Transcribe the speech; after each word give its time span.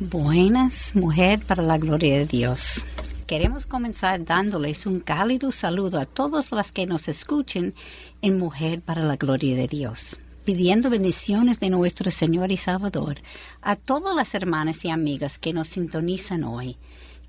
Buenas, 0.00 0.96
mujer, 0.96 1.38
para 1.46 1.62
la 1.62 1.78
gloria 1.78 2.18
de 2.18 2.26
Dios. 2.26 2.84
Queremos 3.28 3.64
comenzar 3.64 4.24
dándoles 4.24 4.86
un 4.86 4.98
cálido 4.98 5.52
saludo 5.52 6.00
a 6.00 6.04
todas 6.04 6.50
las 6.50 6.72
que 6.72 6.84
nos 6.84 7.06
escuchen 7.06 7.74
en 8.20 8.36
Mujer 8.36 8.82
para 8.82 9.04
la 9.04 9.14
gloria 9.14 9.54
de 9.54 9.68
Dios, 9.68 10.18
pidiendo 10.44 10.90
bendiciones 10.90 11.60
de 11.60 11.70
nuestro 11.70 12.10
Señor 12.10 12.50
y 12.50 12.56
Salvador 12.56 13.18
a 13.62 13.76
todas 13.76 14.16
las 14.16 14.34
hermanas 14.34 14.84
y 14.84 14.90
amigas 14.90 15.38
que 15.38 15.52
nos 15.52 15.68
sintonizan 15.68 16.42
hoy. 16.42 16.76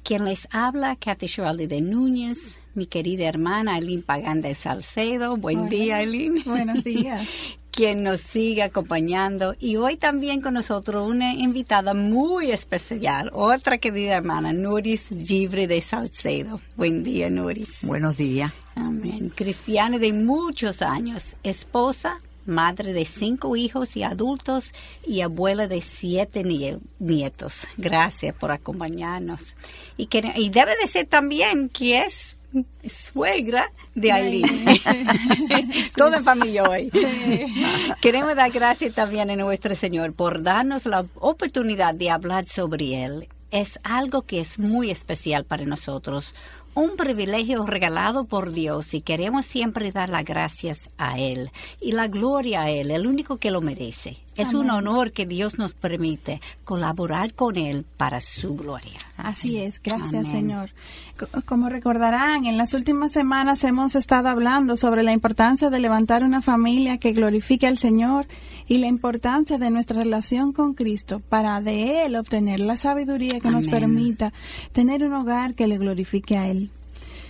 Quien 0.04 0.26
les 0.26 0.48
habla, 0.50 0.96
Kathy 0.96 1.28
Schwaldi 1.28 1.68
de 1.68 1.82
Núñez, 1.82 2.62
mi 2.74 2.88
querida 2.88 3.26
hermana 3.26 3.76
Aileen 3.76 4.02
Pagán 4.02 4.42
de 4.42 4.56
Salcedo. 4.56 5.38
Buen 5.38 5.70
día, 5.70 5.98
Aileen. 5.98 6.42
Buenos 6.44 6.84
días. 6.84 7.28
quien 7.76 8.04
nos 8.04 8.22
sigue 8.22 8.64
acompañando. 8.64 9.54
Y 9.60 9.76
hoy 9.76 9.98
también 9.98 10.40
con 10.40 10.54
nosotros 10.54 11.08
una 11.08 11.34
invitada 11.34 11.94
muy 11.94 12.52
especial, 12.52 13.30
otra 13.34 13.78
querida 13.78 14.16
hermana, 14.16 14.54
Nuris 14.54 15.10
Givre 15.10 15.68
de 15.68 15.82
Salcedo. 15.82 16.62
Buen 16.78 17.04
día, 17.04 17.30
Nuris. 17.30 17.80
Buenos 17.82 18.16
días. 18.16 18.54
Amén. 18.76 19.32
Cristiana 19.36 20.00
de 20.00 20.14
muchos 20.14 20.82
años, 20.82 21.36
esposa, 21.44 22.22
madre 22.46 22.94
de 22.94 23.04
cinco 23.04 23.58
hijos 23.58 23.98
y 23.98 24.04
adultos 24.04 24.72
y 25.06 25.22
abuela 25.22 25.68
de 25.68 25.82
siete 25.82 26.44
nietos. 27.00 27.68
Gracias 27.78 28.34
por 28.36 28.52
acompañarnos. 28.52 29.56
Y, 29.98 30.06
que, 30.06 30.32
y 30.36 30.50
debe 30.50 30.78
de 30.82 30.88
ser 30.88 31.08
también 31.08 31.68
que 31.68 32.00
es 32.04 32.35
suegra 32.86 33.72
de 33.94 34.12
Aileen. 34.12 34.66
Toda 35.96 36.18
en 36.18 36.24
familia 36.24 36.64
hoy. 36.64 36.92
Queremos 38.02 38.36
dar 38.36 38.52
gracias 38.52 38.94
también 38.94 39.30
a 39.30 39.36
nuestro 39.36 39.76
Señor 39.76 40.14
por 40.14 40.44
darnos 40.44 40.86
la 40.86 41.06
oportunidad 41.16 41.94
de 41.94 42.10
hablar 42.10 42.48
sobre 42.48 43.04
Él. 43.04 43.28
Es 43.52 43.80
algo 43.84 44.24
que 44.24 44.40
es 44.40 44.60
muy 44.60 44.92
especial 44.92 45.46
para 45.46 45.66
nosotros 45.66 46.34
un 46.74 46.98
privilegio 46.98 47.66
regalado 47.66 48.26
por 48.26 48.52
Dios 48.52 48.94
y 48.94 49.02
queremos 49.02 49.46
siempre 49.46 49.92
dar 49.94 50.10
las 50.10 50.26
gracias 50.26 50.90
a 50.98 51.18
Él 51.18 51.50
y 51.80 51.94
la 51.94 52.10
gloria 52.10 52.64
a 52.64 52.70
Él, 52.70 52.92
el 52.92 53.08
único 53.08 53.38
que 53.38 53.50
lo 53.50 53.62
merece. 53.62 54.18
Es 54.36 54.54
un 54.54 54.70
honor 54.70 55.12
que 55.12 55.26
Dios 55.26 55.58
nos 55.58 55.74
permite 55.74 56.42
colaborar 56.66 57.34
con 57.34 57.58
Él 57.58 57.86
para 57.98 58.20
su 58.20 58.56
gloria. 58.56 58.98
Así 59.16 59.58
es, 59.58 59.82
gracias 59.82 60.28
Señor. 60.28 60.72
Como 61.46 61.70
recordarán, 61.70 62.46
en 62.46 62.58
las 62.58 62.74
últimas 62.74 63.14
semanas 63.14 63.64
hemos 63.64 63.96
estado 63.96 64.28
hablando 64.28 64.76
sobre 64.76 65.04
la 65.04 65.14
importancia 65.14 65.70
de 65.70 65.80
levantar 65.80 66.24
una 66.24 66.42
familia 66.42 66.98
que 66.98 67.14
glorifique 67.14 67.66
al 67.66 67.78
Señor 67.78 68.28
y 68.68 68.80
la 68.80 68.88
importancia 68.88 69.58
de 69.58 69.70
nuestra 69.70 70.04
relación 70.04 70.52
con 70.52 70.74
Cristo 70.74 71.22
para 71.22 71.62
de 71.62 72.06
Él 72.06 72.16
obtener 72.18 72.60
la 72.60 72.76
sabiduría 72.76 73.40
que 73.40 73.52
nos 73.52 73.68
permita 73.68 74.34
tener 74.74 75.04
un 75.06 75.14
hogar 75.14 75.56
que 75.56 75.68
le 75.68 75.78
glorifique 75.78 76.38
a 76.38 76.50
Él. 76.50 76.72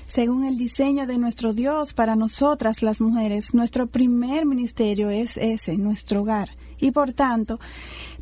Según 0.08 0.46
el 0.46 0.58
diseño 0.58 1.08
de 1.08 1.18
nuestro 1.18 1.54
Dios 1.54 1.94
para 1.94 2.16
nosotras 2.16 2.84
las 2.84 3.02
mujeres, 3.02 3.54
nuestro 3.54 3.88
primer 3.88 4.46
ministerio 4.46 5.10
es 5.10 5.38
ese, 5.38 5.78
nuestro 5.78 6.22
hogar. 6.22 6.50
Y 6.80 6.92
por 6.92 7.14
tanto, 7.14 7.60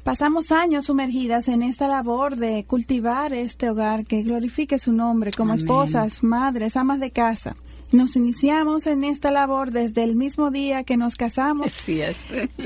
pasamos 0.04 0.52
años 0.52 0.86
sumergidas 0.86 1.48
en 1.48 1.64
esta 1.64 1.88
labor 1.88 2.36
de 2.36 2.66
cultivar 2.66 3.34
este 3.34 3.70
hogar 3.70 4.06
que 4.06 4.23
glorifique 4.23 4.80
su 4.80 4.92
nombre 4.92 5.32
como 5.32 5.54
esposas, 5.54 6.23
madres, 6.23 6.78
amas 6.78 7.00
de 7.00 7.12
casa. 7.12 7.56
Nos 7.94 8.16
iniciamos 8.16 8.88
en 8.88 9.04
esta 9.04 9.30
labor 9.30 9.70
desde 9.70 10.04
el 10.04 10.16
mismo 10.16 10.50
día 10.50 10.84
que 10.84 10.98
nos 10.98 11.16
casamos. 11.16 11.68
Así 11.78 12.02
es. 12.02 12.18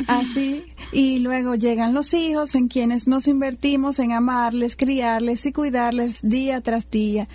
Así. 0.07 0.63
Y 0.93 1.19
luego 1.19 1.55
llegan 1.55 1.93
los 1.93 2.13
hijos 2.13 2.55
en 2.55 2.69
quienes 2.69 3.07
nos 3.07 3.27
invertimos 3.27 3.99
en 3.99 4.13
amarles, 4.13 4.77
criarles 4.77 5.45
y 5.45 5.51
cuidarles 5.51 6.19
día 6.21 6.61
tras 6.61 6.89
día. 6.89 7.27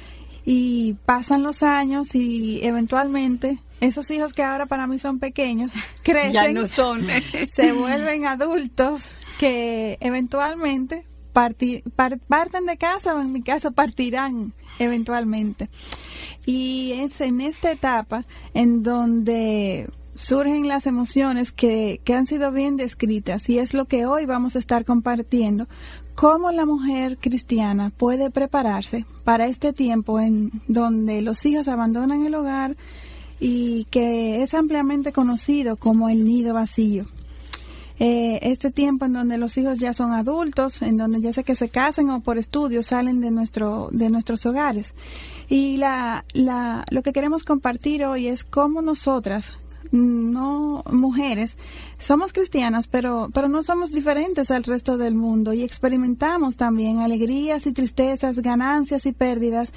Y 0.47 0.95
pasan 1.05 1.43
los 1.43 1.63
años 1.63 2.15
y 2.15 2.61
eventualmente 2.65 3.61
esos 3.83 4.09
hijos 4.13 4.33
que 4.33 4.45
ahora 4.45 4.67
para 4.67 4.87
mí 4.87 4.99
son 4.99 5.19
pequeños 5.19 5.73
crecen. 6.03 6.33
Ya 6.33 6.53
no 6.53 6.67
son. 6.69 7.05
se 7.53 7.73
vuelven 7.73 8.27
adultos 8.27 9.11
que 9.39 9.99
eventualmente 10.01 11.05
partir, 11.33 11.83
parten 12.29 12.67
de 12.67 12.77
casa 12.77 13.15
o 13.15 13.21
en 13.21 13.33
mi 13.33 13.43
caso 13.43 13.73
partirán 13.73 14.55
eventualmente. 14.79 15.69
Y 16.47 16.93
es 16.93 17.21
en 17.21 17.41
esta 17.41 17.73
etapa 17.73 18.25
en 18.55 18.85
donde 18.85 19.91
surgen 20.15 20.69
las 20.69 20.87
emociones 20.87 21.51
que, 21.51 22.01
que 22.05 22.15
han 22.15 22.27
sido 22.27 22.53
bien 22.53 22.77
descritas 22.77 23.49
y 23.49 23.59
es 23.59 23.75
lo 23.75 23.87
que 23.87 24.07
hoy 24.07 24.27
vamos 24.27 24.55
a 24.55 24.59
estar 24.61 24.85
compartiendo, 24.85 25.67
cómo 26.15 26.53
la 26.53 26.67
mujer 26.67 27.19
cristiana 27.19 27.91
puede 27.91 28.31
prepararse 28.31 29.07
para 29.25 29.47
este 29.47 29.73
tiempo 29.73 30.21
en 30.21 30.53
donde 30.69 31.23
los 31.23 31.45
hijos 31.47 31.67
abandonan 31.67 32.25
el 32.25 32.35
hogar 32.35 32.77
y 33.45 33.87
que 33.91 34.41
es 34.45 34.55
ampliamente 34.55 35.13
conocido 35.13 35.77
como 35.77 36.09
el 36.09 36.25
nido 36.25 36.55
vacío. 36.55 37.07
Eh, 37.99 38.39
este 38.43 38.71
tiempo 38.71 39.05
en 39.05 39.15
donde 39.15 39.37
los 39.37 39.59
hijos 39.59 39.81
ya 39.81 39.95
son 39.95 40.13
adultos, 40.13 40.81
en 40.81 40.97
donde 40.97 41.21
ya 41.21 41.33
sea 41.33 41.43
que 41.43 41.57
se 41.57 41.69
casen 41.69 42.09
o 42.11 42.21
por 42.21 42.39
estudios 42.39 42.87
salen 42.87 43.21
de 43.21 43.33
nuestro 43.33 43.89
de 43.91 44.11
nuestros 44.11 44.47
hogares. 44.47 44.95
Y 45.49 45.77
la, 45.77 46.25
la, 46.35 46.85
lo 46.91 47.03
que 47.03 47.13
queremos 47.13 47.43
compartir 47.43 48.05
hoy 48.05 48.29
es 48.29 48.45
cómo 48.45 48.81
nosotras 48.81 49.57
no 49.93 50.83
mujeres, 50.91 51.59
somos 51.99 52.33
cristianas, 52.33 52.87
pero, 52.87 53.29
pero 53.35 53.49
no 53.49 53.63
somos 53.63 53.93
diferentes 53.93 54.51
al 54.51 54.65
resto 54.65 54.97
del 54.97 55.15
mundo 55.15 55.53
y 55.53 55.63
experimentamos 55.63 56.57
también 56.57 57.01
alegrías 57.01 57.67
y 57.67 57.73
tristezas, 57.73 58.41
ganancias 58.41 59.05
y 59.05 59.13
pérdidas. 59.13 59.73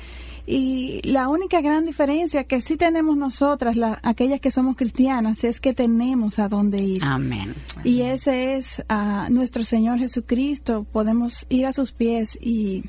Y 0.47 1.01
la 1.03 1.27
única 1.27 1.61
gran 1.61 1.85
diferencia 1.85 2.43
que 2.43 2.61
sí 2.61 2.77
tenemos 2.77 3.17
nosotras, 3.17 3.75
la, 3.75 3.99
aquellas 4.03 4.39
que 4.39 4.51
somos 4.51 4.75
cristianas, 4.75 5.43
es 5.43 5.59
que 5.59 5.73
tenemos 5.73 6.37
a 6.39 6.49
dónde 6.49 6.79
ir. 6.79 7.03
Amén. 7.03 7.55
Y 7.83 8.01
ese 8.01 8.55
es 8.55 8.83
a 8.87 9.27
nuestro 9.29 9.65
Señor 9.65 9.99
Jesucristo. 9.99 10.85
Podemos 10.91 11.47
ir 11.49 11.65
a 11.65 11.73
sus 11.73 11.91
pies 11.91 12.37
y 12.39 12.83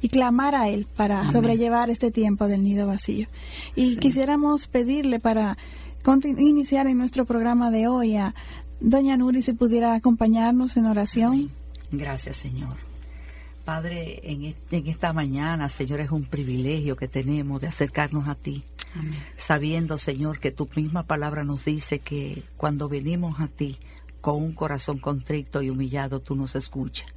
y 0.00 0.08
clamar 0.08 0.54
a 0.54 0.68
Él 0.68 0.86
para 0.96 1.30
sobrellevar 1.30 1.90
este 1.90 2.10
tiempo 2.10 2.48
del 2.48 2.62
nido 2.62 2.86
vacío. 2.86 3.26
Y 3.74 3.96
quisiéramos 3.96 4.66
pedirle 4.66 5.20
para 5.20 5.56
iniciar 6.38 6.86
en 6.86 6.98
nuestro 6.98 7.24
programa 7.24 7.70
de 7.70 7.88
hoy 7.88 8.16
a 8.16 8.34
Doña 8.80 9.16
Nuri 9.16 9.42
si 9.42 9.52
pudiera 9.52 9.94
acompañarnos 9.94 10.76
en 10.76 10.86
oración. 10.86 11.50
Gracias, 11.90 12.36
Señor. 12.36 12.85
Padre, 13.66 14.20
en, 14.22 14.54
esta 14.86 15.12
mañana, 15.12 15.68
Señor, 15.68 15.98
es 15.98 16.12
un 16.12 16.24
privilegio 16.24 16.94
que 16.94 17.08
tenemos 17.08 17.60
de 17.60 17.66
acercarnos 17.66 18.28
a 18.28 18.36
ti, 18.36 18.62
sabiendo, 19.36 19.98
Señor, 19.98 20.38
que 20.38 20.52
tu 20.52 20.68
misma 20.76 21.02
palabra 21.02 21.42
nos 21.42 21.64
dice 21.64 21.98
que 21.98 22.44
cuando 22.56 22.88
venimos 22.88 23.40
a 23.40 23.48
ti 23.48 23.76
con 24.20 24.36
un 24.36 24.52
corazón 24.52 25.00
contrito 25.00 25.62
y 25.62 25.70
humillado, 25.70 26.20
tú 26.20 26.36
nos 26.36 26.54
escuchas. 26.54 27.08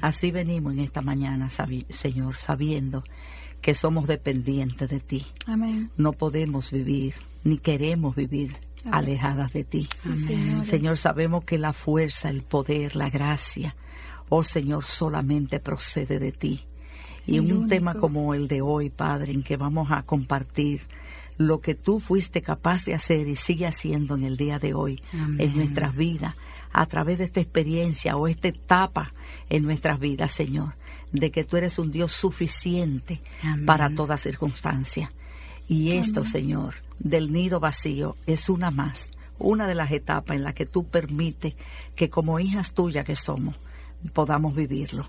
Así 0.00 0.30
venimos 0.30 0.72
en 0.72 0.78
esta 0.78 1.02
mañana, 1.02 1.50
Señor, 1.50 2.36
sabiendo 2.36 3.04
que 3.60 3.74
somos 3.74 4.06
dependientes 4.06 4.88
de 4.88 5.00
ti. 5.00 5.26
No 5.98 6.12
podemos 6.12 6.70
vivir, 6.70 7.14
ni 7.44 7.58
queremos 7.58 8.16
vivir 8.16 8.56
alejadas 8.90 9.52
de 9.52 9.64
ti. 9.64 9.86
Señor, 10.64 10.96
sabemos 10.96 11.44
que 11.44 11.58
la 11.58 11.74
fuerza, 11.74 12.30
el 12.30 12.40
poder, 12.40 12.96
la 12.96 13.10
gracia, 13.10 13.76
oh 14.36 14.42
Señor, 14.42 14.84
solamente 14.84 15.60
procede 15.60 16.18
de 16.18 16.32
ti. 16.32 16.64
Y 17.26 17.38
en 17.38 17.52
un 17.52 17.68
tema 17.68 17.94
como 17.94 18.34
el 18.34 18.48
de 18.48 18.60
hoy, 18.60 18.90
Padre, 18.90 19.32
en 19.32 19.42
que 19.42 19.56
vamos 19.56 19.90
a 19.90 20.02
compartir 20.02 20.82
lo 21.38 21.60
que 21.60 21.74
tú 21.74 21.98
fuiste 22.00 22.42
capaz 22.42 22.84
de 22.84 22.94
hacer 22.94 23.28
y 23.28 23.36
sigue 23.36 23.66
haciendo 23.66 24.14
en 24.14 24.24
el 24.24 24.36
día 24.36 24.58
de 24.58 24.74
hoy 24.74 25.02
en 25.38 25.56
nuestras 25.56 25.96
vidas, 25.96 26.34
a 26.72 26.86
través 26.86 27.18
de 27.18 27.24
esta 27.24 27.40
experiencia 27.40 28.16
o 28.16 28.28
esta 28.28 28.48
etapa 28.48 29.12
en 29.48 29.62
nuestras 29.62 29.98
vidas, 29.98 30.32
Señor, 30.32 30.74
de 31.12 31.30
que 31.30 31.44
tú 31.44 31.56
eres 31.56 31.78
un 31.78 31.90
Dios 31.90 32.12
suficiente 32.12 33.20
para 33.64 33.88
toda 33.90 34.18
circunstancia. 34.18 35.12
Y 35.66 35.92
esto, 35.92 36.24
Señor, 36.24 36.74
del 36.98 37.32
nido 37.32 37.58
vacío 37.58 38.16
es 38.26 38.48
una 38.48 38.70
más, 38.70 39.10
una 39.38 39.66
de 39.66 39.74
las 39.74 39.90
etapas 39.92 40.36
en 40.36 40.44
las 40.44 40.54
que 40.54 40.66
tú 40.66 40.86
permites 40.86 41.54
que 41.96 42.10
como 42.10 42.38
hijas 42.38 42.74
tuyas 42.74 43.06
que 43.06 43.16
somos, 43.16 43.56
podamos 44.12 44.54
vivirlo. 44.54 45.08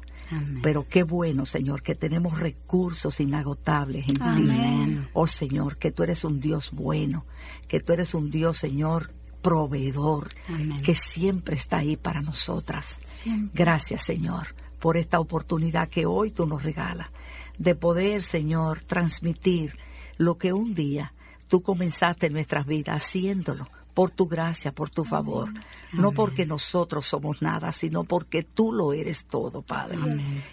Pero 0.64 0.88
qué 0.88 1.04
bueno, 1.04 1.46
Señor, 1.46 1.84
que 1.84 1.96
tenemos 1.96 2.40
recursos 2.40 3.20
inagotables 3.20 4.08
en 4.08 4.16
ti. 4.16 5.08
Oh 5.14 5.28
Señor, 5.28 5.78
que 5.78 5.92
tú 5.92 6.04
eres 6.04 6.24
un 6.24 6.40
Dios 6.40 6.72
bueno, 6.72 7.26
que 7.68 7.80
tú 7.80 7.94
eres 7.94 8.16
un 8.16 8.32
Dios, 8.32 8.58
Señor, 8.58 9.12
proveedor, 9.42 10.30
que 10.84 10.96
siempre 10.96 11.56
está 11.56 11.78
ahí 11.78 11.98
para 11.98 12.22
nosotras. 12.22 13.00
Gracias, 13.54 14.02
Señor, 14.02 14.56
por 14.80 14.98
esta 14.98 15.20
oportunidad 15.20 15.90
que 15.90 16.06
hoy 16.06 16.32
tú 16.32 16.48
nos 16.48 16.64
regalas 16.64 17.10
de 17.58 17.76
poder, 17.76 18.24
Señor, 18.24 18.82
transmitir 18.82 19.78
lo 20.18 20.38
que 20.38 20.54
un 20.54 20.74
día 20.74 21.14
tú 21.48 21.62
comenzaste 21.62 22.28
en 22.28 22.34
nuestras 22.34 22.66
vidas 22.66 23.04
haciéndolo 23.04 23.70
por 23.96 24.12
tu 24.12 24.28
gracia, 24.28 24.74
por 24.74 24.92
tu 24.92 25.04
favor. 25.06 25.50
No 25.94 26.12
porque 26.12 26.46
nosotros 26.46 27.08
somos 27.08 27.42
nada, 27.42 27.72
sino 27.72 28.04
porque 28.04 28.44
tú 28.44 28.72
lo 28.72 28.94
eres 28.94 29.26
todo, 29.26 29.64
Padre. 29.64 29.98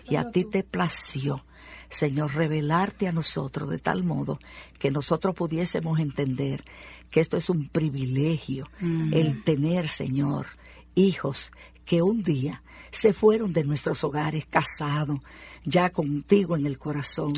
Y 0.08 0.16
a 0.16 0.30
ti 0.30 0.44
te 0.44 0.62
plació. 0.62 1.44
Señor, 1.90 2.34
revelarte 2.34 3.08
a 3.08 3.12
nosotros 3.12 3.68
de 3.68 3.78
tal 3.78 4.04
modo 4.04 4.38
que 4.78 4.90
nosotros 4.90 5.34
pudiésemos 5.34 5.98
entender 5.98 6.64
que 7.10 7.20
esto 7.20 7.36
es 7.36 7.50
un 7.50 7.68
privilegio, 7.68 8.70
el 8.80 9.42
tener, 9.44 9.88
Señor, 9.88 10.46
hijos 10.94 11.52
que 11.84 12.00
un 12.00 12.22
día 12.22 12.62
se 12.92 13.14
fueron 13.14 13.52
de 13.54 13.64
nuestros 13.64 14.04
hogares 14.04 14.44
casados, 14.48 15.18
ya 15.64 15.90
contigo 15.90 16.56
en 16.56 16.66
el 16.66 16.78
corazón, 16.78 17.32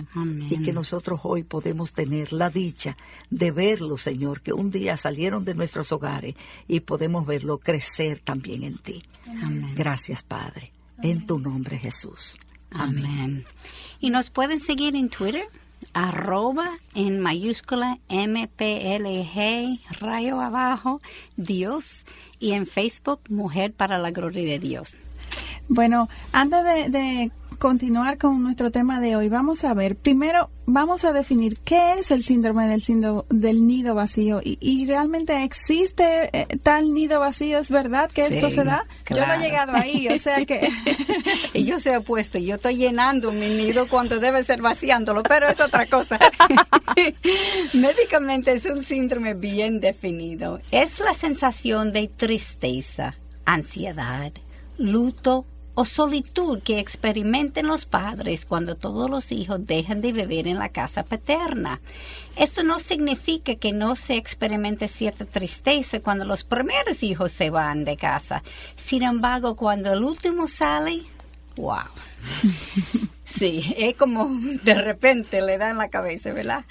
y 0.51 0.61
que 0.63 0.73
nosotros 0.73 1.21
hoy 1.23 1.45
podemos 1.45 1.93
tener 1.93 2.33
la 2.33 2.51
dicha 2.51 2.97
de 3.31 3.53
verlo, 3.53 3.97
Señor, 3.97 4.43
que 4.43 4.53
un 4.53 4.71
día 4.71 4.97
salieron 4.97 5.45
de 5.45 5.55
nuestros 5.55 5.93
hogares 5.93 6.35
y 6.67 6.81
podemos 6.81 7.25
verlo 7.25 7.59
crecer 7.59 8.19
también 8.19 8.65
en 8.65 8.79
ti. 8.79 9.05
Gracias, 9.77 10.25
Padre, 10.25 10.73
en 11.03 11.25
tu 11.25 11.39
nombre, 11.39 11.79
Jesús. 11.79 12.37
Amén. 12.71 13.47
Y 14.01 14.11
nos 14.11 14.31
pueden 14.31 14.59
seguir 14.59 14.97
en 14.97 15.09
Twitter, 15.09 15.47
arroba 15.93 16.79
en 16.95 17.21
mayúscula 17.21 18.01
MPLG, 18.09 19.79
rayo 20.01 20.41
abajo, 20.41 21.01
Dios, 21.37 22.05
y 22.41 22.53
en 22.53 22.67
Facebook, 22.67 23.21
Mujer 23.29 23.73
para 23.73 23.99
la 23.99 24.11
Gloria 24.11 24.45
de 24.45 24.59
Dios. 24.59 24.97
Bueno, 25.69 26.09
antes 26.33 26.93
de, 26.93 27.31
continuar 27.59 28.19
con 28.19 28.43
nuestro 28.43 28.71
tema 28.71 29.01
de 29.01 29.17
hoy, 29.17 29.29
vamos 29.29 29.65
a 29.65 29.73
ver, 29.73 29.97
primero 29.97 30.51
vamos 30.67 31.05
a 31.05 31.13
definir 31.13 31.59
qué 31.61 31.93
es 31.93 32.11
el 32.11 32.23
síndrome 32.23 32.69
del, 32.69 32.83
del 33.31 33.67
nido 33.67 33.95
vacío 33.95 34.41
y, 34.43 34.85
realmente 34.87 35.45
existe 35.45 36.29
eh, 36.33 36.47
tal 36.63 36.93
nido 36.93 37.21
vacío, 37.21 37.59
¿es 37.59 37.71
verdad 37.71 38.11
que 38.11 38.27
esto 38.27 38.51
se 38.51 38.65
da? 38.65 38.87
Yo 39.09 39.27
no 39.27 39.35
he 39.35 39.39
llegado 39.39 39.73
ahí, 39.75 40.09
o 40.09 40.19
sea 40.19 40.45
que... 40.45 40.69
y 41.55 41.65
yo 41.65 41.81
se 41.81 41.95
he 41.95 42.01
puesto, 42.01 42.39
yo 42.39 42.57
estoy 42.57 42.77
llenando 42.77 43.33
mi 43.33 43.49
nido 43.49 43.89
cuando 43.89 44.19
debe 44.19 44.45
ser 44.45 44.61
vaciándolo, 44.61 45.23
pero 45.23 45.49
es 45.49 45.61
otra 45.61 45.87
cosa. 45.87 46.19
Médicamente 47.73 48.53
es 48.53 48.67
un 48.67 48.85
síndrome 48.85 49.33
bien 49.35 49.81
definido. 49.81 50.61
Es 50.71 51.01
la 51.01 51.15
sensación 51.15 51.93
de 51.93 52.09
tristeza, 52.09 53.17
ansiedad, 53.47 54.33
luto 54.77 55.47
o 55.75 55.85
solitud 55.85 56.63
que 56.63 56.79
experimenten 56.79 57.67
los 57.67 57.85
padres 57.85 58.45
cuando 58.45 58.77
todos 58.77 59.11
los 59.11 59.33
hijos 59.33 59.65
dejan 59.67 60.01
de 60.01 60.13
vivir 60.13 60.47
en 60.49 60.59
la 60.59 60.69
casa 60.69 61.05
paterna. 61.05 61.81
Esto 62.37 62.63
no 62.63 62.79
significa 62.79 63.55
que 63.57 63.73
no 63.73 63.97
se 63.97 64.17
experimente 64.17 64.89
cierta 64.89 65.25
tristeza 65.25 66.01
cuando 66.01 66.25
los 66.25 66.45
primeros 66.45 67.03
hijos 67.03 67.33
se 67.33 67.51
van 67.51 67.85
de 67.85 67.97
casa. 67.97 68.43
Sin 68.77 69.03
embargo, 69.03 69.57
cuando 69.57 69.93
el 69.93 70.03
último 70.03 70.49
sale, 70.49 71.03
wow. 71.57 71.79
Sí, 73.25 73.75
es 73.79 73.97
como 73.97 74.29
de 74.63 74.75
repente 74.75 75.43
le 75.43 75.59
dan 75.59 75.79
la 75.79 75.89
cabeza, 75.89 76.33
¿verdad? 76.33 76.65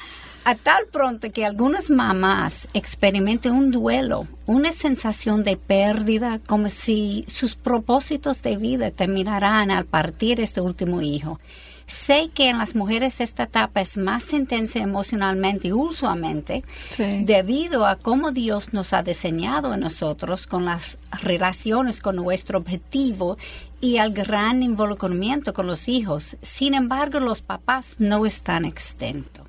A 0.46 0.56
tal 0.56 0.88
pronto 0.92 1.32
que 1.32 1.46
algunas 1.46 1.90
mamás 1.90 2.68
experimenten 2.74 3.54
un 3.54 3.72
duelo, 3.72 4.28
una 4.46 4.74
sensación 4.74 5.44
de 5.44 5.56
pérdida, 5.56 6.40
como 6.46 6.70
si 6.70 7.26
sus 7.30 7.56
propósitos 7.56 8.42
de 8.42 8.58
vida 8.58 8.92
terminarán 8.92 9.72
al 9.72 9.86
partir 9.86 10.42
este 10.42 10.60
último 10.60 11.02
hijo. 11.02 11.40
Sé 11.86 12.30
que 12.34 12.50
en 12.50 12.58
las 12.58 12.76
mujeres 12.76 13.22
esta 13.22 13.44
etapa 13.44 13.82
es 13.82 13.98
más 13.98 14.34
intensa 14.34 14.80
emocionalmente 14.80 15.68
y 15.68 15.74
usualmente 15.74 16.64
debido 16.98 17.86
a 17.86 17.98
cómo 17.98 18.32
Dios 18.32 18.74
nos 18.74 18.94
ha 18.94 19.04
diseñado 19.04 19.72
a 19.72 19.78
nosotros 19.78 20.48
con 20.48 20.66
las 20.66 20.98
relaciones 21.22 22.00
con 22.00 22.16
nuestro 22.16 22.58
objetivo 22.58 23.38
y 23.82 23.98
al 23.98 24.14
gran 24.14 24.64
involucramiento 24.64 25.54
con 25.54 25.68
los 25.68 25.90
hijos. 25.90 26.38
Sin 26.42 26.74
embargo, 26.74 27.20
los 27.20 27.42
papás 27.42 27.96
no 28.00 28.26
están 28.26 28.64
exentos 28.64 29.43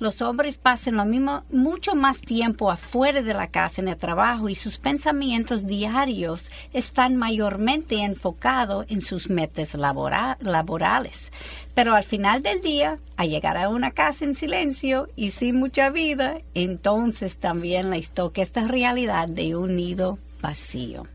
los 0.00 0.22
hombres 0.22 0.56
pasan 0.56 0.96
lo 0.96 1.04
mismo, 1.04 1.44
mucho 1.52 1.94
más 1.94 2.22
tiempo 2.22 2.70
afuera 2.70 3.20
de 3.20 3.34
la 3.34 3.48
casa 3.48 3.82
en 3.82 3.88
el 3.88 3.98
trabajo 3.98 4.48
y 4.48 4.54
sus 4.54 4.78
pensamientos 4.78 5.66
diarios 5.66 6.50
están 6.72 7.16
mayormente 7.16 8.02
enfocados 8.02 8.86
en 8.88 9.02
sus 9.02 9.28
metas 9.28 9.74
laborales. 9.74 11.30
Pero 11.74 11.94
al 11.94 12.04
final 12.04 12.42
del 12.42 12.62
día, 12.62 12.98
al 13.18 13.28
llegar 13.28 13.58
a 13.58 13.68
una 13.68 13.90
casa 13.90 14.24
en 14.24 14.34
silencio 14.34 15.08
y 15.16 15.32
sin 15.32 15.58
mucha 15.58 15.90
vida, 15.90 16.40
entonces 16.54 17.36
también 17.36 17.90
les 17.90 18.10
toca 18.10 18.40
esta 18.40 18.66
realidad 18.66 19.28
de 19.28 19.54
un 19.54 19.76
nido 19.76 20.18
vacío. 20.40 21.06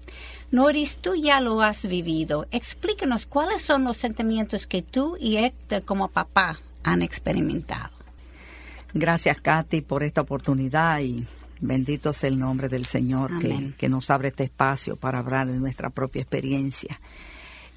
Noris, 0.51 0.97
tú 0.97 1.15
ya 1.15 1.41
lo 1.41 1.63
has 1.63 1.87
vivido. 1.87 2.45
Explícanos 2.51 3.25
cuáles 3.25 3.63
son 3.63 3.83
los 3.83 3.97
sentimientos 3.97 4.67
que 4.67 4.83
tú 4.83 5.17
y 5.19 5.37
Héctor 5.37 5.83
como 5.83 6.07
papá 6.09 6.59
han 6.83 7.01
experimentado. 7.01 7.94
Gracias, 8.97 9.41
Katy, 9.41 9.81
por 9.81 10.03
esta 10.03 10.21
oportunidad 10.21 11.01
y 11.01 11.27
bendito 11.59 12.13
sea 12.13 12.29
el 12.29 12.39
nombre 12.39 12.69
del 12.69 12.85
Señor 12.85 13.29
que, 13.39 13.89
nos 13.89 14.09
abre 14.09 14.29
este 14.29 14.45
espacio 14.45 14.95
para 14.95 15.19
hablar 15.19 15.49
de 15.49 15.57
nuestra 15.57 15.89
propia 15.89 16.21
experiencia. 16.21 17.01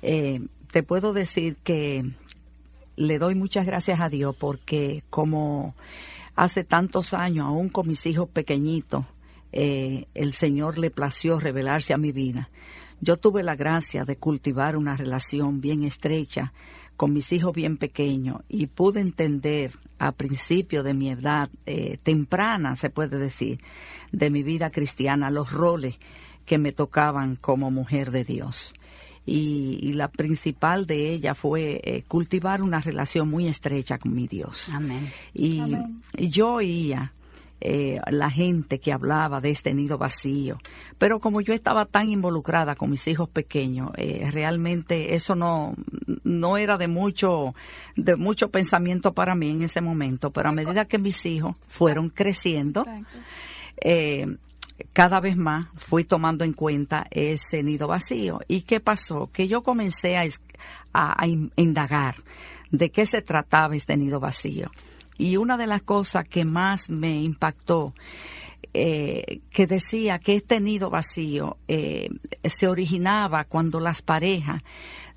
Eh, 0.00 0.40
te 0.70 0.84
puedo 0.84 1.12
decir 1.12 1.56
que 1.64 2.08
le 2.94 3.18
doy 3.18 3.34
muchas 3.34 3.66
gracias 3.66 4.00
a 4.00 4.08
Dios 4.08 4.36
porque 4.36 5.02
como 5.10 5.74
hace 6.36 6.62
tantos 6.62 7.12
años, 7.14 7.46
aún 7.48 7.68
con 7.68 7.88
mis 7.88 8.06
hijos 8.06 8.28
pequeñitos, 8.28 9.04
eh, 9.50 10.06
el 10.14 10.34
Señor 10.34 10.78
le 10.78 10.92
plació 10.92 11.40
revelarse 11.40 11.92
a 11.92 11.98
mi 11.98 12.12
vida. 12.12 12.48
Yo 13.00 13.16
tuve 13.16 13.42
la 13.42 13.56
gracia 13.56 14.04
de 14.04 14.16
cultivar 14.16 14.76
una 14.76 14.96
relación 14.96 15.60
bien 15.60 15.82
estrecha 15.82 16.52
con 16.98 17.12
mis 17.12 17.32
hijos 17.32 17.52
bien 17.54 17.76
pequeños 17.76 18.42
y 18.48 18.66
pude 18.66 18.98
entender 18.98 19.70
a 20.00 20.10
principio 20.10 20.82
de 20.82 20.94
mi 20.94 21.10
edad 21.10 21.48
eh, 21.64 21.96
temprana, 22.02 22.74
se 22.74 22.90
puede 22.90 23.18
decir, 23.18 23.60
de 24.10 24.30
mi 24.30 24.42
vida 24.42 24.70
cristiana, 24.70 25.30
los 25.30 25.52
roles 25.52 25.94
que 26.44 26.58
me 26.58 26.72
tocaban 26.72 27.36
como 27.36 27.70
mujer 27.70 28.10
de 28.10 28.24
Dios. 28.24 28.74
Y, 29.24 29.92
la 29.92 30.08
principal 30.08 30.86
de 30.86 31.12
ella 31.12 31.34
fue 31.36 31.80
eh, 31.84 32.02
cultivar 32.08 32.62
una 32.62 32.80
relación 32.80 33.30
muy 33.30 33.46
estrecha 33.46 33.98
con 33.98 34.12
mi 34.12 34.26
Dios. 34.26 34.68
Amén. 34.72 35.08
Y, 35.32 35.62
y 36.16 36.30
yo 36.30 36.54
oía 36.54 37.12
eh, 37.60 38.00
la 38.10 38.30
gente 38.30 38.78
que 38.78 38.92
hablaba 38.92 39.40
de 39.40 39.50
este 39.50 39.74
nido 39.74 39.98
vacío. 39.98 40.58
Pero 40.98 41.18
como 41.18 41.40
yo 41.40 41.52
estaba 41.52 41.86
tan 41.86 42.10
involucrada 42.10 42.74
con 42.74 42.90
mis 42.90 43.06
hijos 43.08 43.28
pequeños, 43.28 43.90
eh, 43.96 44.28
realmente 44.32 45.14
eso 45.14 45.34
no, 45.34 45.74
no 46.22 46.56
era 46.56 46.78
de 46.78 46.88
mucho, 46.88 47.54
de 47.96 48.16
mucho 48.16 48.50
pensamiento 48.50 49.12
para 49.12 49.34
mí 49.34 49.50
en 49.50 49.62
ese 49.62 49.80
momento. 49.80 50.30
Pero 50.30 50.50
a 50.50 50.52
medida 50.52 50.84
que 50.84 50.98
mis 50.98 51.26
hijos 51.26 51.56
fueron 51.66 52.10
creciendo, 52.10 52.86
eh, 53.80 54.36
cada 54.92 55.18
vez 55.18 55.36
más 55.36 55.66
fui 55.74 56.04
tomando 56.04 56.44
en 56.44 56.52
cuenta 56.52 57.06
ese 57.10 57.62
nido 57.64 57.88
vacío. 57.88 58.40
¿Y 58.46 58.62
qué 58.62 58.78
pasó? 58.78 59.30
Que 59.32 59.48
yo 59.48 59.62
comencé 59.62 60.16
a, 60.16 60.26
a 60.92 61.26
indagar 61.56 62.14
de 62.70 62.90
qué 62.90 63.06
se 63.06 63.22
trataba 63.22 63.74
este 63.74 63.96
nido 63.96 64.20
vacío. 64.20 64.70
Y 65.18 65.36
una 65.36 65.56
de 65.56 65.66
las 65.66 65.82
cosas 65.82 66.26
que 66.28 66.44
más 66.44 66.88
me 66.88 67.20
impactó, 67.20 67.92
eh, 68.72 69.40
que 69.50 69.66
decía 69.66 70.18
que 70.18 70.36
este 70.36 70.60
nido 70.60 70.90
vacío 70.90 71.56
eh, 71.66 72.10
se 72.44 72.68
originaba 72.68 73.44
cuando 73.44 73.80
las 73.80 74.02
parejas 74.02 74.62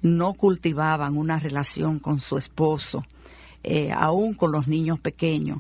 no 0.02 0.34
cultivaban 0.34 1.18
una 1.18 1.38
relación 1.38 2.00
con 2.00 2.20
su 2.20 2.38
esposo, 2.38 3.06
eh, 3.64 3.92
aún 3.92 4.34
con 4.34 4.52
los 4.52 4.68
niños 4.68 5.00
pequeños. 5.00 5.60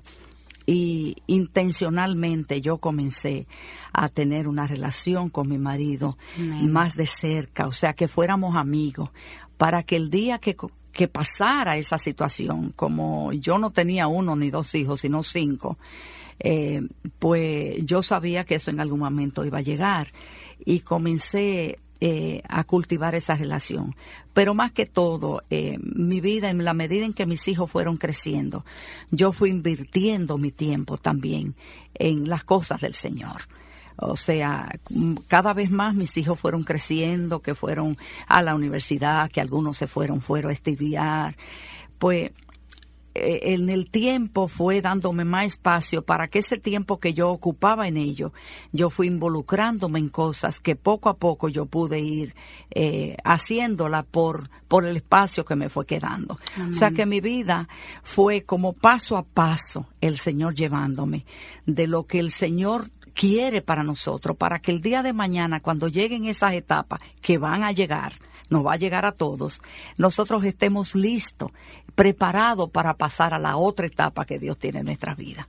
Y 0.66 1.18
intencionalmente 1.28 2.62
yo 2.62 2.78
comencé 2.78 3.46
a 3.94 4.10
tener 4.10 4.48
una 4.48 4.68
relación 4.68 5.30
con 5.30 5.50
mi 5.50 5.58
marido 5.58 6.18
más 6.38 6.96
de 6.96 7.08
cerca, 7.08 7.68
o 7.68 7.72
sea, 7.72 7.94
que 7.94 8.08
fuéramos 8.08 8.56
amigos, 8.56 9.10
para 9.58 9.84
que 9.84 9.96
el 9.96 10.10
día 10.10 10.40
que 10.40 10.56
que 10.92 11.08
pasara 11.08 11.78
esa 11.78 11.98
situación, 11.98 12.72
como 12.76 13.32
yo 13.34 13.58
no 13.58 13.72
tenía 13.72 14.08
uno 14.08 14.36
ni 14.36 14.50
dos 14.50 14.76
hijos, 14.76 15.02
sino 15.02 15.24
cinco, 15.24 15.78
eh, 16.40 16.82
pues 17.20 17.78
yo 17.86 18.02
sabía 18.02 18.44
que 18.46 18.56
eso 18.56 18.72
en 18.72 18.80
algún 18.80 19.00
momento 19.00 19.46
iba 19.46 19.60
a 19.60 19.62
llegar 19.62 20.08
y 20.66 20.80
comencé 20.80 21.80
eh, 22.04 22.42
a 22.50 22.64
cultivar 22.64 23.14
esa 23.14 23.36
relación. 23.36 23.96
Pero 24.34 24.56
más 24.56 24.72
que 24.72 24.88
todo, 24.88 25.44
eh, 25.52 25.78
mi 25.82 26.20
vida, 26.20 26.50
en 26.50 26.64
la 26.66 26.74
medida 26.74 27.06
en 27.06 27.14
que 27.14 27.28
mis 27.28 27.48
hijos 27.48 27.70
fueron 27.70 27.98
creciendo, 27.98 28.66
yo 29.12 29.32
fui 29.32 29.52
invirtiendo 29.52 30.40
mi 30.40 30.52
tiempo 30.52 30.98
también 30.98 31.54
en 31.94 32.28
las 32.28 32.44
cosas 32.44 32.82
del 32.82 32.96
Señor. 32.96 33.44
O 34.02 34.18
sea, 34.18 34.70
cada 35.28 35.54
vez 35.54 35.72
más 35.72 35.96
mis 35.96 36.18
hijos 36.18 36.40
fueron 36.40 36.64
creciendo, 36.64 37.42
que 37.42 37.56
fueron 37.56 37.98
a 38.28 38.42
la 38.42 38.56
universidad, 38.56 39.30
que 39.30 39.42
algunos 39.42 39.78
se 39.78 39.88
fueron, 39.88 40.22
fueron 40.22 40.50
a 40.50 40.54
estudiar. 40.54 41.38
Pues 42.00 42.32
eh, 43.14 43.54
en 43.54 43.70
el 43.70 43.92
tiempo 43.92 44.48
fue 44.48 44.80
dándome 44.80 45.26
más 45.26 45.46
espacio 45.46 46.02
para 46.02 46.30
que 46.30 46.40
ese 46.40 46.58
tiempo 46.58 46.98
que 46.98 47.14
yo 47.14 47.30
ocupaba 47.30 47.90
en 47.90 47.98
ello, 47.98 48.32
yo 48.72 48.90
fui 48.90 49.08
involucrándome 49.08 50.00
en 50.00 50.08
cosas 50.08 50.62
que 50.62 50.78
poco 50.78 51.10
a 51.10 51.18
poco 51.18 51.50
yo 51.50 51.66
pude 51.66 52.00
ir 52.00 52.34
eh, 52.70 53.18
haciéndola 53.26 54.04
por, 54.04 54.50
por 54.70 54.86
el 54.86 54.96
espacio 54.96 55.44
que 55.44 55.58
me 55.58 55.68
fue 55.68 55.86
quedando. 55.86 56.40
O 56.70 56.74
sea 56.74 56.92
que 56.92 57.06
mi 57.06 57.20
vida 57.20 57.68
fue 58.02 58.44
como 58.44 58.72
paso 58.72 59.18
a 59.18 59.24
paso 59.24 59.88
el 60.00 60.18
Señor 60.18 60.56
llevándome 60.56 61.26
de 61.66 61.88
lo 61.88 62.06
que 62.06 62.20
el 62.20 62.32
Señor 62.32 62.92
quiere 63.14 63.62
para 63.62 63.84
nosotros, 63.84 64.38
para 64.38 64.60
que 64.60 64.72
el 64.72 64.82
día 64.82 65.04
de 65.04 65.14
mañana, 65.14 65.60
cuando 65.60 65.88
lleguen 65.88 66.26
esas 66.26 66.54
etapas 66.54 67.00
que 67.22 67.38
van 67.38 67.64
a 67.64 67.72
llegar, 67.72 68.14
nos 68.52 68.66
va 68.66 68.74
a 68.74 68.78
llegar 68.78 69.06
a 69.06 69.14
todos, 69.14 69.62
nosotros 69.98 70.44
estemos 70.44 70.94
listos, 70.94 71.52
preparados 71.96 72.70
para 72.70 72.94
pasar 72.94 73.34
a 73.34 73.40
la 73.40 73.58
otra 73.58 73.86
etapa 73.86 74.26
que 74.26 74.40
Dios 74.40 74.58
tiene 74.58 74.80
en 74.80 74.86
nuestra 74.86 75.14
vida. 75.16 75.48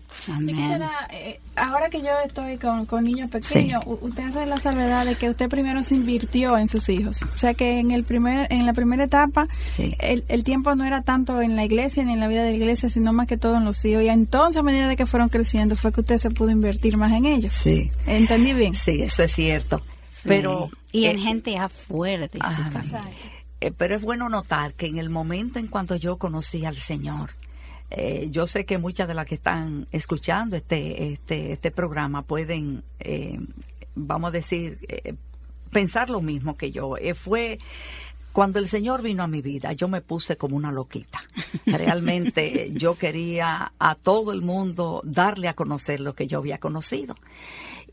Eh, 1.10 1.40
ahora 1.56 1.88
que 1.88 2.00
yo 2.00 2.10
estoy 2.24 2.58
con, 2.58 3.04
niños 3.04 3.30
pequeños, 3.30 3.82
usted 3.86 4.24
hace 4.24 4.46
la 4.46 4.58
salvedad 4.58 5.06
de 5.06 5.14
que 5.14 5.30
usted 5.30 5.48
primero 5.48 5.82
se 5.84 5.94
invirtió 5.94 6.56
en 6.58 6.68
sus 6.68 6.88
hijos. 6.88 7.22
O 7.22 7.36
sea 7.36 7.54
que 7.54 7.78
en 7.78 7.90
el 7.90 8.04
primer 8.04 8.52
en 8.52 8.66
la 8.66 8.72
primera 8.72 9.04
etapa 9.04 9.48
el, 9.78 10.24
el, 10.28 10.42
tiempo 10.42 10.74
no 10.74 10.84
era 10.84 11.02
tanto 11.02 11.40
en 11.40 11.56
la 11.56 11.64
iglesia 11.64 12.04
ni 12.04 12.12
en 12.12 12.20
la 12.20 12.28
vida 12.28 12.42
de 12.42 12.50
la 12.50 12.56
iglesia, 12.56 12.90
sino 12.90 13.12
más 13.12 13.26
que 13.26 13.36
todo 13.36 13.56
en 13.56 13.64
los 13.64 13.84
hijos. 13.84 14.02
Y 14.02 14.08
entonces 14.08 14.58
a 14.58 14.62
medida 14.62 14.88
de 14.88 14.96
que 14.96 15.06
fueron 15.06 15.28
creciendo 15.28 15.76
fue 15.76 15.92
que 15.92 16.00
usted 16.00 16.18
se 16.18 16.30
pudo 16.30 16.50
invertir 16.50 16.96
más 16.96 17.12
en 17.12 17.26
ellos. 17.26 17.51
Sí. 17.52 17.90
¿Entendí 18.06 18.54
bien? 18.54 18.74
Sí, 18.74 19.02
eso 19.02 19.22
es 19.22 19.32
cierto. 19.32 19.82
Pero 20.24 20.70
y 20.90 21.06
en 21.06 21.18
eh, 21.18 21.20
gente 21.20 21.58
afuera 21.58 22.28
de 22.28 22.38
su 22.38 22.96
eh, 23.60 23.72
pero 23.76 23.94
es 23.94 24.02
bueno 24.02 24.28
notar 24.28 24.74
que 24.74 24.86
en 24.86 24.98
el 24.98 25.10
momento 25.10 25.58
en 25.58 25.68
cuanto 25.68 25.96
yo 25.96 26.16
conocí 26.16 26.64
al 26.64 26.76
Señor, 26.76 27.30
eh, 27.90 28.28
yo 28.30 28.46
sé 28.46 28.64
que 28.64 28.78
muchas 28.78 29.06
de 29.06 29.14
las 29.14 29.26
que 29.26 29.34
están 29.34 29.86
escuchando 29.92 30.56
este 30.56 31.12
este 31.12 31.52
este 31.52 31.70
programa 31.70 32.22
pueden, 32.22 32.84
vamos 33.94 34.28
a 34.28 34.32
decir, 34.32 34.78
pensar 35.70 36.08
lo 36.08 36.20
mismo 36.20 36.54
que 36.54 36.72
yo. 36.72 36.96
fue 37.14 37.58
cuando 38.32 38.58
el 38.58 38.68
Señor 38.68 39.02
vino 39.02 39.22
a 39.22 39.28
mi 39.28 39.42
vida, 39.42 39.72
yo 39.72 39.88
me 39.88 40.00
puse 40.00 40.36
como 40.36 40.56
una 40.56 40.72
loquita. 40.72 41.20
Realmente 41.66 42.70
yo 42.74 42.96
quería 42.96 43.72
a 43.78 43.94
todo 43.94 44.32
el 44.32 44.42
mundo 44.42 45.02
darle 45.04 45.48
a 45.48 45.54
conocer 45.54 46.00
lo 46.00 46.14
que 46.14 46.26
yo 46.26 46.38
había 46.38 46.58
conocido. 46.58 47.14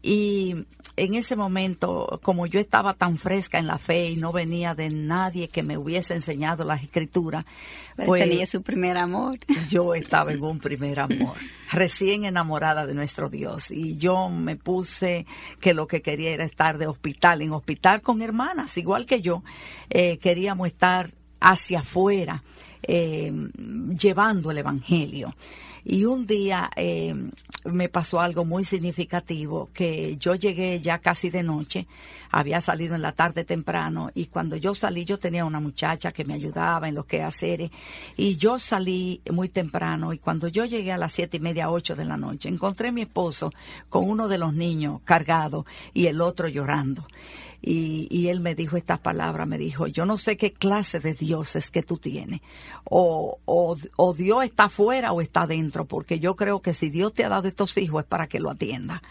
Y 0.01 0.55
en 0.95 1.13
ese 1.13 1.35
momento, 1.35 2.19
como 2.23 2.45
yo 2.45 2.59
estaba 2.59 2.93
tan 2.93 3.17
fresca 3.17 3.57
en 3.57 3.67
la 3.67 3.77
fe 3.77 4.09
y 4.09 4.15
no 4.15 4.31
venía 4.31 4.75
de 4.75 4.89
nadie 4.89 5.47
que 5.47 5.63
me 5.63 5.77
hubiese 5.77 6.13
enseñado 6.13 6.65
las 6.65 6.83
escrituras, 6.83 7.45
pues 8.05 8.23
tenía 8.23 8.45
su 8.45 8.61
primer 8.61 8.97
amor. 8.97 9.39
Yo 9.69 9.93
estaba 9.93 10.31
en 10.31 10.43
un 10.43 10.59
primer 10.59 10.99
amor, 10.99 11.35
recién 11.71 12.25
enamorada 12.25 12.85
de 12.85 12.93
nuestro 12.93 13.29
Dios. 13.29 13.71
Y 13.71 13.97
yo 13.97 14.29
me 14.29 14.55
puse 14.55 15.25
que 15.59 15.73
lo 15.73 15.87
que 15.87 16.01
quería 16.01 16.31
era 16.31 16.45
estar 16.45 16.77
de 16.77 16.87
hospital 16.87 17.41
en 17.41 17.51
hospital 17.51 18.01
con 18.01 18.21
hermanas, 18.21 18.77
igual 18.77 19.05
que 19.05 19.21
yo. 19.21 19.43
Eh, 19.89 20.17
queríamos 20.29 20.67
estar 20.67 21.09
hacia 21.41 21.79
afuera, 21.79 22.43
eh, 22.83 23.31
llevando 23.97 24.51
el 24.51 24.59
Evangelio. 24.59 25.33
Y 25.85 26.05
un 26.05 26.27
día 26.27 26.69
eh, 26.75 27.15
me 27.65 27.89
pasó 27.89 28.19
algo 28.19 28.45
muy 28.45 28.65
significativo, 28.65 29.69
que 29.73 30.17
yo 30.17 30.35
llegué 30.35 30.79
ya 30.79 30.99
casi 30.99 31.29
de 31.29 31.43
noche, 31.43 31.87
había 32.31 32.61
salido 32.61 32.95
en 32.95 33.01
la 33.01 33.11
tarde 33.11 33.43
temprano, 33.43 34.11
y 34.13 34.27
cuando 34.27 34.55
yo 34.55 34.75
salí 34.75 35.05
yo 35.05 35.17
tenía 35.17 35.45
una 35.45 35.59
muchacha 35.59 36.11
que 36.11 36.25
me 36.25 36.33
ayudaba 36.33 36.87
en 36.89 36.95
lo 36.95 37.05
que 37.05 37.21
hacer, 37.21 37.71
y 38.17 38.35
yo 38.37 38.59
salí 38.59 39.21
muy 39.31 39.49
temprano, 39.49 40.13
y 40.13 40.19
cuando 40.19 40.47
yo 40.47 40.65
llegué 40.65 40.91
a 40.91 40.97
las 40.97 41.13
siete 41.13 41.37
y 41.37 41.39
media, 41.39 41.69
ocho 41.69 41.95
de 41.95 42.05
la 42.05 42.17
noche, 42.17 42.49
encontré 42.49 42.89
a 42.89 42.91
mi 42.91 43.01
esposo 43.01 43.51
con 43.89 44.07
uno 44.09 44.27
de 44.27 44.37
los 44.37 44.53
niños 44.53 45.01
cargado 45.05 45.65
y 45.93 46.07
el 46.07 46.21
otro 46.21 46.47
llorando. 46.47 47.05
Y, 47.61 48.07
y, 48.09 48.29
él 48.29 48.39
me 48.39 48.55
dijo 48.55 48.77
estas 48.77 48.99
palabras, 48.99 49.45
me 49.45 49.57
dijo, 49.57 49.85
yo 49.87 50.05
no 50.05 50.17
sé 50.17 50.37
qué 50.37 50.53
clase 50.53 51.01
de 51.01 51.13
Dios 51.13 51.57
es 51.57 51.69
que 51.71 51.83
tú 51.83 51.97
tienes, 51.97 52.39
o, 52.83 53.39
o, 53.45 53.77
o 53.95 54.13
Dios 54.13 54.45
está 54.45 54.65
afuera 54.65 55.11
o 55.11 55.21
está 55.21 55.45
dentro, 55.45 55.85
porque 55.85 56.19
yo 56.19 56.35
creo 56.35 56.61
que 56.61 56.73
si 56.73 56.89
Dios 56.89 57.13
te 57.13 57.23
ha 57.23 57.29
dado 57.29 57.47
estos 57.47 57.77
hijos 57.77 58.03
es 58.03 58.07
para 58.07 58.27
que 58.27 58.39
lo 58.39 58.49
atienda. 58.49 59.01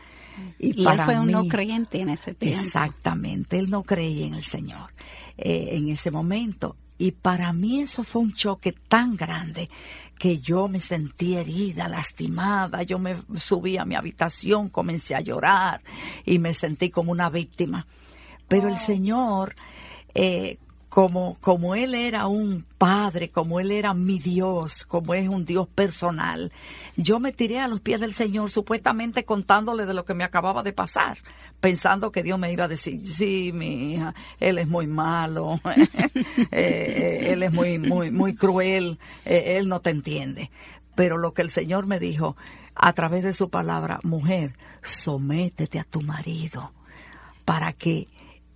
Y, 0.58 0.86
él 0.86 1.00
fue 1.04 1.18
un 1.18 1.30
no 1.30 1.46
creyente 1.48 2.00
en 2.00 2.10
ese 2.10 2.34
tiempo. 2.34 2.58
Exactamente, 2.58 3.58
él 3.58 3.70
no 3.70 3.82
creía 3.82 4.26
en 4.26 4.34
el 4.34 4.44
Señor 4.44 4.92
eh, 5.36 5.70
en 5.72 5.88
ese 5.88 6.10
momento. 6.10 6.76
Y 6.98 7.12
para 7.12 7.52
mí 7.52 7.80
eso 7.80 8.02
fue 8.02 8.22
un 8.22 8.32
choque 8.32 8.72
tan 8.72 9.14
grande 9.14 9.68
que 10.18 10.40
yo 10.40 10.66
me 10.66 10.80
sentí 10.80 11.36
herida, 11.36 11.86
lastimada, 11.86 12.82
yo 12.82 12.98
me 12.98 13.16
subí 13.36 13.76
a 13.76 13.84
mi 13.84 13.94
habitación, 13.94 14.68
comencé 14.68 15.14
a 15.14 15.20
llorar 15.20 15.80
y 16.24 16.40
me 16.40 16.54
sentí 16.54 16.90
como 16.90 17.12
una 17.12 17.30
víctima. 17.30 17.86
Pero 18.48 18.68
el 18.68 18.78
Señor, 18.78 19.54
eh, 20.14 20.58
como, 20.88 21.36
como 21.40 21.74
Él 21.74 21.94
era 21.94 22.26
un 22.26 22.64
padre, 22.78 23.30
como 23.30 23.60
Él 23.60 23.70
era 23.70 23.92
mi 23.94 24.18
Dios, 24.18 24.84
como 24.84 25.14
es 25.14 25.28
un 25.28 25.44
Dios 25.44 25.68
personal, 25.68 26.52
yo 26.96 27.20
me 27.20 27.32
tiré 27.32 27.60
a 27.60 27.68
los 27.68 27.80
pies 27.80 28.00
del 28.00 28.14
Señor 28.14 28.50
supuestamente 28.50 29.24
contándole 29.24 29.86
de 29.86 29.94
lo 29.94 30.04
que 30.04 30.14
me 30.14 30.24
acababa 30.24 30.62
de 30.62 30.72
pasar, 30.72 31.18
pensando 31.60 32.10
que 32.10 32.22
Dios 32.22 32.38
me 32.38 32.52
iba 32.52 32.64
a 32.64 32.68
decir, 32.68 33.06
sí, 33.06 33.52
mi 33.52 33.92
hija, 33.92 34.14
Él 34.40 34.58
es 34.58 34.68
muy 34.68 34.86
malo, 34.86 35.60
eh, 35.74 36.48
eh, 36.52 37.32
Él 37.32 37.42
es 37.42 37.52
muy, 37.52 37.78
muy, 37.78 38.10
muy 38.10 38.34
cruel, 38.34 38.98
Él 39.24 39.68
no 39.68 39.80
te 39.80 39.90
entiende. 39.90 40.50
Pero 40.94 41.16
lo 41.16 41.32
que 41.32 41.42
el 41.42 41.50
Señor 41.50 41.86
me 41.86 42.00
dijo 42.00 42.36
a 42.74 42.92
través 42.92 43.22
de 43.22 43.32
su 43.32 43.50
palabra, 43.50 44.00
mujer, 44.02 44.56
sométete 44.82 45.78
a 45.78 45.84
tu 45.84 46.00
marido 46.00 46.72
para 47.44 47.72
que 47.72 48.08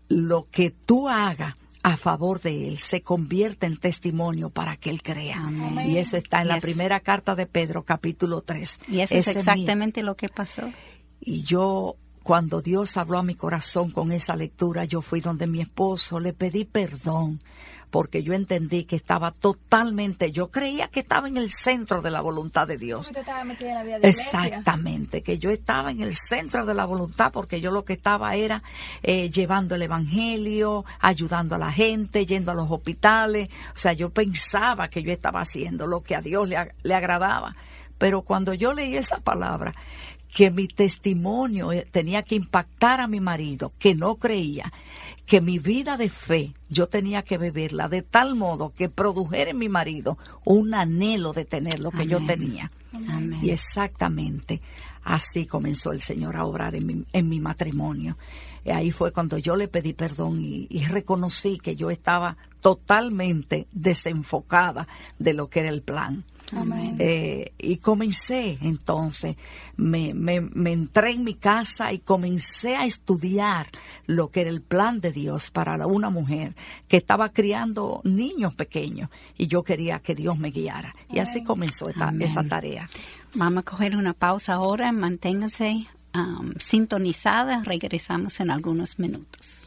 lo 0.08 0.48
que 0.50 0.70
tú 0.70 1.08
hagas 1.08 1.54
a 1.82 1.96
favor 1.96 2.40
de 2.40 2.68
él 2.68 2.78
se 2.78 3.02
convierte 3.02 3.66
en 3.66 3.76
testimonio 3.76 4.50
para 4.50 4.76
que 4.76 4.90
él 4.90 5.02
crea. 5.02 5.50
Y 5.84 5.96
eso 5.98 6.16
está 6.16 6.42
en 6.42 6.48
la 6.48 6.60
primera 6.60 7.00
carta 7.00 7.34
de 7.34 7.46
Pedro, 7.46 7.84
capítulo 7.84 8.42
3. 8.42 8.78
Y 8.88 9.00
eso 9.00 9.16
es 9.16 9.28
exactamente 9.28 10.02
lo 10.02 10.16
que 10.16 10.28
pasó. 10.28 10.70
Y 11.20 11.42
yo, 11.42 11.96
cuando 12.22 12.60
Dios 12.60 12.96
habló 12.96 13.18
a 13.18 13.22
mi 13.22 13.34
corazón 13.34 13.90
con 13.90 14.12
esa 14.12 14.36
lectura, 14.36 14.84
yo 14.84 15.02
fui 15.02 15.20
donde 15.20 15.46
mi 15.46 15.60
esposo, 15.60 16.20
le 16.20 16.32
pedí 16.32 16.64
perdón 16.64 17.40
porque 17.92 18.22
yo 18.22 18.32
entendí 18.32 18.84
que 18.84 18.96
estaba 18.96 19.32
totalmente, 19.32 20.32
yo 20.32 20.50
creía 20.50 20.88
que 20.88 21.00
estaba 21.00 21.28
en 21.28 21.37
el 21.37 21.50
centro 21.50 22.00
de 22.00 22.11
la 22.11 22.22
voluntad 22.22 22.66
de 22.66 22.78
Dios. 22.78 23.12
Exactamente, 24.08 25.22
que 25.22 25.38
yo 25.38 25.50
estaba 25.50 25.90
en 25.90 26.00
el 26.00 26.16
centro 26.16 26.64
de 26.64 26.72
la 26.72 26.87
voluntad 26.87 27.30
porque 27.30 27.61
yo 27.61 27.70
lo 27.70 27.84
que 27.84 27.92
estaba 27.92 28.34
era 28.34 28.62
eh, 29.02 29.28
llevando 29.28 29.75
el 29.75 29.82
Evangelio, 29.82 30.87
ayudando 31.00 31.56
a 31.56 31.58
la 31.58 31.70
gente, 31.70 32.25
yendo 32.25 32.50
a 32.52 32.54
los 32.54 32.70
hospitales, 32.70 33.50
o 33.75 33.78
sea, 33.78 33.92
yo 33.92 34.08
pensaba 34.08 34.88
que 34.88 35.02
yo 35.02 35.12
estaba 35.12 35.42
haciendo 35.42 35.87
lo 35.87 36.02
que 36.02 36.16
a 36.16 36.22
Dios 36.22 36.49
le, 36.49 36.72
le 36.82 36.94
agradaba. 36.94 37.54
Pero 37.99 38.22
cuando 38.22 38.54
yo 38.54 38.72
leí 38.72 38.96
esa 38.96 39.18
palabra, 39.20 39.75
que 40.34 40.50
mi 40.50 40.66
testimonio 40.66 41.72
eh, 41.72 41.87
tenía 41.90 42.22
que 42.22 42.37
impactar 42.37 43.00
a 43.00 43.06
mi 43.06 43.20
marido, 43.20 43.75
que 43.78 43.94
no 43.94 44.16
creía, 44.16 44.72
que 45.32 45.40
mi 45.40 45.58
vida 45.58 45.96
de 45.96 46.10
fe 46.10 46.52
yo 46.68 46.88
tenía 46.88 47.22
que 47.22 47.38
beberla 47.38 47.88
de 47.88 48.02
tal 48.02 48.34
modo 48.34 48.74
que 48.76 48.90
produjera 48.90 49.52
en 49.52 49.56
mi 49.56 49.70
marido 49.70 50.18
un 50.44 50.74
anhelo 50.74 51.32
de 51.32 51.46
tener 51.46 51.80
lo 51.80 51.90
que 51.90 52.06
yo 52.06 52.22
tenía. 52.22 52.70
Y 53.40 53.48
exactamente 53.48 54.60
así 55.02 55.46
comenzó 55.46 55.92
el 55.92 56.02
Señor 56.02 56.36
a 56.36 56.44
obrar 56.44 56.74
en 56.74 56.84
mi, 56.84 57.04
en 57.14 57.30
mi 57.30 57.40
matrimonio. 57.40 58.18
Y 58.62 58.72
ahí 58.72 58.90
fue 58.90 59.10
cuando 59.10 59.38
yo 59.38 59.56
le 59.56 59.68
pedí 59.68 59.94
perdón 59.94 60.38
y, 60.42 60.66
y 60.68 60.84
reconocí 60.84 61.58
que 61.58 61.76
yo 61.76 61.90
estaba 61.90 62.36
totalmente 62.60 63.68
desenfocada 63.72 64.86
de 65.18 65.32
lo 65.32 65.48
que 65.48 65.60
era 65.60 65.70
el 65.70 65.80
plan. 65.80 66.24
Eh, 66.99 67.52
y 67.59 67.76
comencé 67.78 68.59
entonces, 68.61 69.37
me, 69.76 70.14
me, 70.14 70.40
me, 70.40 70.73
entré 70.73 71.11
en 71.11 71.25
mi 71.25 71.35
casa 71.35 71.92
y 71.92 71.99
comencé 71.99 72.76
a 72.76 72.85
estudiar 72.85 73.68
lo 74.06 74.30
que 74.30 74.42
era 74.42 74.50
el 74.50 74.61
plan 74.61 75.00
de 75.00 75.12
Dios 75.12 75.50
para 75.50 75.87
una 75.87 76.11
mujer 76.11 76.54
que 76.88 76.97
estaba 76.97 77.30
criando 77.30 78.00
niños 78.04 78.54
pequeños 78.54 79.11
y 79.38 79.47
yo 79.47 79.62
quería 79.62 80.00
que 80.00 80.14
Dios 80.14 80.38
me 80.38 80.50
guiara. 80.50 80.94
Y 81.11 81.18
así 81.18 81.42
comenzó 81.42 81.88
esta, 81.88 82.12
esa 82.21 82.44
tarea. 82.44 82.88
Vamos 83.35 83.61
a 83.61 83.71
coger 83.71 83.97
una 83.97 84.12
pausa 84.12 84.54
ahora, 84.54 84.92
manténganse 84.92 85.87
um, 86.14 86.52
sintonizadas, 86.59 87.64
regresamos 87.64 88.40
en 88.40 88.50
algunos 88.50 88.99
minutos. 88.99 89.62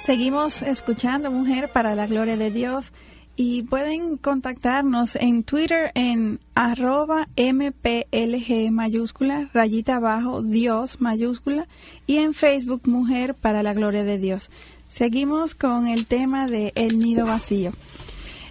Seguimos 0.00 0.62
escuchando 0.62 1.30
Mujer 1.30 1.70
para 1.70 1.94
la 1.94 2.06
Gloria 2.06 2.38
de 2.38 2.50
Dios 2.50 2.90
y 3.36 3.64
pueden 3.64 4.16
contactarnos 4.16 5.14
en 5.14 5.42
Twitter 5.42 5.92
en 5.94 6.40
arroba 6.54 7.28
mplg 7.36 8.70
mayúscula, 8.70 9.50
rayita 9.52 9.96
abajo, 9.96 10.42
Dios 10.42 11.02
mayúscula 11.02 11.68
y 12.06 12.16
en 12.16 12.32
Facebook 12.32 12.80
Mujer 12.86 13.34
para 13.34 13.62
la 13.62 13.74
Gloria 13.74 14.02
de 14.02 14.16
Dios. 14.16 14.50
Seguimos 14.88 15.54
con 15.54 15.86
el 15.86 16.06
tema 16.06 16.46
de 16.46 16.72
el 16.76 16.98
nido 16.98 17.26
vacío. 17.26 17.70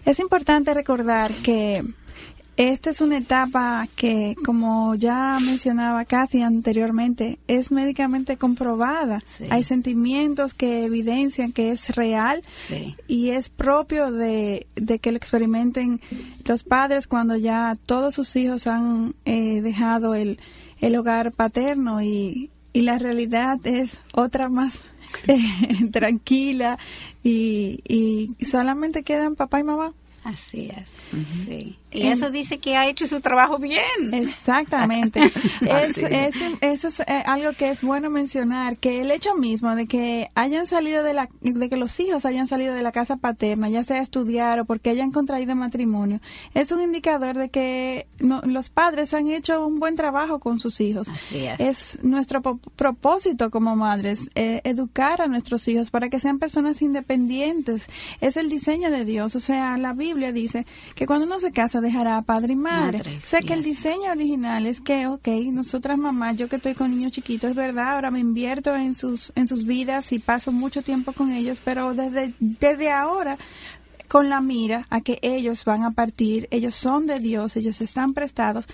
Es 0.05 0.19
importante 0.19 0.75
recordar 0.75 1.31
que 1.43 1.83
esta 2.59 2.89
es 2.89 2.99
una 2.99 3.15
etapa 3.15 3.87
que, 3.95 4.35
como 4.43 4.93
ya 4.95 5.37
mencionaba 5.41 6.03
Kathy 6.03 6.41
anteriormente, 6.41 7.39
es 7.47 7.71
médicamente 7.71 8.35
comprobada. 8.35 9.23
Hay 9.49 9.63
sentimientos 9.63 10.53
que 10.53 10.83
evidencian 10.83 11.53
que 11.53 11.71
es 11.71 11.95
real 11.95 12.41
y 13.07 13.29
es 13.29 13.47
propio 13.47 14.11
de, 14.11 14.67
que 15.01 15.11
lo 15.13 15.17
experimenten 15.17 16.01
los 16.43 16.63
padres 16.63 17.07
cuando 17.07 17.37
ya 17.37 17.77
todos 17.85 18.15
sus 18.15 18.35
hijos 18.35 18.67
han 18.67 19.15
eh, 19.23 19.61
dejado 19.61 20.13
el, 20.13 20.37
el 20.81 20.97
hogar 20.97 21.31
paterno 21.31 22.01
y, 22.01 22.51
y 22.73 22.81
la 22.81 22.99
realidad 22.99 23.65
es 23.65 24.01
otra 24.11 24.49
más 24.49 24.81
eh, 25.27 25.39
tranquila 25.93 26.77
y, 27.23 27.79
y 27.87 28.45
solamente 28.45 29.03
quedan 29.03 29.37
papá 29.37 29.61
y 29.61 29.63
mamá. 29.63 29.93
Así 30.23 30.69
es, 30.75 30.89
sí. 31.45 31.77
Y 31.91 32.07
eso 32.07 32.29
dice 32.29 32.59
que 32.59 32.77
ha 32.77 32.87
hecho 32.87 33.07
su 33.07 33.19
trabajo 33.19 33.57
bien. 33.57 34.13
Exactamente. 34.13 35.19
es, 35.61 35.97
eso 36.61 36.87
es 36.87 36.99
eh, 36.99 37.23
algo 37.25 37.51
que 37.53 37.69
es 37.69 37.81
bueno 37.81 38.09
mencionar, 38.09 38.77
que 38.77 39.01
el 39.01 39.09
hecho 39.09 39.33
mismo 39.35 39.73
de 39.75 39.87
que 39.87 40.29
hayan 40.35 40.67
salido 40.67 41.01
de 41.03 41.13
la, 41.13 41.29
de 41.41 41.69
que 41.69 41.77
los 41.77 41.99
hijos 41.99 42.25
hayan 42.25 42.45
salido 42.47 42.75
de 42.75 42.83
la 42.83 42.91
casa 42.91 43.17
paterna, 43.17 43.69
ya 43.69 43.83
sea 43.83 43.97
a 43.97 44.03
estudiar 44.03 44.59
o 44.59 44.65
porque 44.65 44.91
hayan 44.91 45.11
contraído 45.11 45.55
matrimonio, 45.55 46.19
es 46.53 46.71
un 46.71 46.81
indicador 46.81 47.37
de 47.37 47.49
que 47.49 48.07
los 48.19 48.69
padres 48.69 49.13
han 49.13 49.29
hecho 49.29 49.65
un 49.65 49.79
buen 49.79 49.95
trabajo 49.95 50.39
con 50.39 50.59
sus 50.59 50.81
hijos. 50.81 51.09
Así 51.09 51.45
es. 51.45 51.59
es 51.59 52.03
nuestro 52.03 52.41
propósito 52.41 53.49
como 53.49 53.75
madres, 53.75 54.29
eh, 54.35 54.61
educar 54.63 55.21
a 55.21 55.27
nuestros 55.27 55.67
hijos 55.67 55.89
para 55.89 56.09
que 56.09 56.19
sean 56.19 56.39
personas 56.39 56.81
independientes. 56.81 57.87
Es 58.21 58.37
el 58.37 58.49
diseño 58.49 58.91
de 58.91 59.05
Dios. 59.05 59.35
O 59.35 59.39
sea, 59.39 59.77
la 59.77 59.93
Biblia 60.09 60.31
dice 60.31 60.65
que 60.95 61.05
cuando 61.05 61.25
uno 61.25 61.39
se 61.39 61.51
casa, 61.51 61.81
dejará 61.81 62.17
a 62.17 62.21
padre 62.21 62.53
y 62.53 62.55
madre. 62.55 63.01
o 63.17 63.27
sea 63.27 63.41
que 63.41 63.53
el 63.53 63.63
diseño 63.63 64.11
original 64.11 64.65
es 64.65 64.81
que, 64.81 65.07
ok, 65.07 65.27
nosotras 65.51 65.97
mamás, 65.97 66.35
yo 66.37 66.47
que 66.47 66.57
estoy 66.57 66.73
con 66.73 66.91
niños 66.91 67.11
chiquitos, 67.11 67.51
es 67.51 67.55
verdad, 67.55 67.95
ahora 67.95 68.11
me 68.11 68.19
invierto 68.19 68.75
en 68.75 68.95
sus, 68.95 69.31
en 69.35 69.47
sus 69.47 69.65
vidas 69.65 70.11
y 70.11 70.19
paso 70.19 70.51
mucho 70.51 70.81
tiempo 70.81 71.13
con 71.13 71.31
ellos, 71.31 71.61
pero 71.63 71.93
desde, 71.93 72.33
desde 72.39 72.91
ahora 72.91 73.37
con 74.07 74.29
la 74.29 74.41
mira 74.41 74.87
a 74.89 75.01
que 75.01 75.19
ellos 75.21 75.63
van 75.65 75.83
a 75.83 75.91
partir, 75.91 76.47
ellos 76.51 76.75
son 76.75 77.05
de 77.05 77.19
Dios, 77.19 77.55
ellos 77.55 77.79
están 77.79 78.13
prestados. 78.13 78.65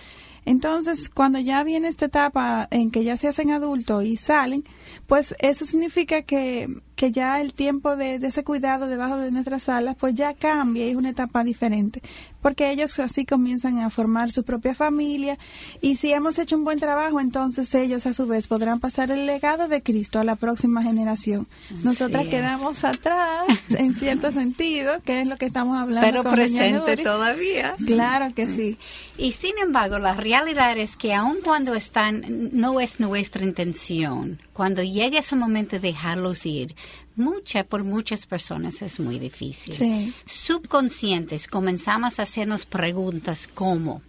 Entonces, 0.45 1.09
cuando 1.09 1.39
ya 1.39 1.63
viene 1.63 1.87
esta 1.87 2.05
etapa 2.05 2.67
en 2.69 2.91
que 2.91 3.03
ya 3.03 3.17
se 3.17 3.27
hacen 3.27 3.49
adultos 3.49 4.05
y 4.05 4.15
salen, 4.15 4.63
pues 5.07 5.35
eso 5.39 5.65
significa 5.65 6.21
que 6.21 6.69
que 6.95 7.11
ya 7.11 7.41
el 7.41 7.53
tiempo 7.53 7.95
de, 7.95 8.15
ese 8.15 8.43
cuidado 8.43 8.87
debajo 8.87 9.17
de 9.17 9.31
nuestras 9.31 9.69
alas 9.69 9.95
pues 9.99 10.15
ya 10.15 10.33
cambia 10.33 10.85
y 10.85 10.91
es 10.91 10.95
una 10.95 11.09
etapa 11.09 11.43
diferente. 11.43 12.01
Porque 12.41 12.69
ellos 12.69 12.99
así 12.99 13.25
comienzan 13.25 13.79
a 13.79 13.89
formar 13.89 14.31
su 14.31 14.43
propia 14.43 14.75
familia 14.75 15.37
y 15.81 15.95
si 15.95 16.11
hemos 16.13 16.37
hecho 16.39 16.55
un 16.55 16.63
buen 16.63 16.79
trabajo 16.79 17.19
entonces 17.19 17.73
ellos 17.75 18.05
a 18.05 18.13
su 18.13 18.27
vez 18.27 18.47
podrán 18.47 18.79
pasar 18.79 19.11
el 19.11 19.25
legado 19.25 19.67
de 19.67 19.81
Cristo 19.81 20.19
a 20.19 20.23
la 20.23 20.35
próxima 20.35 20.83
generación. 20.83 21.47
Nosotras 21.83 22.27
quedamos 22.27 22.83
atrás 22.83 23.47
en 23.69 23.95
cierto 23.95 24.31
sentido 24.31 25.01
que 25.03 25.21
es 25.21 25.27
lo 25.27 25.37
que 25.37 25.45
estamos 25.45 25.77
hablando 25.77 26.07
pero 26.07 26.23
presente 26.23 26.97
todavía. 26.97 27.75
Claro 27.85 28.33
que 28.33 28.47
sí. 28.47 28.77
Y 29.17 29.33
sin 29.33 29.57
embargo 29.57 29.99
la 29.99 30.13
realidad 30.13 30.77
es 30.77 30.95
que 30.95 31.13
aun 31.13 31.37
cuando 31.43 31.73
están 31.73 32.49
no 32.53 32.79
es 32.79 32.99
nuestra 32.99 33.43
intención 33.43 34.39
cuando 34.55 34.81
llegue 34.83 35.17
ese 35.17 35.35
momento 35.35 35.75
de 35.75 35.89
dejarlos 35.89 36.45
ir 36.45 36.75
mucha, 37.17 37.65
por 37.65 37.83
muchas 37.83 38.25
personas 38.25 38.81
es 38.81 39.01
muy 39.01 39.19
difícil. 39.19 40.13
Subconscientes 40.25 41.49
comenzamos 41.49 42.19
a 42.19 42.23
hacernos 42.23 42.65
preguntas 42.65 43.49
como, 43.53 44.01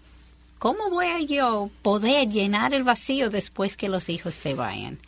¿cómo 0.61 0.89
voy 0.89 1.07
a 1.07 1.21
yo 1.21 1.69
poder 1.83 2.29
llenar 2.29 2.75
el 2.75 2.85
vacío 2.85 3.29
después 3.29 3.77
que 3.77 3.89
los 3.89 4.09
hijos 4.09 4.37
se 4.37 4.55
vayan? 4.55 4.99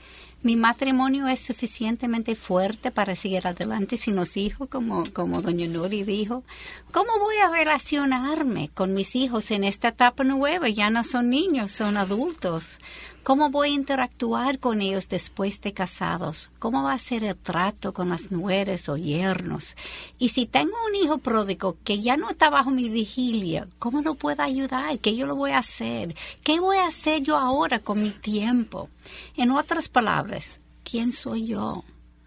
Mi 0.41 0.55
matrimonio 0.55 1.27
es 1.27 1.41
suficientemente 1.41 2.37
fuerte 2.37 2.93
para 2.93 3.17
seguir 3.17 3.47
adelante 3.49 3.97
sin 3.97 4.15
los 4.15 4.37
hijos, 4.37 4.69
como, 4.69 5.05
como 5.13 5.43
doña 5.43 5.67
Nuri 5.67 6.05
dijo. 6.05 6.45
¿Cómo 6.93 7.19
voy 7.19 7.37
a 7.39 7.51
relacionarme 7.51 8.71
con 8.73 8.95
mis 8.95 9.17
hijos 9.17 9.51
en 9.51 9.65
esta 9.65 9.89
etapa 9.89 10.23
nueva? 10.23 10.69
Ya 10.69 10.91
no 10.91 11.03
son 11.03 11.31
niños, 11.31 11.73
son 11.73 11.97
adultos. 11.97 12.79
¿Cómo 13.25 13.51
voy 13.51 13.71
a 13.71 13.75
interactuar 13.75 14.59
con 14.59 14.81
ellos 14.81 15.09
después 15.09 15.61
de 15.61 15.75
casados? 15.75 16.51
¿Cómo 16.59 16.85
va 16.85 16.95
a 16.95 16.99
ser 16.99 17.25
el 17.25 17.37
trato 17.37 17.93
con 17.93 18.09
las 18.09 18.31
nueras 18.31 18.89
o 18.89 18.97
yernos? 18.97 19.77
Y 20.19 20.31
si 20.31 20.47
tengo 20.47 20.73
un 20.89 20.95
hijo 20.95 21.19
pródigo 21.19 21.77
que 21.85 22.01
ya 22.01 22.17
no 22.17 22.31
está 22.31 22.49
bajo 22.49 22.71
mi 22.71 22.89
vigilia, 22.89 23.69
¿cómo 23.79 24.01
lo 24.01 24.15
puedo 24.15 24.43
ayudar? 24.43 24.99
¿Qué 25.01 25.15
yo 25.15 25.27
lo 25.27 25.37
voy 25.37 25.51
a 25.51 25.59
hacer? 25.59 26.15
¿Qué 26.43 26.59
voy 26.59 26.79
a 26.79 26.87
hacer 26.87 27.23
yo 27.23 27.37
ahora 27.37 27.81
con 27.81 28.01
mi 28.01 28.11
tiempo? 28.11 28.89
En 29.37 29.51
otras 29.51 29.89
palabras, 29.89 30.61
¿quién 30.85 31.13
soy 31.13 31.47
yo? 31.47 31.85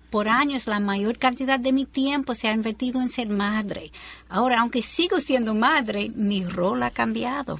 Por 0.09 0.27
años 0.27 0.67
la 0.67 0.79
mayor 0.79 1.17
cantidad 1.17 1.59
de 1.59 1.71
mi 1.71 1.85
tiempo 1.85 2.35
se 2.35 2.49
ha 2.49 2.53
invertido 2.53 3.01
en 3.01 3.09
ser 3.09 3.29
madre. 3.29 3.91
Ahora, 4.27 4.59
aunque 4.59 4.81
sigo 4.81 5.19
siendo 5.19 5.55
madre, 5.55 6.11
mi 6.13 6.43
rol 6.43 6.83
ha 6.83 6.91
cambiado. 6.91 7.59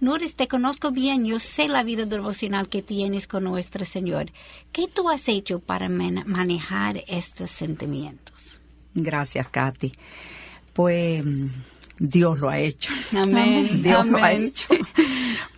Nuris, 0.00 0.34
te 0.34 0.48
conozco 0.48 0.90
bien, 0.90 1.24
yo 1.24 1.38
sé 1.38 1.68
la 1.68 1.84
vida 1.84 2.06
devocional 2.06 2.68
que 2.68 2.82
tienes 2.82 3.28
con 3.28 3.44
nuestro 3.44 3.84
Señor. 3.84 4.32
¿Qué 4.72 4.88
tú 4.88 5.08
has 5.08 5.28
hecho 5.28 5.60
para 5.60 5.88
manejar 5.88 7.04
estos 7.06 7.50
sentimientos? 7.50 8.60
Gracias, 8.94 9.46
Katy. 9.48 9.92
Pues 10.72 11.22
Dios 11.98 12.38
lo 12.40 12.48
ha 12.48 12.58
hecho. 12.58 12.92
Amén. 13.12 13.80
Dios 13.82 14.06
lo 14.06 14.18
ha 14.18 14.32
hecho. 14.32 14.66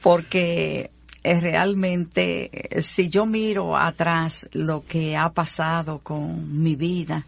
Porque 0.03 0.91
realmente, 1.25 2.69
si 2.81 3.09
yo 3.09 3.25
miro 3.27 3.77
atrás 3.77 4.47
lo 4.53 4.85
que 4.87 5.17
ha 5.17 5.33
pasado 5.33 6.01
con 6.01 6.63
mi 6.63 6.77
vida, 6.77 7.25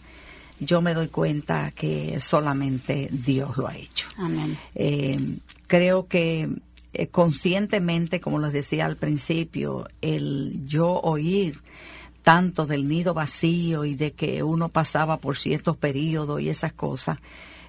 yo 0.59 0.81
me 0.81 0.95
doy 0.95 1.09
cuenta 1.09 1.73
que 1.75 2.21
solamente 2.21 3.09
Dios 3.11 3.57
lo 3.57 3.69
ha 3.69 3.77
hecho. 3.77 4.07
Amén. 4.17 4.57
Eh, 4.75 5.39
creo 5.67 6.07
que 6.07 6.49
eh, 6.93 7.09
conscientemente, 7.09 8.21
como 8.21 8.39
les 8.39 8.53
decía 8.53 8.87
al 8.87 8.97
principio, 8.97 9.89
el 10.01 10.63
yo 10.67 10.89
oír 10.89 11.59
tanto 12.23 12.67
del 12.67 12.89
nido 12.89 13.15
vacío 13.15 13.85
y 13.85 13.95
de 13.95 14.13
que 14.13 14.43
uno 14.43 14.69
pasaba 14.69 15.19
por 15.19 15.37
ciertos 15.37 15.77
periodos 15.77 16.41
y 16.41 16.49
esas 16.49 16.73
cosas, 16.73 17.19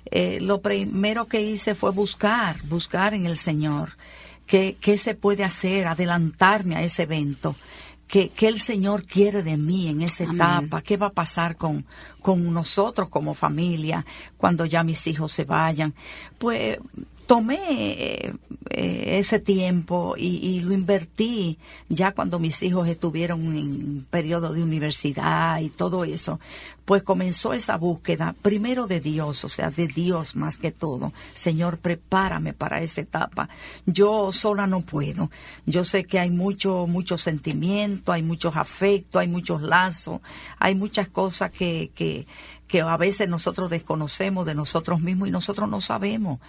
eh, 0.10 0.40
lo 0.42 0.62
primero 0.62 1.26
que 1.26 1.42
hice 1.42 1.76
fue 1.76 1.92
buscar, 1.92 2.56
buscar 2.64 3.14
en 3.14 3.26
el 3.26 3.38
Señor 3.38 3.90
qué, 4.48 4.78
qué 4.80 4.98
se 4.98 5.14
puede 5.14 5.44
hacer, 5.44 5.88
adelantarme 5.88 6.76
a 6.76 6.82
ese 6.82 7.04
evento. 7.04 7.56
¿Qué, 8.08 8.32
el 8.40 8.60
Señor 8.60 9.06
quiere 9.06 9.44
de 9.44 9.58
mí 9.58 9.90
en 9.90 10.02
esa 10.02 10.24
etapa? 10.24 10.82
¿Qué 10.82 10.96
va 10.96 11.08
a 11.08 11.12
pasar 11.12 11.58
con, 11.58 11.86
con 12.22 12.54
nosotros 12.54 13.10
como 13.10 13.34
familia 13.34 14.06
cuando 14.38 14.66
ya 14.66 14.84
mis 14.84 15.06
hijos 15.08 15.34
se 15.34 15.44
vayan? 15.44 15.94
Pues 16.38 16.78
tomé 17.28 18.34
eh, 18.70 19.20
ese 19.20 19.40
tiempo 19.40 20.16
y, 20.18 20.62
lo 20.62 20.74
invertí 20.74 21.58
ya 21.90 22.14
cuando 22.14 22.40
mis 22.40 22.64
hijos 22.64 22.88
estuvieron 22.88 23.56
en 23.56 24.06
periodo 24.10 24.54
de 24.54 24.64
universidad 24.64 25.60
y 25.60 25.70
todo 25.70 26.04
eso, 26.04 26.40
pues 26.86 27.04
comenzó 27.04 27.54
esa 27.54 27.76
búsqueda 27.78 28.34
primero 28.42 28.88
de 28.88 29.02
Dios, 29.02 29.44
o 29.44 29.50
sea, 29.50 29.70
de 29.70 29.88
Dios 29.88 30.38
más 30.38 30.58
que 30.58 30.72
todo. 30.72 31.12
Señor, 31.34 31.80
prepárame 31.80 32.54
para 32.54 32.82
esa 32.82 33.02
etapa. 33.02 33.50
Yo 33.86 34.32
sola 34.32 34.68
no 34.68 34.82
puedo. 34.82 35.30
Yo 35.66 35.84
sé 35.84 36.06
que 36.06 36.20
hay 36.20 36.32
mucho, 36.32 36.88
mucho 36.88 37.18
sentimiento, 37.18 38.14
hay 38.14 38.24
muchos 38.24 38.56
afectos, 38.56 39.20
hay 39.20 39.28
muchos 39.28 39.62
lazos, 39.62 40.22
hay 40.60 40.76
muchas 40.76 41.10
cosas 41.10 41.52
que, 41.52 41.92
que, 41.94 42.26
que 42.68 42.82
a 42.82 42.98
veces 42.98 43.30
nosotros 43.30 43.70
desconocemos 43.70 44.46
de 44.46 44.56
nosotros 44.56 45.00
mismos 45.00 45.30
y 45.30 45.32
nosotros 45.32 45.70
no 45.70 45.82
sabemos 45.82 46.40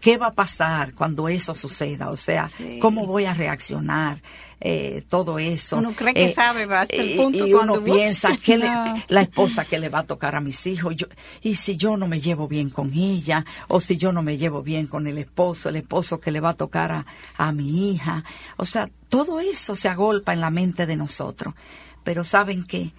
qué 0.00 0.16
va 0.16 0.28
a 0.28 0.32
pasar 0.32 0.94
cuando 0.94 1.28
eso 1.28 1.54
suceda, 1.54 2.10
o 2.10 2.16
sea, 2.16 2.48
cómo 2.80 3.06
voy 3.06 3.24
a 3.24 3.34
reaccionar, 3.34 4.18
eh, 4.60 5.04
todo 5.08 5.38
eso. 5.38 5.76
Uno 5.76 5.92
cree 5.92 6.14
que 6.14 6.26
eh, 6.26 6.34
sabe, 6.34 6.66
va 6.66 6.80
hasta 6.80 6.96
el 6.96 7.16
punto 7.16 7.46
y, 7.46 7.52
cuando 7.52 7.74
uno 7.74 7.84
piensa 7.84 8.36
que 8.42 8.56
la 8.56 9.20
esposa 9.20 9.64
que 9.64 9.78
le 9.78 9.88
va 9.88 10.00
a 10.00 10.06
tocar 10.06 10.34
a 10.34 10.40
mis 10.40 10.66
hijos, 10.66 10.96
yo, 10.96 11.06
y 11.42 11.56
si 11.56 11.76
yo 11.76 11.96
no 11.96 12.08
me 12.08 12.20
llevo 12.20 12.48
bien 12.48 12.70
con 12.70 12.92
ella, 12.94 13.44
o 13.68 13.80
si 13.80 13.96
yo 13.96 14.12
no 14.12 14.22
me 14.22 14.38
llevo 14.38 14.62
bien 14.62 14.86
con 14.86 15.06
el 15.06 15.18
esposo, 15.18 15.68
el 15.68 15.76
esposo 15.76 16.20
que 16.20 16.30
le 16.30 16.40
va 16.40 16.50
a 16.50 16.54
tocar 16.54 16.92
a, 16.92 17.06
a 17.36 17.52
mi 17.52 17.92
hija, 17.92 18.24
o 18.56 18.64
sea, 18.64 18.88
todo 19.08 19.40
eso 19.40 19.76
se 19.76 19.88
agolpa 19.88 20.32
en 20.32 20.40
la 20.40 20.50
mente 20.50 20.86
de 20.86 20.96
nosotros. 20.96 21.54
Pero 22.04 22.22
saben 22.22 22.64
que 22.64 22.92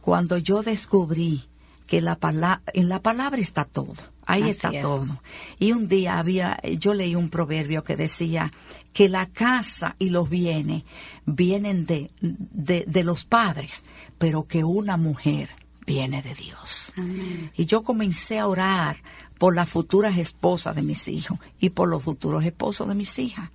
cuando 0.00 0.36
yo 0.36 0.62
descubrí 0.62 1.48
que 1.86 2.00
la 2.00 2.16
palabra, 2.16 2.62
en 2.72 2.88
la 2.88 3.02
palabra 3.02 3.40
está 3.40 3.64
todo. 3.64 3.94
Ahí 4.26 4.42
Así 4.42 4.50
está 4.52 4.70
es. 4.70 4.82
todo. 4.82 5.20
Y 5.58 5.72
un 5.72 5.86
día 5.88 6.18
había, 6.18 6.60
yo 6.78 6.94
leí 6.94 7.14
un 7.14 7.28
proverbio 7.28 7.84
que 7.84 7.96
decía 7.96 8.52
que 8.92 9.08
la 9.08 9.26
casa 9.26 9.96
y 9.98 10.08
los 10.10 10.30
bienes 10.30 10.84
vienen 11.26 11.84
de, 11.84 12.10
de, 12.20 12.84
de 12.86 13.04
los 13.04 13.24
padres, 13.24 13.84
pero 14.18 14.46
que 14.46 14.64
una 14.64 14.96
mujer 14.96 15.50
viene 15.86 16.22
de 16.22 16.34
Dios. 16.34 16.92
Y 17.54 17.66
yo 17.66 17.82
comencé 17.82 18.38
a 18.38 18.48
orar 18.48 18.96
por 19.38 19.54
las 19.54 19.68
futuras 19.68 20.16
esposas 20.16 20.74
de 20.74 20.82
mis 20.82 21.06
hijos 21.08 21.38
y 21.60 21.70
por 21.70 21.88
los 21.88 22.02
futuros 22.02 22.44
esposos 22.44 22.88
de 22.88 22.94
mis 22.94 23.18
hijas. 23.18 23.50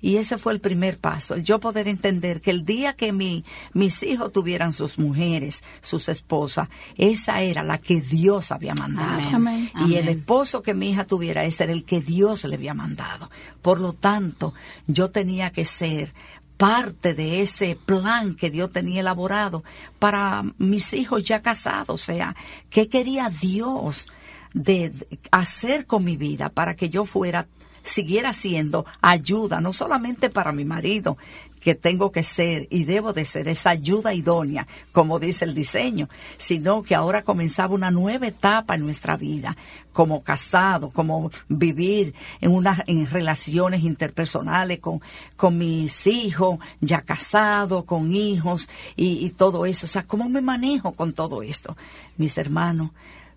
Y 0.00 0.16
ese 0.16 0.38
fue 0.38 0.52
el 0.52 0.60
primer 0.60 0.98
paso, 0.98 1.34
el 1.34 1.42
yo 1.42 1.60
poder 1.60 1.88
entender 1.88 2.40
que 2.40 2.50
el 2.50 2.64
día 2.64 2.94
que 2.94 3.12
mi, 3.12 3.44
mis 3.72 4.02
hijos 4.02 4.32
tuvieran 4.32 4.72
sus 4.72 4.98
mujeres, 4.98 5.62
sus 5.80 6.08
esposas, 6.08 6.68
esa 6.96 7.42
era 7.42 7.62
la 7.62 7.78
que 7.78 8.00
Dios 8.00 8.52
había 8.52 8.74
mandado. 8.74 9.28
Amén. 9.34 9.70
Y 9.86 9.96
el 9.96 10.08
esposo 10.08 10.62
que 10.62 10.74
mi 10.74 10.90
hija 10.90 11.04
tuviera, 11.04 11.44
ese 11.44 11.64
era 11.64 11.72
el 11.72 11.84
que 11.84 12.00
Dios 12.00 12.44
le 12.44 12.56
había 12.56 12.74
mandado. 12.74 13.30
Por 13.62 13.80
lo 13.80 13.92
tanto, 13.92 14.54
yo 14.86 15.10
tenía 15.10 15.50
que 15.50 15.64
ser 15.64 16.12
parte 16.56 17.14
de 17.14 17.40
ese 17.40 17.74
plan 17.74 18.34
que 18.34 18.50
Dios 18.50 18.70
tenía 18.70 19.00
elaborado 19.00 19.64
para 19.98 20.44
mis 20.58 20.92
hijos 20.92 21.24
ya 21.24 21.40
casados. 21.40 21.88
O 21.88 21.96
sea, 21.96 22.36
¿qué 22.68 22.88
quería 22.88 23.30
Dios 23.30 24.10
de 24.52 24.92
hacer 25.30 25.86
con 25.86 26.04
mi 26.04 26.18
vida 26.18 26.50
para 26.50 26.74
que 26.76 26.90
yo 26.90 27.04
fuera 27.04 27.46
siguiera 27.82 28.32
siendo 28.32 28.86
ayuda, 29.00 29.60
no 29.60 29.72
solamente 29.72 30.30
para 30.30 30.52
mi 30.52 30.64
marido, 30.64 31.16
que 31.60 31.74
tengo 31.74 32.10
que 32.10 32.22
ser 32.22 32.66
y 32.70 32.84
debo 32.84 33.12
de 33.12 33.24
ser 33.24 33.46
esa 33.46 33.70
ayuda 33.70 34.14
idónea, 34.14 34.66
como 34.92 35.18
dice 35.18 35.44
el 35.44 35.54
diseño, 35.54 36.08
sino 36.38 36.82
que 36.82 36.94
ahora 36.94 37.22
comenzaba 37.22 37.74
una 37.74 37.90
nueva 37.90 38.26
etapa 38.26 38.74
en 38.74 38.80
nuestra 38.80 39.16
vida, 39.16 39.56
como 39.92 40.22
casado, 40.22 40.90
como 40.90 41.30
vivir 41.48 42.14
en 42.40 42.52
unas 42.52 42.82
en 42.86 43.06
relaciones 43.06 43.82
interpersonales 43.82 44.80
con, 44.80 45.02
con 45.36 45.58
mis 45.58 46.06
hijos, 46.06 46.58
ya 46.80 47.02
casado, 47.02 47.84
con 47.84 48.12
hijos 48.12 48.68
y, 48.96 49.24
y 49.24 49.30
todo 49.30 49.66
eso. 49.66 49.86
O 49.86 49.88
sea, 49.88 50.04
¿cómo 50.04 50.28
me 50.28 50.40
manejo 50.40 50.92
con 50.92 51.12
todo 51.12 51.42
esto? 51.42 51.76
Mis 52.16 52.38
hermanos, 52.38 52.90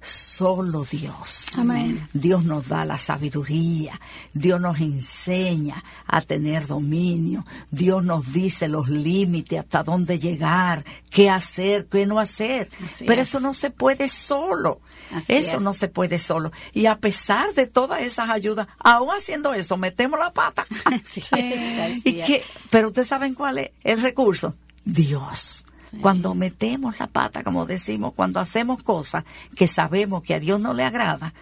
solo 0.03 0.83
Dios. 0.83 1.47
Amén. 1.57 2.07
Dios 2.13 2.43
nos 2.43 2.67
da 2.67 2.85
la 2.85 2.97
sabiduría, 2.97 3.99
Dios 4.33 4.59
nos 4.59 4.79
enseña 4.79 5.83
a 6.05 6.21
tener 6.21 6.67
dominio, 6.67 7.45
Dios 7.71 8.03
nos 8.03 8.33
dice 8.33 8.67
los 8.67 8.89
límites, 8.89 9.59
hasta 9.59 9.83
dónde 9.83 10.19
llegar, 10.19 10.83
qué 11.09 11.29
hacer, 11.29 11.87
qué 11.87 12.05
no 12.05 12.19
hacer. 12.19 12.67
Así 12.85 13.05
Pero 13.05 13.21
es. 13.21 13.29
eso 13.29 13.39
no 13.39 13.53
se 13.53 13.69
puede 13.69 14.07
solo, 14.09 14.81
Así 15.11 15.33
eso 15.33 15.57
es. 15.57 15.63
no 15.63 15.73
se 15.73 15.87
puede 15.87 16.19
solo. 16.19 16.51
Y 16.73 16.85
a 16.87 16.95
pesar 16.95 17.53
de 17.53 17.67
todas 17.67 18.01
esas 18.01 18.29
ayudas, 18.29 18.67
aún 18.79 19.09
haciendo 19.09 19.53
eso, 19.53 19.77
metemos 19.77 20.19
la 20.19 20.31
pata. 20.33 20.65
Pero 22.69 22.87
ustedes 22.87 23.07
saben 23.07 23.33
cuál 23.33 23.59
es 23.59 23.71
el 23.83 24.01
recurso. 24.01 24.55
Dios. 24.85 25.65
Cuando 26.01 26.33
metemos 26.35 26.99
la 26.99 27.07
pata, 27.07 27.43
como 27.43 27.65
decimos, 27.65 28.13
cuando 28.15 28.39
hacemos 28.39 28.81
cosas 28.83 29.23
que 29.55 29.67
sabemos 29.67 30.23
que 30.23 30.33
a 30.33 30.39
Dios 30.39 30.59
no 30.59 30.73
le 30.73 30.83
agrada, 30.83 31.33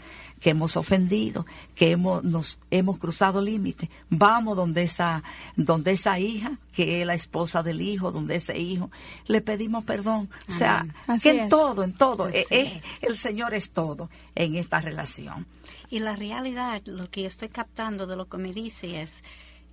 que 0.41 0.49
hemos 0.49 0.75
ofendido, 0.75 1.45
que 1.75 1.91
hemos, 1.91 2.23
nos 2.23 2.59
hemos 2.71 2.97
cruzado 2.97 3.41
límites, 3.41 3.89
vamos 4.09 4.57
donde 4.57 4.81
esa, 4.81 5.23
donde 5.55 5.91
esa 5.91 6.19
hija, 6.19 6.57
que 6.73 7.01
es 7.01 7.07
la 7.07 7.13
esposa 7.13 7.61
del 7.61 7.79
hijo, 7.79 8.11
donde 8.11 8.35
ese 8.35 8.57
hijo, 8.57 8.89
le 9.27 9.41
pedimos 9.41 9.85
perdón. 9.85 10.29
O 10.49 10.51
sea, 10.51 10.85
que 11.21 11.29
en 11.29 11.39
es. 11.41 11.49
todo, 11.49 11.83
en 11.83 11.93
todo, 11.93 12.27
eh, 12.27 12.45
eh, 12.49 12.81
es. 12.81 13.03
el 13.07 13.17
Señor 13.17 13.53
es 13.53 13.69
todo 13.69 14.09
en 14.33 14.55
esta 14.55 14.81
relación. 14.81 15.45
Y 15.91 15.99
la 15.99 16.15
realidad, 16.15 16.81
lo 16.85 17.09
que 17.09 17.21
yo 17.21 17.27
estoy 17.27 17.49
captando 17.49 18.07
de 18.07 18.15
lo 18.15 18.27
que 18.27 18.37
me 18.37 18.51
dice 18.51 19.03
es 19.03 19.11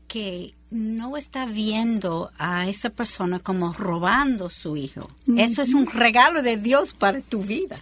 que 0.08 0.54
no 0.70 1.16
está 1.16 1.46
viendo 1.46 2.30
a 2.38 2.68
esa 2.68 2.90
persona 2.90 3.38
como 3.38 3.72
robando 3.72 4.50
su 4.50 4.76
hijo. 4.76 5.08
Eso 5.36 5.62
es 5.62 5.72
un 5.74 5.86
regalo 5.86 6.42
de 6.42 6.56
Dios 6.56 6.94
para 6.94 7.20
tu 7.20 7.42
vida. 7.44 7.76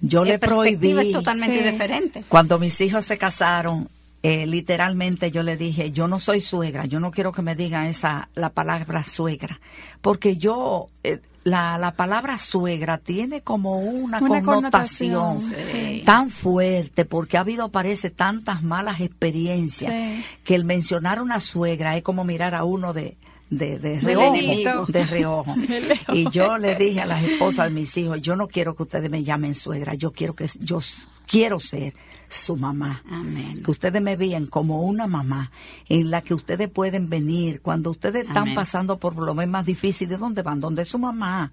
Yo 0.00 0.24
La 0.24 0.32
le 0.32 0.38
prohibí. 0.38 0.62
perspectiva 0.76 1.02
es 1.02 1.12
totalmente 1.12 1.58
Sí. 1.62 1.70
diferente. 1.70 2.24
Cuando 2.28 2.58
mis 2.58 2.80
hijos 2.80 3.04
se 3.04 3.18
casaron, 3.18 3.88
eh, 4.22 4.46
literalmente 4.46 5.30
yo 5.30 5.42
le 5.42 5.56
dije, 5.56 5.92
yo 5.92 6.08
no 6.08 6.18
soy 6.18 6.40
suegra, 6.40 6.86
yo 6.86 7.00
no 7.00 7.10
quiero 7.10 7.32
que 7.32 7.42
me 7.42 7.54
digan 7.54 7.86
esa 7.86 8.28
la 8.34 8.50
palabra 8.50 9.02
suegra, 9.04 9.60
porque 10.00 10.36
yo 10.36 10.88
eh, 11.04 11.20
la, 11.44 11.78
la 11.78 11.92
palabra 11.94 12.38
suegra 12.38 12.98
tiene 12.98 13.40
como 13.40 13.80
una, 13.80 14.18
Una 14.18 14.42
connotación, 14.42 15.36
connotación, 15.48 15.54
sí. 15.72 16.02
tan 16.04 16.28
fuerte, 16.30 17.04
porque 17.04 17.36
ha 17.36 17.40
habido 17.40 17.70
parece 17.70 18.10
tantas 18.10 18.62
malas 18.62 19.00
experiencias 19.00 19.90
Sí. 19.92 20.24
que 20.44 20.54
el 20.54 20.64
mencionar 20.64 21.20
una 21.22 21.40
suegra 21.40 21.96
es 21.96 22.02
como 22.02 22.24
mirar 22.24 22.54
a 22.54 22.64
uno 22.64 22.92
de 22.92 23.16
de, 23.48 23.80
de 23.80 23.98
reojo, 24.00 24.86
de 24.86 25.04
reojo. 25.06 25.54
Y 26.12 26.30
yo 26.30 26.56
le 26.56 26.76
dije 26.76 27.00
a 27.00 27.06
las 27.06 27.24
esposas 27.24 27.64
de 27.66 27.70
mis 27.74 27.96
hijos, 27.96 28.20
yo 28.22 28.36
no 28.36 28.46
quiero 28.46 28.76
que 28.76 28.84
ustedes 28.84 29.10
me 29.10 29.24
llamen 29.24 29.56
suegra, 29.56 29.94
yo 29.94 30.12
quiero 30.12 30.34
que 30.34 30.46
yo 30.60 30.78
quiero 31.26 31.58
ser 31.58 31.92
su 32.30 32.56
mamá. 32.56 33.02
Amén. 33.10 33.62
Que 33.62 33.70
ustedes 33.70 34.00
me 34.00 34.16
vean 34.16 34.46
como 34.46 34.82
una 34.82 35.06
mamá 35.06 35.50
en 35.88 36.10
la 36.10 36.22
que 36.22 36.32
ustedes 36.32 36.68
pueden 36.68 37.08
venir 37.08 37.60
cuando 37.60 37.90
ustedes 37.90 38.28
están 38.28 38.44
Amén. 38.44 38.54
pasando 38.54 38.98
por 38.98 39.14
problemas 39.14 39.48
más 39.48 39.66
difíciles. 39.66 40.10
¿De 40.10 40.16
dónde 40.16 40.42
van? 40.42 40.60
Donde 40.60 40.84
su 40.84 40.98
mamá. 40.98 41.52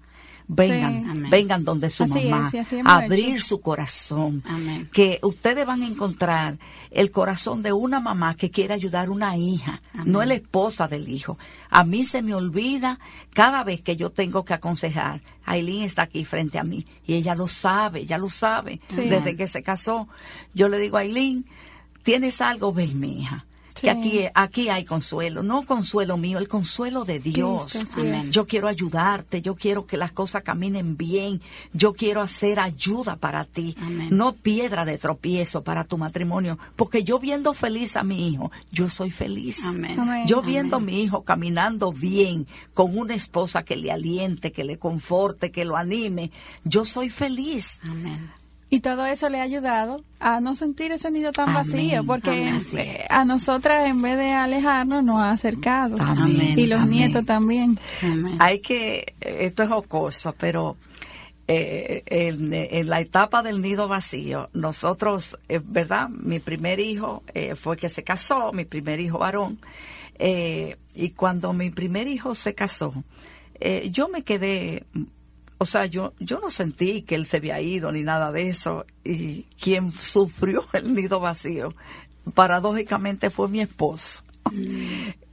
Vengan, 0.50 1.24
Sí. 1.24 1.30
Vengan 1.30 1.62
donde 1.64 1.90
su 1.90 2.04
Así 2.04 2.26
mamá. 2.28 2.50
es, 2.52 2.66
abrir 2.86 3.36
hecho. 3.36 3.46
su 3.48 3.60
corazón. 3.60 4.42
Amén. 4.46 4.88
Que 4.92 5.18
ustedes 5.22 5.66
van 5.66 5.82
a 5.82 5.86
encontrar 5.86 6.58
el 6.90 7.10
corazón 7.10 7.62
de 7.62 7.72
una 7.72 8.00
mamá 8.00 8.34
que 8.34 8.50
quiere 8.50 8.72
ayudar 8.72 9.08
a 9.08 9.10
una 9.10 9.36
hija, 9.36 9.82
no 10.06 10.22
es 10.22 10.28
la 10.28 10.34
esposa 10.34 10.88
del 10.88 11.08
hijo. 11.10 11.38
A 11.68 11.84
mí 11.84 12.04
se 12.04 12.22
me 12.22 12.34
olvida 12.34 12.98
cada 13.34 13.62
vez 13.62 13.82
que 13.82 13.96
yo 13.96 14.08
tengo 14.10 14.44
que 14.46 14.54
aconsejar. 14.54 15.20
Aileen 15.44 15.82
está 15.82 16.02
aquí 16.02 16.24
frente 16.24 16.58
a 16.58 16.64
mí 16.64 16.86
y 17.06 17.14
ella 17.14 17.34
lo 17.34 17.46
sabe, 17.46 18.00
ella 18.00 18.16
lo 18.16 18.30
sabe. 18.30 18.80
Sí. 18.88 19.02
Desde 19.08 19.36
que 19.36 19.46
se 19.46 19.62
casó, 19.62 20.08
yo 20.54 20.68
le 20.70 20.78
digo, 20.78 20.96
Aileen, 20.96 21.44
¿tienes 22.02 22.40
algo? 22.40 22.72
Ven, 22.72 22.98
mi 22.98 23.20
hija. 23.20 23.44
Sí. 23.78 23.86
Que 23.86 23.90
aquí, 23.90 24.24
aquí 24.34 24.68
hay 24.68 24.84
consuelo, 24.84 25.44
no 25.44 25.64
consuelo 25.64 26.16
mío, 26.16 26.38
el 26.38 26.48
consuelo 26.48 27.04
de 27.04 27.20
Dios. 27.20 27.86
Amén. 27.96 28.30
Yo 28.32 28.44
quiero 28.44 28.66
ayudarte, 28.66 29.40
yo 29.40 29.54
quiero 29.54 29.86
que 29.86 29.96
las 29.96 30.10
cosas 30.10 30.42
caminen 30.42 30.96
bien, 30.96 31.40
yo 31.72 31.92
quiero 31.92 32.20
hacer 32.20 32.58
ayuda 32.58 33.14
para 33.14 33.44
ti, 33.44 33.76
Amén. 33.80 34.08
no 34.10 34.32
piedra 34.32 34.84
de 34.84 34.98
tropiezo 34.98 35.62
para 35.62 35.84
tu 35.84 35.96
matrimonio, 35.96 36.58
porque 36.74 37.04
yo 37.04 37.20
viendo 37.20 37.54
feliz 37.54 37.96
a 37.96 38.02
mi 38.02 38.28
hijo, 38.28 38.50
yo 38.72 38.88
soy 38.90 39.12
feliz. 39.12 39.64
Amén. 39.64 40.00
Amén. 40.00 40.26
Yo 40.26 40.42
viendo 40.42 40.76
a 40.76 40.80
mi 40.80 41.00
hijo 41.00 41.22
caminando 41.22 41.92
bien, 41.92 42.48
con 42.74 42.98
una 42.98 43.14
esposa 43.14 43.62
que 43.62 43.76
le 43.76 43.92
aliente, 43.92 44.50
que 44.50 44.64
le 44.64 44.78
conforte, 44.78 45.52
que 45.52 45.64
lo 45.64 45.76
anime, 45.76 46.32
yo 46.64 46.84
soy 46.84 47.10
feliz. 47.10 47.80
Y 48.70 48.80
todo 48.80 49.06
eso 49.06 49.28
le 49.30 49.40
ha 49.40 49.44
ayudado 49.44 50.02
a 50.20 50.40
no 50.40 50.54
sentir 50.54 50.92
ese 50.92 51.10
nido 51.10 51.32
tan 51.32 51.48
Amén, 51.48 51.54
vacío, 51.64 52.04
porque 52.04 52.30
amén, 52.30 52.62
eh, 52.76 53.04
a 53.08 53.24
nosotras 53.24 53.86
en 53.86 54.02
vez 54.02 54.18
de 54.18 54.32
alejarnos 54.32 55.02
nos 55.02 55.20
ha 55.20 55.30
acercado. 55.30 55.96
Amén, 56.00 56.58
Y 56.58 56.66
los 56.66 56.80
amén. 56.82 56.90
nietos 56.98 57.24
también. 57.24 57.78
Amén. 58.02 58.36
Hay 58.40 58.58
que, 58.60 59.14
esto 59.20 59.62
es 59.62 59.70
jocoso, 59.70 60.34
pero 60.38 60.76
eh, 61.46 62.02
en, 62.04 62.52
en 62.52 62.88
la 62.90 63.00
etapa 63.00 63.42
del 63.42 63.62
nido 63.62 63.88
vacío, 63.88 64.50
nosotros, 64.52 65.38
eh, 65.48 65.60
¿verdad? 65.64 66.10
Mi 66.10 66.38
primer 66.38 66.78
hijo 66.78 67.22
eh, 67.32 67.54
fue 67.54 67.78
que 67.78 67.88
se 67.88 68.04
casó, 68.04 68.52
mi 68.52 68.66
primer 68.66 69.00
hijo 69.00 69.18
varón, 69.18 69.58
eh, 70.18 70.76
y 70.94 71.10
cuando 71.10 71.54
mi 71.54 71.70
primer 71.70 72.06
hijo 72.06 72.34
se 72.34 72.54
casó, 72.54 72.92
eh, 73.60 73.88
yo 73.90 74.08
me 74.08 74.22
quedé, 74.24 74.84
o 75.58 75.66
sea, 75.66 75.86
yo, 75.86 76.14
yo 76.20 76.40
no 76.40 76.50
sentí 76.50 77.02
que 77.02 77.16
él 77.16 77.26
se 77.26 77.38
había 77.38 77.60
ido 77.60 77.90
ni 77.92 78.02
nada 78.02 78.32
de 78.32 78.48
eso, 78.48 78.86
y 79.04 79.42
quien 79.60 79.90
sufrió 79.90 80.64
el 80.72 80.94
nido 80.94 81.20
vacío, 81.20 81.74
paradójicamente 82.34 83.30
fue 83.30 83.48
mi 83.48 83.60
esposo. 83.60 84.22
Como 84.44 84.60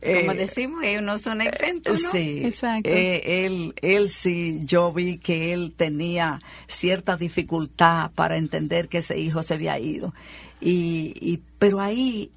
Eh, 0.02 0.36
decimos, 0.36 0.84
ellos 0.84 1.02
no 1.02 1.18
son 1.18 1.42
exentos, 1.42 2.02
¿no? 2.02 2.12
Sí, 2.12 2.42
Exacto. 2.44 2.90
Eh, 2.90 3.46
él, 3.46 3.74
él 3.82 4.10
sí, 4.10 4.62
yo 4.66 4.92
vi 4.94 5.18
que 5.18 5.54
él 5.54 5.74
tenía 5.76 6.42
cierta 6.68 7.18
dificultad 7.18 8.12
para 8.12 8.38
entender 8.38 8.88
que 8.88 9.00
ese 9.00 9.18
hijo 9.20 9.42
se 9.42 9.54
había 9.54 9.80
ido. 9.80 10.14
Y, 10.60 11.14
y, 11.22 11.42
pero 11.60 11.80
ahí 11.80 12.32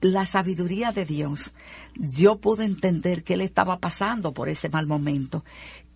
la 0.00 0.24
sabiduría 0.24 0.92
de 0.92 1.04
Dios, 1.04 1.54
yo 1.94 2.38
pude 2.38 2.64
entender 2.64 3.22
que 3.22 3.34
él 3.34 3.42
estaba 3.42 3.78
pasando 3.78 4.32
por 4.32 4.48
ese 4.48 4.68
mal 4.70 4.86
momento. 4.86 5.44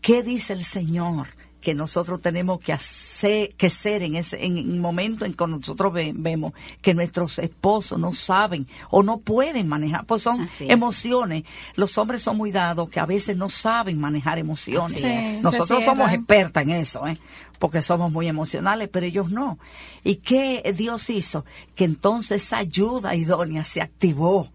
¿Qué 0.05 0.23
dice 0.23 0.53
el 0.53 0.65
Señor? 0.65 1.29
que 1.63 1.75
nosotros 1.75 2.21
tenemos 2.21 2.61
que 2.61 2.75
hacer, 2.75 3.55
que 3.55 3.71
ser 3.71 4.03
en 4.03 4.17
ese 4.17 4.45
en 4.45 4.59
el 4.59 4.79
momento 4.79 5.25
en 5.25 5.33
que 5.33 5.47
nosotros 5.47 5.95
vemos 5.95 6.53
que 6.83 6.93
nuestros 6.93 7.39
esposos 7.39 7.99
no 7.99 8.13
saben 8.13 8.69
o 8.91 9.03
no 9.03 9.21
pueden 9.21 9.67
manejar, 9.67 10.05
pues 10.05 10.25
son 10.25 10.47
emociones. 10.61 11.45
Los 11.77 11.97
hombres 11.97 12.23
son 12.23 12.37
muy 12.37 12.53
dados 12.53 12.91
que 12.91 13.01
a 13.01 13.07
veces 13.07 13.39
no 13.39 13.49
saben 13.49 13.99
manejar 13.99 14.39
emociones. 14.39 15.43
nosotros 15.43 15.83
somos 15.83 16.13
expertas 16.13 16.65
en 16.65 16.71
eso, 16.73 17.07
¿eh? 17.07 17.19
porque 17.59 17.81
somos 17.81 18.13
muy 18.13 18.29
emocionales, 18.29 18.91
pero 18.93 19.07
ellos 19.07 19.31
no. 19.31 19.59
¿Y 20.05 20.17
qué 20.17 20.71
Dios 20.77 21.09
hizo? 21.09 21.47
Que 21.75 21.85
entonces 21.85 22.45
esa 22.45 22.59
ayuda 22.59 23.17
idónea 23.17 23.65
se 23.65 23.81
activó 23.81 24.51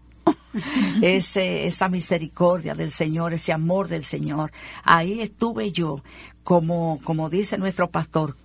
ese, 1.02 1.66
esa 1.66 1.88
misericordia 1.88 2.74
del 2.74 2.90
Señor, 2.90 3.32
ese 3.32 3.52
amor 3.52 3.88
del 3.88 4.04
Señor. 4.04 4.52
Ahí 4.82 5.20
estuve 5.20 5.72
yo, 5.72 6.02
como, 6.42 7.00
como 7.04 7.30
dice 7.30 7.58
nuestro 7.58 7.90
pastor, 7.90 8.36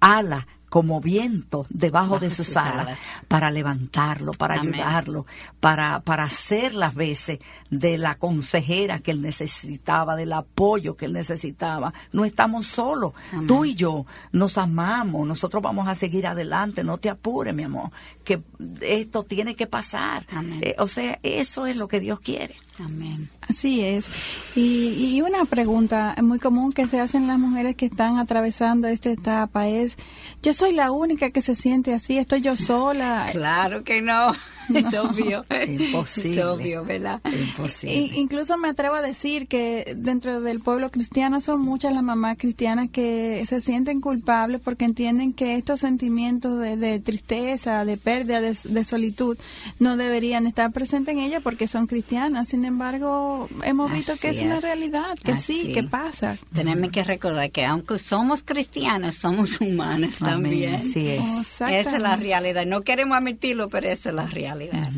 ala 0.00 0.46
como 0.72 1.02
viento 1.02 1.66
debajo 1.68 2.18
de 2.18 2.30
sus, 2.30 2.56
alas, 2.56 2.98
para 3.28 3.50
levantarlo, 3.50 4.32
para 4.32 4.54
ayudarlo, 4.54 5.26
para, 5.60 6.00
para 6.00 6.24
hacer 6.24 6.74
las 6.74 6.94
veces 6.94 7.40
de 7.68 7.98
la 7.98 8.14
consejera 8.14 8.98
que 9.00 9.10
él 9.10 9.20
necesitaba, 9.20 10.16
del 10.16 10.32
apoyo 10.32 10.96
que 10.96 11.04
él 11.04 11.12
necesitaba. 11.12 11.92
No 12.10 12.24
estamos 12.24 12.68
solos. 12.68 13.12
Tú 13.46 13.66
y 13.66 13.74
yo 13.74 14.06
nos 14.32 14.56
amamos, 14.56 15.26
nosotros 15.26 15.62
vamos 15.62 15.88
a 15.88 15.94
seguir 15.94 16.26
adelante, 16.26 16.82
no 16.82 16.96
te 16.96 17.10
apures, 17.10 17.54
mi 17.54 17.64
amor, 17.64 17.90
que 18.24 18.42
esto 18.80 19.24
tiene 19.24 19.54
que 19.54 19.66
pasar. 19.66 20.24
Eh, 20.62 20.74
o 20.78 20.88
sea, 20.88 21.18
eso 21.22 21.66
es 21.66 21.76
lo 21.76 21.86
que 21.86 22.00
Dios 22.00 22.18
quiere. 22.20 22.56
Amén. 22.78 23.28
Así 23.48 23.82
es. 23.82 24.10
Y, 24.56 25.20
una 25.20 25.44
pregunta 25.44 26.14
muy 26.22 26.38
común 26.38 26.72
que 26.72 26.88
se 26.88 26.98
hacen 27.00 27.26
las 27.26 27.38
mujeres 27.38 27.76
que 27.76 27.86
están 27.86 28.18
atravesando 28.18 28.88
esta 28.88 29.10
etapa 29.10 29.68
es, 29.68 29.96
yo 30.42 30.54
soy 30.54 30.72
la 30.72 30.90
única 30.90 31.30
que 31.30 31.42
se 31.42 31.54
siente 31.54 31.92
así, 31.92 32.18
estoy 32.18 32.40
yo 32.40 32.56
sola. 32.56 33.28
Claro 33.30 33.84
que 33.84 34.00
no, 34.00 34.32
es 34.74 34.94
obvio. 34.94 35.44
Imposible. 35.68 36.40
Es 36.40 36.44
obvio, 36.46 36.84
¿verdad? 36.84 37.20
Imposible. 37.24 38.18
incluso 38.18 38.56
me 38.56 38.68
atrevo 38.68 38.96
a 38.96 39.02
decir 39.02 39.48
que 39.48 39.94
dentro 39.96 40.40
del 40.40 40.60
pueblo 40.60 40.90
cristiano 40.90 41.40
son 41.40 41.60
muchas 41.60 41.92
las 41.92 42.02
mamás 42.02 42.36
cristianas 42.38 42.88
que 42.90 43.44
se 43.46 43.60
sienten 43.60 44.00
culpables 44.00 44.60
porque 44.60 44.84
entienden 44.84 45.32
que 45.32 45.56
estos 45.56 45.80
sentimientos 45.80 46.58
de, 46.58 47.00
tristeza, 47.00 47.84
de 47.84 47.96
pérdida, 47.96 48.40
de, 48.40 48.56
de, 48.64 48.84
solitud, 48.84 49.36
no 49.78 49.96
deberían 49.96 50.46
estar 50.46 50.72
presentes 50.72 51.14
en 51.14 51.20
ellas 51.20 51.42
porque 51.42 51.68
son 51.68 51.86
cristianas. 51.86 52.48
Sin 52.48 52.61
embargo, 52.64 53.48
hemos 53.64 53.92
visto 53.92 54.16
que 54.16 54.30
es, 54.30 54.40
una 54.40 54.60
realidad, 54.60 55.16
que 55.22 55.36
sí, 55.36 55.72
que 55.72 55.82
pasa. 55.82 56.38
Tenemos 56.52 56.90
que 56.90 57.04
recordar 57.04 57.50
que 57.50 57.64
aunque 57.64 57.98
somos 57.98 58.42
cristianos, 58.42 59.16
somos 59.16 59.60
humanos 59.60 60.16
también. 60.18 60.74
Esa 60.74 61.78
es 61.78 61.92
la 62.00 62.16
realidad. 62.16 62.66
No 62.66 62.82
queremos 62.82 63.16
admitirlo, 63.16 63.68
pero 63.68 63.88
esa 63.88 64.10
es 64.10 64.14
la 64.14 64.26
realidad. 64.26 64.90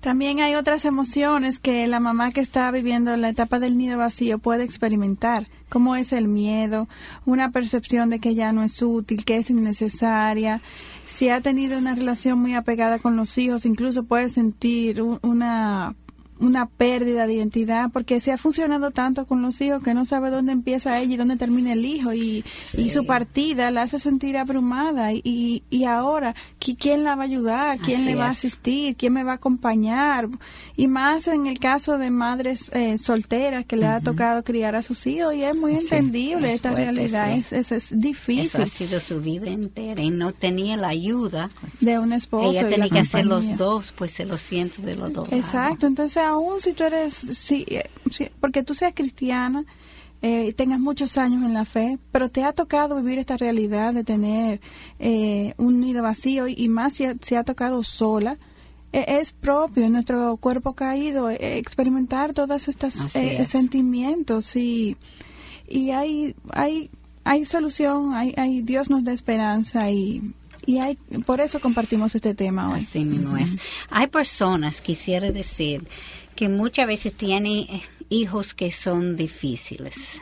También 0.00 0.40
hay 0.40 0.54
otras 0.54 0.84
emociones 0.84 1.58
que 1.58 1.86
la 1.88 2.00
mamá 2.00 2.30
que 2.30 2.40
está 2.40 2.70
viviendo 2.70 3.16
la 3.16 3.28
etapa 3.28 3.58
del 3.58 3.76
nido 3.76 3.98
vacío 3.98 4.38
puede 4.38 4.62
experimentar, 4.62 5.48
como 5.68 5.96
es 5.96 6.12
el 6.12 6.28
miedo, 6.28 6.86
una 7.24 7.50
percepción 7.50 8.10
de 8.10 8.20
que 8.20 8.34
ya 8.34 8.52
no 8.52 8.62
es 8.62 8.80
útil, 8.82 9.24
que 9.24 9.38
es 9.38 9.50
innecesaria. 9.50 10.60
Si 11.06 11.28
ha 11.28 11.40
tenido 11.40 11.78
una 11.78 11.94
relación 11.94 12.38
muy 12.38 12.54
apegada 12.54 12.98
con 12.98 13.16
los 13.16 13.36
hijos, 13.38 13.66
incluso 13.66 14.04
puede 14.04 14.28
sentir 14.28 15.02
una 15.02 15.96
una 16.38 16.66
pérdida 16.66 17.26
de 17.26 17.34
identidad 17.34 17.90
porque 17.92 18.20
se 18.20 18.32
ha 18.32 18.36
funcionado 18.36 18.90
tanto 18.90 19.26
con 19.26 19.42
los 19.42 19.60
hijos 19.60 19.82
que 19.82 19.94
no 19.94 20.04
sabe 20.04 20.30
dónde 20.30 20.52
empieza 20.52 21.00
ella 21.00 21.14
y 21.14 21.16
dónde 21.16 21.36
termina 21.36 21.72
el 21.72 21.84
hijo 21.84 22.12
y, 22.12 22.44
y 22.76 22.90
su 22.90 23.06
partida 23.06 23.70
la 23.70 23.82
hace 23.82 23.98
sentir 23.98 24.36
abrumada 24.36 25.12
y, 25.12 25.62
y 25.70 25.84
ahora 25.84 26.34
quién 26.58 27.04
la 27.04 27.16
va 27.16 27.22
a 27.22 27.26
ayudar 27.26 27.78
quién 27.78 28.04
le 28.04 28.14
va 28.14 28.26
a 28.26 28.30
asistir 28.30 28.96
quién 28.96 29.14
me 29.14 29.24
va 29.24 29.32
a 29.32 29.34
acompañar 29.36 30.28
y 30.76 30.88
más 30.88 31.26
en 31.26 31.46
el 31.46 31.58
caso 31.58 31.96
de 31.98 32.10
madres 32.10 32.70
eh, 32.74 32.98
solteras 32.98 33.64
que 33.64 33.76
le 33.76 33.86
ha 33.86 34.00
tocado 34.00 34.44
criar 34.44 34.74
a 34.74 34.82
sus 34.82 35.06
hijos 35.06 35.34
y 35.34 35.42
es 35.42 35.56
muy 35.56 35.74
entendible 35.74 36.52
esta 36.52 36.72
realidad 36.72 37.32
es, 37.32 37.52
es, 37.52 37.98
difícil. 37.98 38.46
Eso 38.46 38.62
ha 38.62 38.66
sido 38.66 39.00
su 39.00 39.20
vida 39.20 39.50
entera 39.50 40.02
y 40.02 40.10
no 40.10 40.32
tenía 40.32 40.76
la 40.76 40.88
ayuda 40.88 41.48
de 41.80 41.98
un 41.98 42.12
esposo 42.12 42.50
ella 42.50 42.68
tenía 42.68 42.90
que 42.90 42.98
hacer 42.98 43.24
los 43.24 43.56
dos 43.56 43.92
pues 43.96 44.10
se 44.10 44.26
lo 44.26 44.36
siento 44.36 44.82
de 44.82 44.96
los 44.96 45.12
dos 45.12 45.32
exacto 45.32 45.86
entonces 45.86 46.25
aún 46.26 46.60
si 46.60 46.72
tú 46.72 46.84
eres, 46.84 47.14
si, 47.14 47.64
eh, 47.68 47.88
porque 48.40 48.62
tú 48.62 48.74
seas 48.74 48.94
cristiana, 48.94 49.64
eh, 50.22 50.52
tengas 50.54 50.80
muchos 50.80 51.18
años 51.18 51.44
en 51.44 51.54
la 51.54 51.64
fe, 51.64 51.98
pero 52.12 52.30
te 52.30 52.42
ha 52.42 52.52
tocado 52.52 52.96
vivir 52.96 53.18
esta 53.18 53.36
realidad 53.36 53.92
de 53.94 54.04
tener 54.04 54.60
eh, 54.98 55.54
un 55.58 55.80
nido 55.80 56.02
vacío 56.02 56.48
y 56.48 56.68
más 56.68 56.94
si, 56.94 57.04
ha, 57.04 57.14
ha 57.38 57.44
tocado 57.44 57.82
sola, 57.82 58.38
e, 58.92 59.18
es 59.20 59.32
propio 59.32 59.84
en 59.84 59.92
nuestro 59.92 60.36
cuerpo 60.38 60.72
caído 60.74 61.30
experimentar 61.30 62.32
todos 62.32 62.68
estos 62.68 62.94
sentimientos 63.46 64.56
y, 64.56 64.96
y 65.68 65.90
hay, 65.90 66.34
hay, 66.52 66.90
hay 67.24 67.44
solución, 67.44 68.14
hay, 68.14 68.34
hay, 68.36 68.62
Dios 68.62 68.90
nos 68.90 69.04
da 69.04 69.12
esperanza 69.12 69.90
y 69.90 70.32
y 70.66 70.78
hay, 70.78 70.96
por 71.24 71.40
eso 71.40 71.60
compartimos 71.60 72.14
este 72.14 72.34
tema 72.34 72.72
hoy. 72.72 72.80
Así 72.80 73.04
mismo 73.04 73.36
es. 73.36 73.52
Hay 73.88 74.08
personas, 74.08 74.80
quisiera 74.80 75.30
decir, 75.30 75.86
que 76.34 76.48
muchas 76.48 76.86
veces 76.86 77.14
tiene 77.14 77.60
eh, 77.60 77.82
hijos 78.10 78.52
que 78.52 78.70
son 78.72 79.16
difíciles. 79.16 80.20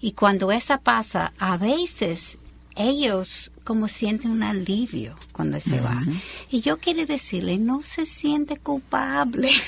Y 0.00 0.12
cuando 0.12 0.50
esa 0.52 0.78
pasa, 0.78 1.32
a 1.38 1.56
veces 1.56 2.38
ellos 2.76 3.50
como 3.64 3.86
sienten 3.88 4.32
un 4.32 4.42
alivio 4.42 5.14
cuando 5.32 5.60
se 5.60 5.80
va. 5.80 6.02
Y 6.50 6.60
yo 6.60 6.78
quiero 6.78 7.06
decirle, 7.06 7.56
no 7.58 7.82
se 7.82 8.06
siente 8.06 8.56
culpable. 8.56 9.50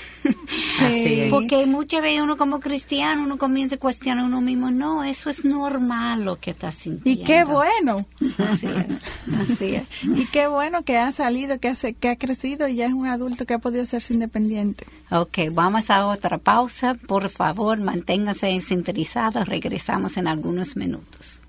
Sí. 0.78 1.28
Porque 1.30 1.66
muchas 1.66 2.02
veces 2.02 2.22
uno 2.22 2.36
como 2.36 2.58
cristiano, 2.58 3.22
uno 3.22 3.38
comienza 3.38 3.76
a 3.76 3.78
cuestionar 3.78 4.24
a 4.24 4.26
uno 4.26 4.40
mismo, 4.40 4.70
no, 4.70 5.04
eso 5.04 5.30
es 5.30 5.44
normal 5.44 6.24
lo 6.24 6.40
que 6.40 6.50
está 6.50 6.72
sintiendo. 6.72 7.22
Y 7.22 7.24
qué 7.24 7.44
bueno. 7.44 8.06
Así 8.38 8.66
es, 8.66 9.50
así 9.50 9.74
es. 9.76 9.84
Y 10.02 10.26
qué 10.26 10.46
bueno 10.48 10.82
que 10.82 10.98
ha 10.98 11.12
salido, 11.12 11.60
que, 11.60 11.68
hace, 11.68 11.92
que 11.92 12.08
ha 12.08 12.16
crecido 12.16 12.66
y 12.68 12.76
ya 12.76 12.86
es 12.86 12.94
un 12.94 13.06
adulto 13.06 13.44
que 13.44 13.54
ha 13.54 13.58
podido 13.58 13.82
hacerse 13.82 14.14
independiente. 14.14 14.86
Ok, 15.10 15.38
vamos 15.52 15.90
a 15.90 16.06
otra 16.06 16.38
pausa. 16.38 16.94
Por 16.94 17.28
favor, 17.28 17.78
manténganse 17.78 18.58
sintonizados. 18.60 19.48
Regresamos 19.48 20.16
en 20.16 20.26
algunos 20.26 20.76
minutos. 20.76 21.41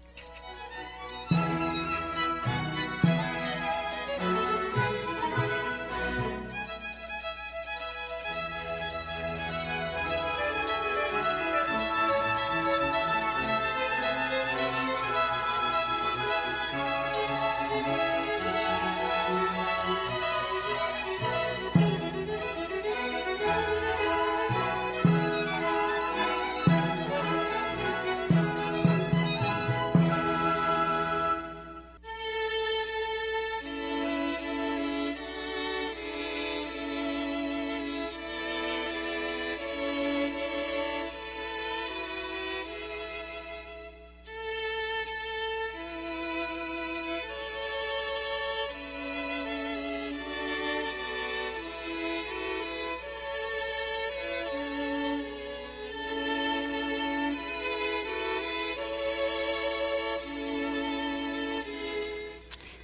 Bye. 1.32 1.63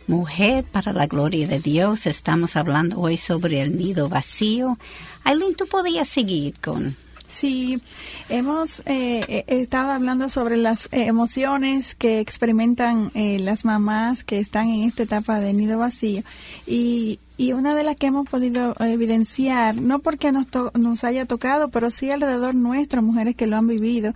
Mujer 0.09 0.65
para 0.65 0.91
la 0.91 1.05
gloria 1.05 1.47
de 1.47 1.59
Dios. 1.59 2.07
Estamos 2.07 2.55
hablando 2.55 2.99
hoy 2.99 3.15
sobre 3.15 3.61
el 3.61 3.77
nido 3.77 4.09
vacío. 4.09 4.79
Aileen, 5.23 5.53
tú 5.53 5.67
podías 5.67 6.07
seguir 6.09 6.55
con 6.59 6.95
Sí, 7.27 7.79
hemos 8.27 8.79
eh, 8.87 9.23
eh, 9.27 9.43
estado 9.45 9.91
hablando 9.91 10.29
sobre 10.29 10.57
las 10.57 10.87
eh, 10.87 11.05
emociones 11.05 11.93
que 11.93 12.19
experimentan 12.19 13.11
las 13.13 13.65
mamás 13.65 14.23
que 14.23 14.39
están 14.39 14.69
en 14.69 14.81
esta 14.81 15.03
etapa 15.03 15.39
de 15.39 15.53
nido 15.53 15.77
vacío 15.77 16.23
y, 16.65 17.19
y 17.37 17.53
una 17.53 17.75
de 17.75 17.83
las 17.83 17.95
que 17.95 18.07
hemos 18.07 18.27
podido 18.27 18.73
evidenciar, 18.79 19.75
no 19.75 19.99
porque 19.99 20.31
nos, 20.31 20.47
nos 20.73 21.03
haya 21.03 21.27
tocado, 21.27 21.69
pero 21.69 21.91
sí 21.91 22.09
alrededor 22.09 22.55
nuestro, 22.55 23.03
mujeres 23.03 23.35
que 23.35 23.45
lo 23.45 23.57
han 23.57 23.67
vivido, 23.67 24.15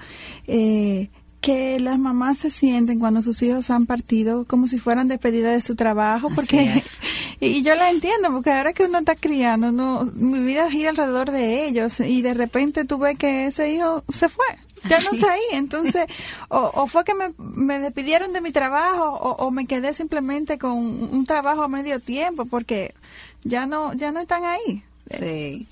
que 1.44 1.78
las 1.78 2.00
mamás 2.00 2.38
se 2.38 2.50
sienten 2.50 3.00
cuando 3.00 3.22
sus 3.22 3.44
hijos 3.44 3.70
han 3.70 3.86
partido 3.86 4.46
como 4.46 4.70
si 4.70 4.80
fueran 4.80 5.10
despedidas 5.10 5.54
de 5.54 5.60
su 5.60 5.76
trabajo, 5.76 6.30
porque 6.34 6.82
y 7.42 7.62
yo 7.64 7.76
la 7.76 7.92
entiendo, 7.92 8.32
porque 8.32 8.50
ahora 8.50 8.72
que 8.72 8.86
uno 8.86 9.00
está 9.00 9.18
criando, 9.18 9.74
no, 9.74 10.10
mi 10.16 10.40
vida 10.40 10.72
gira 10.72 10.92
alrededor 10.92 11.32
de 11.32 11.66
ellos 11.66 12.00
y 12.00 12.22
de 12.22 12.34
repente 12.34 12.86
tú 12.86 12.98
ves 12.98 13.18
que 13.18 13.48
ese 13.48 13.74
hijo 13.74 14.06
se 14.08 14.30
fue, 14.30 14.46
ya 14.88 15.02
no 15.02 15.12
está 15.12 15.34
ahí, 15.34 15.42
entonces 15.52 16.06
o, 16.48 16.88
fue 16.88 17.04
que 17.04 17.14
me, 17.14 17.80
despidieron 17.80 18.32
de 18.32 18.40
mi 18.40 18.54
trabajo 18.54 19.04
o, 19.12 19.52
me 19.52 19.68
quedé 19.68 19.94
simplemente 19.94 20.58
con 20.58 20.72
un 20.72 21.26
trabajo 21.26 21.62
a 21.64 21.68
medio 21.68 22.00
tiempo 22.00 22.46
porque 22.46 22.96
ya 23.44 23.66
no 23.66 23.94
ya 23.96 24.14
no 24.14 24.22
están 24.22 24.46
ahí. 24.46 24.82
Sí. 25.20 25.68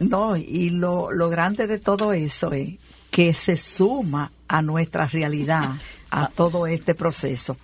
No, 0.00 0.36
y 0.36 0.68
lo, 0.68 1.12
lo 1.12 1.30
grande 1.30 1.66
de 1.66 1.78
todo 1.78 2.12
eso 2.12 2.52
es 2.52 2.74
que 3.12 3.34
se 3.34 3.58
suma 3.58 4.32
a 4.48 4.62
nuestra 4.62 5.06
realidad, 5.06 5.70
a 6.10 6.28
todo 6.28 6.66
este 6.66 6.94
proceso. 6.94 7.56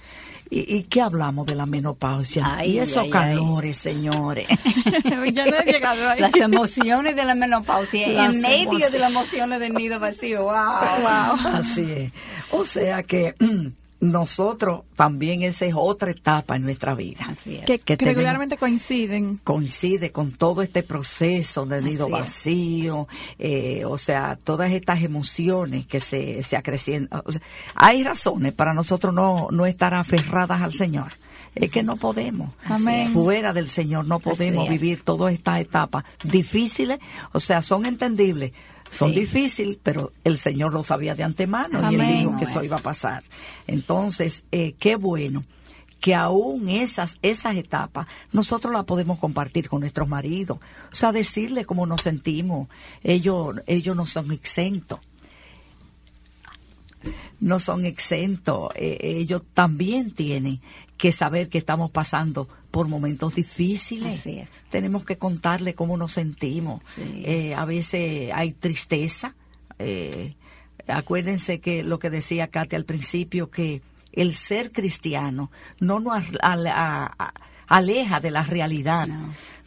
¿Y, 0.50 0.84
qué 0.84 1.02
hablamos 1.02 1.46
de 1.46 1.54
la 1.54 1.66
menopausia? 1.66 2.64
y 2.64 2.78
esos 2.78 3.08
calores, 3.08 3.76
señores. 3.76 4.46
ya 5.32 5.46
no 5.46 5.56
he 5.56 5.64
llegado 5.64 6.08
ahí. 6.08 6.20
Las 6.20 6.34
emociones 6.36 7.16
de 7.16 7.24
la 7.24 7.34
menopausia, 7.34 8.26
en 8.26 8.40
medio 8.40 8.90
de 8.90 8.98
las 8.98 9.10
emociones 9.10 9.58
del 9.60 9.74
nido 9.74 9.98
vacío. 9.98 10.44
Wow, 10.44 10.52
wow. 10.52 11.54
Así 11.54 11.90
es. 11.90 12.12
O 12.50 12.64
sea 12.64 13.02
que 13.02 13.34
nosotros 14.00 14.82
también 14.94 15.42
esa 15.42 15.66
es 15.66 15.74
otra 15.76 16.10
etapa 16.10 16.56
en 16.56 16.62
nuestra 16.62 16.94
vida. 16.94 17.26
Que, 17.44 17.96
regularmente 17.96 18.56
coinciden. 18.56 19.40
Coincide 19.42 20.12
con 20.12 20.32
todo 20.32 20.62
este 20.62 20.82
proceso 20.82 21.66
de 21.66 21.82
nido 21.82 22.08
vacío, 22.08 23.08
eh, 23.38 23.84
o 23.84 23.98
sea, 23.98 24.38
todas 24.42 24.72
estas 24.72 25.02
emociones 25.02 25.86
que 25.86 26.00
se, 26.00 26.42
se 26.42 26.56
acrecientan. 26.56 27.22
hay 27.74 28.04
razones 28.04 28.54
para 28.54 28.72
nosotros 28.72 29.12
no, 29.12 29.48
no 29.50 29.66
estar 29.66 29.94
aferradas 29.94 30.62
al 30.62 30.74
Señor. 30.74 31.12
Es 31.54 31.70
que 31.70 31.82
no 31.82 31.96
podemos. 31.96 32.52
Fuera 33.12 33.52
del 33.52 33.68
Señor 33.68 34.06
no 34.06 34.20
podemos 34.20 34.68
vivir 34.68 35.02
todas 35.02 35.32
estas 35.32 35.60
etapas 35.60 36.04
difíciles, 36.22 37.00
o 37.32 37.40
sea, 37.40 37.62
son 37.62 37.84
entendibles 37.84 38.52
son 38.90 39.12
difíciles, 39.12 39.78
pero 39.82 40.12
el 40.24 40.38
Señor 40.38 40.72
lo 40.72 40.84
sabía 40.84 41.14
de 41.14 41.22
antemano 41.22 41.90
y 41.90 41.94
él 41.94 42.18
dijo 42.18 42.36
que 42.38 42.44
eso 42.44 42.62
iba 42.62 42.76
a 42.76 42.80
pasar. 42.80 43.22
Entonces, 43.66 44.44
eh, 44.52 44.74
qué 44.78 44.96
bueno 44.96 45.44
que 46.00 46.14
aún 46.14 46.68
esas, 46.68 47.18
esas 47.22 47.56
etapas 47.56 48.06
nosotros 48.32 48.72
las 48.72 48.84
podemos 48.84 49.18
compartir 49.18 49.68
con 49.68 49.80
nuestros 49.80 50.08
maridos. 50.08 50.58
O 50.92 50.94
sea, 50.94 51.12
decirle 51.12 51.64
cómo 51.64 51.86
nos 51.86 52.02
sentimos. 52.02 52.68
Ellos, 53.02 53.56
ellos 53.66 53.96
no 53.96 54.06
son 54.06 54.30
exentos. 54.32 55.00
No 57.40 57.60
son 57.60 57.84
exentos. 57.84 58.70
Eh, 58.74 58.98
ellos 59.00 59.42
también 59.54 60.10
tienen 60.10 60.60
que 60.96 61.12
saber 61.12 61.48
que 61.48 61.58
estamos 61.58 61.90
pasando 61.90 62.48
por 62.70 62.88
momentos 62.88 63.34
difíciles. 63.34 64.22
Tenemos 64.70 65.04
que 65.04 65.16
contarle 65.16 65.74
cómo 65.74 65.96
nos 65.96 66.12
sentimos. 66.12 66.82
Eh, 66.98 67.54
a 67.54 67.64
veces 67.64 68.30
hay 68.34 68.52
tristeza. 68.52 69.34
Eh, 69.78 70.34
acuérdense 70.86 71.60
que 71.60 71.82
lo 71.82 71.98
que 71.98 72.10
decía 72.10 72.48
Katy 72.48 72.76
al 72.76 72.84
principio, 72.84 73.50
que 73.50 73.82
el 74.12 74.34
ser 74.34 74.72
cristiano 74.72 75.50
no 75.80 76.00
nos 76.00 76.24
aleja 77.68 78.20
de 78.20 78.30
la 78.30 78.42
realidad 78.42 79.08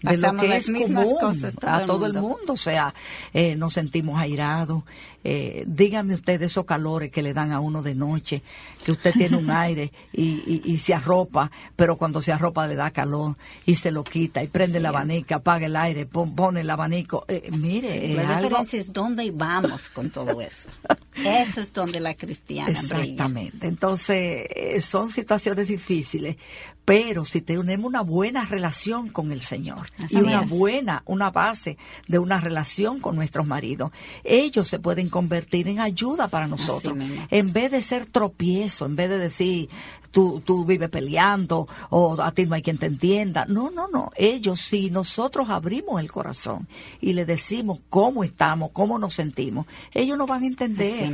de 0.01 0.17
lo 0.17 0.35
que 0.35 0.55
es 0.55 0.65
común 0.65 1.15
cosas 1.19 1.53
a 1.61 1.85
todo 1.85 2.05
el 2.05 2.13
mundo. 2.13 2.53
O 2.53 2.57
sea, 2.57 2.93
eh, 3.33 3.55
nos 3.55 3.73
sentimos 3.73 4.19
airados. 4.19 4.83
Eh, 5.23 5.63
dígame 5.67 6.15
usted 6.15 6.41
esos 6.41 6.65
calores 6.65 7.11
que 7.11 7.21
le 7.21 7.33
dan 7.33 7.51
a 7.51 7.59
uno 7.59 7.83
de 7.83 7.95
noche, 7.95 8.41
que 8.83 8.91
usted 8.91 9.13
tiene 9.13 9.37
un 9.37 9.49
aire 9.51 9.91
y, 10.11 10.61
y, 10.65 10.77
se 10.77 10.93
arropa, 10.93 11.51
pero 11.75 11.95
cuando 11.95 12.21
se 12.21 12.31
arropa 12.31 12.67
le 12.67 12.75
da 12.75 12.91
calor 12.91 13.37
y 13.65 13.75
se 13.75 13.91
lo 13.91 14.03
quita 14.03 14.41
y 14.43 14.47
prende 14.47 14.79
el 14.79 14.85
abanico, 14.85 15.35
apaga 15.35 15.67
el 15.67 15.75
aire, 15.75 16.05
pone 16.05 16.61
el 16.61 16.69
abanico. 16.69 17.25
Eh, 17.27 17.49
mire, 17.57 18.15
la 18.15 18.41
diferencia 18.41 18.79
es 18.79 18.91
dónde 18.91 19.29
vamos 19.31 19.89
con 19.89 20.09
todo 20.09 20.41
eso. 20.41 20.69
Eso 21.25 21.61
es 21.61 21.73
donde 21.73 21.99
la 21.99 22.15
cristiana 22.15 22.71
Exactamente. 22.71 23.67
Entonces, 23.67 24.47
eh, 24.55 24.81
son 24.81 25.09
situaciones 25.09 25.67
difíciles, 25.67 26.37
pero 26.85 27.25
si 27.25 27.41
tenemos 27.41 27.87
una 27.87 28.01
buena 28.01 28.45
relación 28.45 29.09
con 29.09 29.31
el 29.31 29.41
Señor 29.41 29.89
y 30.09 30.17
una 30.17 30.41
buena, 30.41 31.03
una 31.05 31.29
base 31.29 31.77
de 32.07 32.17
una 32.17 32.39
relación 32.39 32.99
con 32.99 33.15
nuestros 33.15 33.45
maridos, 33.45 33.91
ellos 34.23 34.67
se 34.67 34.79
pueden 34.79 35.09
convertir 35.11 35.67
en 35.67 35.79
ayuda 35.79 36.27
para 36.27 36.47
nosotros. 36.47 36.97
En 37.29 37.53
vez 37.53 37.69
de 37.69 37.83
ser 37.83 38.07
tropiezo, 38.07 38.87
en 38.87 38.95
vez 38.95 39.09
de 39.09 39.19
decir, 39.19 39.69
tú, 40.11 40.41
tú 40.45 40.65
vives 40.65 40.89
peleando 40.89 41.67
o 41.89 42.21
a 42.21 42.31
ti 42.31 42.45
no 42.45 42.55
hay 42.55 42.61
quien 42.61 42.77
te 42.77 42.85
entienda. 42.85 43.45
No, 43.47 43.71
no, 43.71 43.87
no. 43.87 44.11
Ellos, 44.15 44.59
si 44.59 44.91
nosotros 44.91 45.49
abrimos 45.49 45.99
el 45.99 46.11
corazón 46.11 46.67
y 46.99 47.13
le 47.13 47.25
decimos 47.25 47.79
cómo 47.89 48.23
estamos, 48.23 48.71
cómo 48.71 48.99
nos 48.99 49.13
sentimos, 49.15 49.65
ellos 49.93 50.17
nos 50.17 50.27
van 50.27 50.43
a 50.43 50.47
entender. 50.47 51.11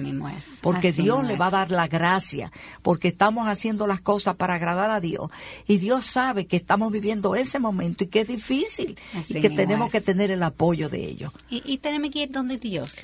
Porque 0.61 0.91
Dios 0.91 1.25
le 1.25 1.35
va 1.35 1.47
a 1.47 1.51
dar 1.51 1.71
la 1.71 1.87
gracia, 1.87 2.51
porque 2.81 3.07
estamos 3.07 3.47
haciendo 3.47 3.87
las 3.87 4.01
cosas 4.01 4.35
para 4.35 4.55
agradar 4.55 4.89
a 4.91 4.99
Dios. 4.99 5.29
Y 5.67 5.77
Dios 5.77 6.05
sabe 6.05 6.47
que 6.47 6.57
estamos 6.57 6.91
viviendo 6.91 7.35
ese 7.35 7.59
momento 7.59 8.03
y 8.03 8.07
que 8.07 8.21
es 8.21 8.27
difícil 8.27 8.97
y 9.29 9.41
que 9.41 9.49
tenemos 9.49 9.91
que 9.91 10.01
tener 10.01 10.31
el 10.31 10.43
apoyo 10.43 10.89
de 10.89 11.05
ellos. 11.05 11.31
Y, 11.49 11.77
tenemos 11.77 12.09
que 12.09 12.23
ir 12.23 12.31
donde 12.31 12.57
Dios. 12.57 12.95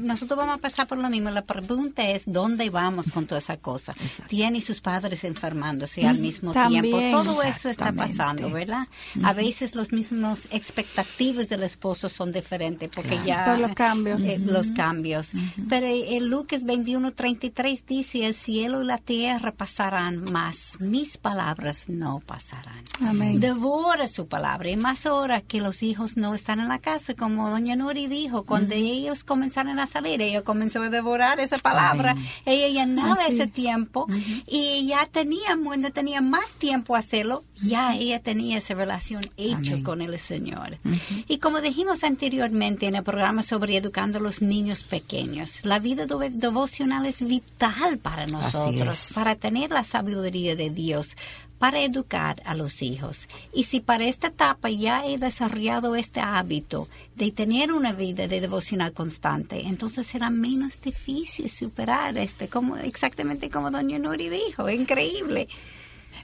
nosotros 0.00 0.38
vamos 0.38 0.56
a 0.56 0.58
pasar 0.58 0.86
por 0.86 0.98
lo 0.98 1.10
mismo. 1.10 1.30
La 1.30 1.42
pregunta 1.42 2.08
es, 2.08 2.22
¿dónde 2.26 2.70
vamos 2.70 3.06
con 3.12 3.26
toda 3.26 3.40
esa 3.40 3.56
cosa? 3.56 3.94
Tiene 4.28 4.60
sus 4.60 4.80
padres 4.80 5.15
enfermándose 5.24 6.06
al 6.06 6.18
mismo 6.18 6.52
tiempo. 6.52 6.98
Todo 7.10 7.42
eso 7.42 7.68
está 7.68 7.92
pasando, 7.92 8.50
¿verdad? 8.50 8.86
A 9.22 9.32
veces 9.32 9.74
los 9.74 9.92
mismos 9.92 10.48
expectativas 10.50 11.48
del 11.48 11.62
esposo 11.62 12.08
son 12.08 12.32
diferentes 12.32 12.88
porque 12.88 13.18
ya... 13.24 13.56
los 13.56 13.74
cambios. 13.74 14.20
Eh, 14.22 14.38
los 14.38 14.68
cambios. 14.68 15.30
Pero 15.68 15.86
en 15.86 16.28
Lucas 16.28 16.64
21:33 16.64 17.84
dice, 17.86 18.26
el 18.26 18.34
cielo 18.34 18.82
y 18.82 18.86
la 18.86 18.98
tierra 18.98 19.52
pasarán, 19.52 20.24
mas 20.30 20.78
mis 20.80 21.18
palabras 21.18 21.88
no 21.88 22.20
pasarán. 22.20 22.82
Amén. 23.00 23.40
Devora 23.40 24.08
su 24.08 24.26
palabra. 24.26 24.70
Y 24.70 24.76
más 24.76 25.06
ahora 25.06 25.40
que 25.40 25.60
los 25.60 25.82
hijos 25.82 26.16
no 26.16 26.34
están 26.34 26.60
en 26.60 26.68
la 26.68 26.78
casa, 26.78 27.14
como 27.14 27.50
doña 27.50 27.76
Nuri 27.76 28.06
dijo, 28.06 28.44
cuando 28.44 28.74
ellos 28.74 29.24
comenzaron 29.24 29.78
a 29.78 29.86
salir, 29.86 30.20
ella 30.22 30.42
comenzó 30.42 30.82
a 30.82 30.90
devorar 30.90 31.40
esa 31.40 31.58
palabra. 31.58 32.16
Ella 32.44 32.68
llenaba 32.68 33.24
ese 33.26 33.46
tiempo 33.46 34.06
y 34.46 34.86
ya 34.86 35.05
tenía, 35.06 35.56
cuando 35.62 35.90
tenía 35.90 36.20
más 36.20 36.50
tiempo 36.58 36.96
a 36.96 37.00
hacerlo, 37.00 37.44
ya 37.56 37.96
ella 37.96 38.20
tenía 38.20 38.58
esa 38.58 38.74
relación 38.74 39.22
hecha 39.36 39.82
con 39.82 40.02
el 40.02 40.18
Señor. 40.18 40.78
Y 41.28 41.38
como 41.38 41.60
dijimos 41.60 42.04
anteriormente 42.04 42.86
en 42.86 42.96
el 42.96 43.02
programa 43.02 43.42
sobre 43.42 43.76
educando 43.76 44.18
a 44.18 44.20
los 44.20 44.42
niños 44.42 44.82
pequeños, 44.82 45.60
la 45.64 45.78
vida 45.78 46.06
devocional 46.06 47.06
es 47.06 47.22
vital 47.22 47.98
para 47.98 48.26
nosotros, 48.26 49.10
para 49.14 49.34
tener 49.36 49.70
la 49.70 49.84
sabiduría 49.84 50.56
de 50.56 50.70
Dios, 50.70 51.16
para 51.58 51.82
educar 51.82 52.42
a 52.44 52.54
los 52.54 52.82
hijos. 52.82 53.28
Y 53.52 53.64
si 53.64 53.80
para 53.80 54.06
esta 54.06 54.28
etapa 54.28 54.70
ya 54.70 55.06
he 55.06 55.18
desarrollado 55.18 55.96
este 55.96 56.20
hábito 56.20 56.88
de 57.14 57.32
tener 57.32 57.72
una 57.72 57.92
vida 57.92 58.28
de 58.28 58.40
devocional 58.40 58.92
constante, 58.92 59.66
entonces 59.66 60.06
será 60.06 60.30
menos 60.30 60.80
difícil 60.80 61.50
superar 61.50 62.16
este, 62.18 62.48
como 62.48 62.76
exactamente 62.76 63.50
como 63.50 63.70
doña 63.70 63.98
Nuri 63.98 64.28
dijo, 64.28 64.68
increíble. 64.68 65.48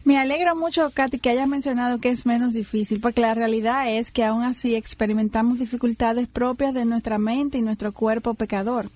Me 0.04 0.18
alegra 0.18 0.56
mucho, 0.56 0.90
Katy, 0.90 1.20
que 1.20 1.30
hayas 1.30 1.46
mencionado 1.46 2.00
que 2.00 2.08
es 2.08 2.26
menos 2.26 2.52
difícil, 2.52 2.98
porque 2.98 3.20
la 3.20 3.34
realidad 3.34 3.88
es 3.88 4.10
que 4.10 4.24
aún 4.24 4.42
así 4.42 4.74
experimentamos 4.74 5.60
dificultades 5.60 6.26
propias 6.26 6.74
de 6.74 6.84
nuestra 6.84 7.18
mente 7.18 7.58
y 7.58 7.62
nuestro 7.62 7.92
cuerpo 7.92 8.34
pecador. 8.34 8.90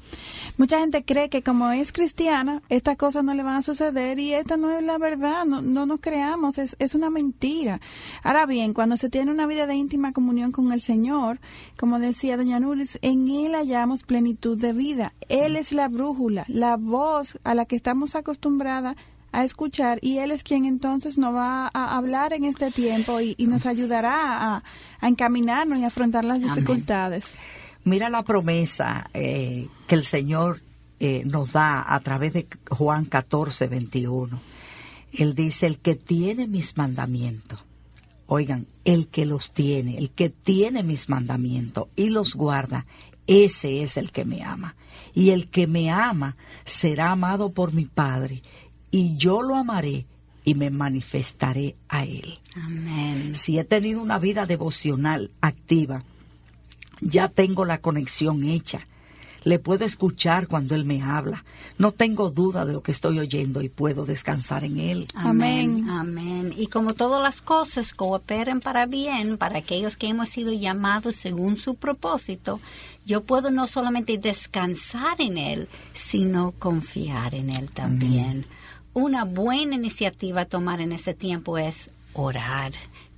Mucha 0.59 0.81
gente 0.81 1.05
cree 1.05 1.29
que 1.29 1.45
como 1.45 1.71
es 1.71 1.93
cristiana, 1.93 2.61
estas 2.71 2.97
cosas 2.97 3.23
no 3.23 3.35
le 3.35 3.45
van 3.45 3.55
a 3.55 3.63
suceder 3.63 4.19
y 4.19 4.35
esta 4.35 4.57
no 4.57 4.77
es 4.77 4.83
la 4.83 4.99
verdad, 4.99 5.45
no, 5.45 5.63
no 5.63 5.87
nos 5.87 6.01
creamos, 6.01 6.59
es, 6.59 6.75
es 6.81 6.97
una 6.97 7.09
mentira. 7.09 7.81
Ahora 8.25 8.45
bien, 8.45 8.75
cuando 8.75 8.97
se 8.97 9.09
tiene 9.09 9.31
una 9.31 9.47
vida 9.47 9.69
de 9.69 9.77
íntima 9.77 10.13
comunión 10.13 10.51
con 10.51 10.73
el 10.73 10.81
Señor, 10.81 11.39
como 11.79 12.01
decía 12.01 12.37
doña 12.37 12.59
Nuris, 12.59 12.99
en 13.03 13.29
Él 13.29 13.55
hallamos 13.55 14.03
plenitud 14.03 14.59
de 14.59 14.73
vida. 14.73 15.13
Él 15.29 15.55
es 15.55 15.73
la 15.73 15.87
brújula, 15.87 16.45
la 16.49 16.77
voz 16.77 17.39
a 17.45 17.55
la 17.55 17.65
que 17.65 17.77
estamos 17.77 18.17
acostumbradas 18.17 18.97
a 19.33 19.45
escuchar 19.45 19.99
y 20.03 20.19
Él 20.19 20.31
es 20.31 20.43
quien 20.43 20.65
entonces 20.65 21.19
nos 21.19 21.35
va 21.35 21.71
a 21.73 21.97
hablar 21.97 22.33
en 22.33 22.45
este 22.45 22.71
tiempo 22.71 23.21
y, 23.21 23.35
nos 23.47 23.67
ayudará 23.67 24.57
a, 24.57 24.63
encaminarnos 25.03 25.79
y 25.79 25.85
afrontar 25.85 26.25
las 26.25 26.41
dificultades. 26.41 27.37
Mira 27.85 28.09
la 28.09 28.23
promesa 28.23 29.11
eh, 29.15 29.69
que 29.87 29.95
el 29.95 30.05
Señor 30.05 30.61
eh, 30.99 31.23
nos 31.27 31.53
da 31.53 31.85
a 31.87 32.01
través 32.01 32.33
de 32.33 32.47
Juan 32.71 33.05
14, 33.05 33.69
21. 33.69 34.41
Él 35.13 35.35
dice, 35.35 35.67
el 35.67 35.79
que 35.79 35.95
tiene 35.95 36.47
mis 36.47 36.77
mandamientos, 36.77 37.65
oigan, 38.27 38.67
el 38.85 39.09
que 39.09 39.27
los 39.27 39.53
tiene, 39.53 39.99
el 39.99 40.11
que 40.11 40.31
tiene 40.31 40.83
mis 40.83 41.09
mandamientos 41.09 41.89
y 41.97 42.09
los 42.09 42.35
guarda, 42.35 42.87
ese 43.27 43.83
es 43.83 43.97
el 43.97 44.11
que 44.11 44.25
me 44.25 44.43
ama. 44.43 44.75
Y 45.15 45.31
el 45.31 45.49
que 45.49 45.67
me 45.67 45.91
ama 45.91 46.37
será 46.65 47.11
amado 47.13 47.53
por 47.53 47.73
mi 47.73 47.85
Padre, 47.85 48.43
y 48.91 49.17
yo 49.17 49.43
lo 49.43 49.57
amaré 49.57 50.07
y 50.45 50.55
me 50.55 50.71
manifestaré 50.71 51.77
a 51.89 52.05
él. 52.05 52.39
Amén. 52.55 53.35
Si 53.35 53.59
he 53.59 53.65
tenido 53.65 54.01
una 54.01 54.19
vida 54.19 54.47
devocional 54.47 55.31
activa, 55.41 56.05
ya 57.01 57.29
tengo 57.29 57.65
la 57.65 57.79
conexión 57.79 58.45
hecha. 58.45 58.87
Le 59.47 59.61
puedo 59.61 59.85
escuchar 59.85 60.49
cuando 60.49 60.75
Él 60.75 60.85
me 60.85 61.03
habla. 61.03 61.45
No 61.79 61.93
tengo 61.93 62.31
duda 62.31 62.65
de 62.65 62.73
lo 62.73 62.83
que 62.83 62.91
estoy 62.91 63.21
oyendo 63.21 63.63
y 63.63 63.69
puedo 63.69 64.05
descansar 64.05 64.65
en 64.65 64.81
Él. 64.81 65.07
Amén. 65.15 65.89
Amén. 65.89 66.53
Y 66.57 66.67
como 66.67 66.95
todas 66.95 67.23
las 67.23 67.43
cosas 67.43 67.93
cooperen 67.93 68.59
para 68.59 68.87
bien, 68.87 69.39
para 69.39 69.59
aquellos 69.59 69.97
que 69.97 70.09
hemos 70.09 70.31
sido 70.31 70.53
llamados 70.53 71.15
según 71.15 71.59
su 71.59 71.77
propósito, 71.77 72.59
yo 73.05 73.23
puedo 73.23 73.53
no 73.53 73.69
solamente 73.69 74.19
descansar 74.19 75.21
en 75.21 75.39
Él, 75.39 75.69
sino 75.93 76.51
confiar 76.59 77.37
en 77.37 77.51
Él 77.51 77.71
también. 77.71 78.47
Una 78.99 79.25
buena 79.27 79.75
iniciativa 79.75 80.41
a 80.41 80.45
tomar 80.47 80.81
en 80.81 80.91
ese 80.91 81.13
tiempo 81.13 81.59
es 81.59 81.91
orar 82.15 82.73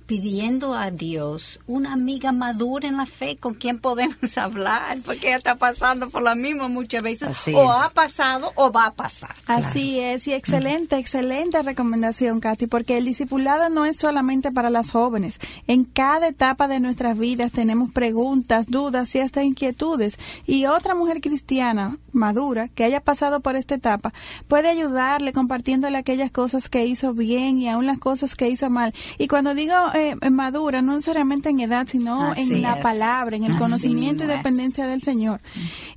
pidiendo 0.09 0.73
a 0.73 0.89
Dios 0.89 1.59
una 1.67 1.93
amiga 1.93 2.31
madura 2.31 2.87
en 2.87 2.97
la 2.97 3.05
fe 3.05 3.37
con 3.37 3.53
quien 3.53 3.77
podemos 3.77 4.17
hablar, 4.39 4.97
porque 5.05 5.27
ella 5.27 5.37
está 5.37 5.55
pasando 5.59 6.09
por 6.09 6.23
la 6.23 6.33
misma 6.33 6.67
muchas 6.67 7.03
veces, 7.03 7.27
Así 7.27 7.53
o 7.53 7.71
es. 7.71 7.79
ha 7.79 7.89
pasado 7.91 8.51
o 8.55 8.71
va 8.71 8.87
a 8.87 8.93
pasar. 8.95 9.29
Así 9.45 9.99
es, 9.99 10.27
y 10.27 10.33
excelente, 10.33 10.97
excelente 10.97 11.61
recomendación, 11.61 12.39
Katy, 12.39 12.65
porque 12.65 12.97
el 12.97 13.05
discipulado 13.05 13.69
no 13.69 13.85
es 13.85 13.99
solamente 13.99 14.51
para 14.51 14.71
las 14.71 14.89
jóvenes. 14.89 15.37
En 15.67 15.85
cada 15.85 16.29
etapa 16.29 16.67
de 16.67 16.79
nuestras 16.79 17.15
vidas 17.15 17.51
tenemos 17.51 17.91
preguntas, 17.91 18.65
dudas 18.65 19.13
y 19.13 19.19
hasta 19.19 19.43
inquietudes. 19.43 20.17
Y 20.47 20.65
otra 20.65 20.95
mujer 20.95 21.21
cristiana 21.21 21.99
madura 22.13 22.67
que 22.69 22.83
haya 22.83 23.01
pasado 23.01 23.41
por 23.41 23.55
esta 23.55 23.75
etapa 23.75 24.11
puede 24.47 24.69
ayudarle 24.69 25.33
compartiéndole 25.33 25.99
aquellas 25.99 26.31
cosas 26.31 26.67
que 26.67 26.87
hizo 26.87 27.13
bien 27.13 27.61
y 27.61 27.69
aún 27.69 27.85
las 27.85 27.99
cosas 27.99 28.33
que 28.33 28.49
hizo 28.49 28.71
mal. 28.71 28.91
Y 29.19 29.27
cuando 29.27 29.53
digo 29.53 29.75
eh, 29.99 30.29
madura, 30.29 30.81
no 30.81 30.93
necesariamente 30.93 31.49
en 31.49 31.59
edad, 31.59 31.87
sino 31.87 32.31
Así 32.31 32.41
en 32.41 32.61
la 32.61 32.75
es. 32.77 32.83
palabra, 32.83 33.35
en 33.35 33.43
el 33.43 33.51
Así 33.51 33.59
conocimiento 33.59 34.23
y 34.23 34.27
es. 34.27 34.37
dependencia 34.37 34.87
del 34.87 35.01
Señor. 35.01 35.41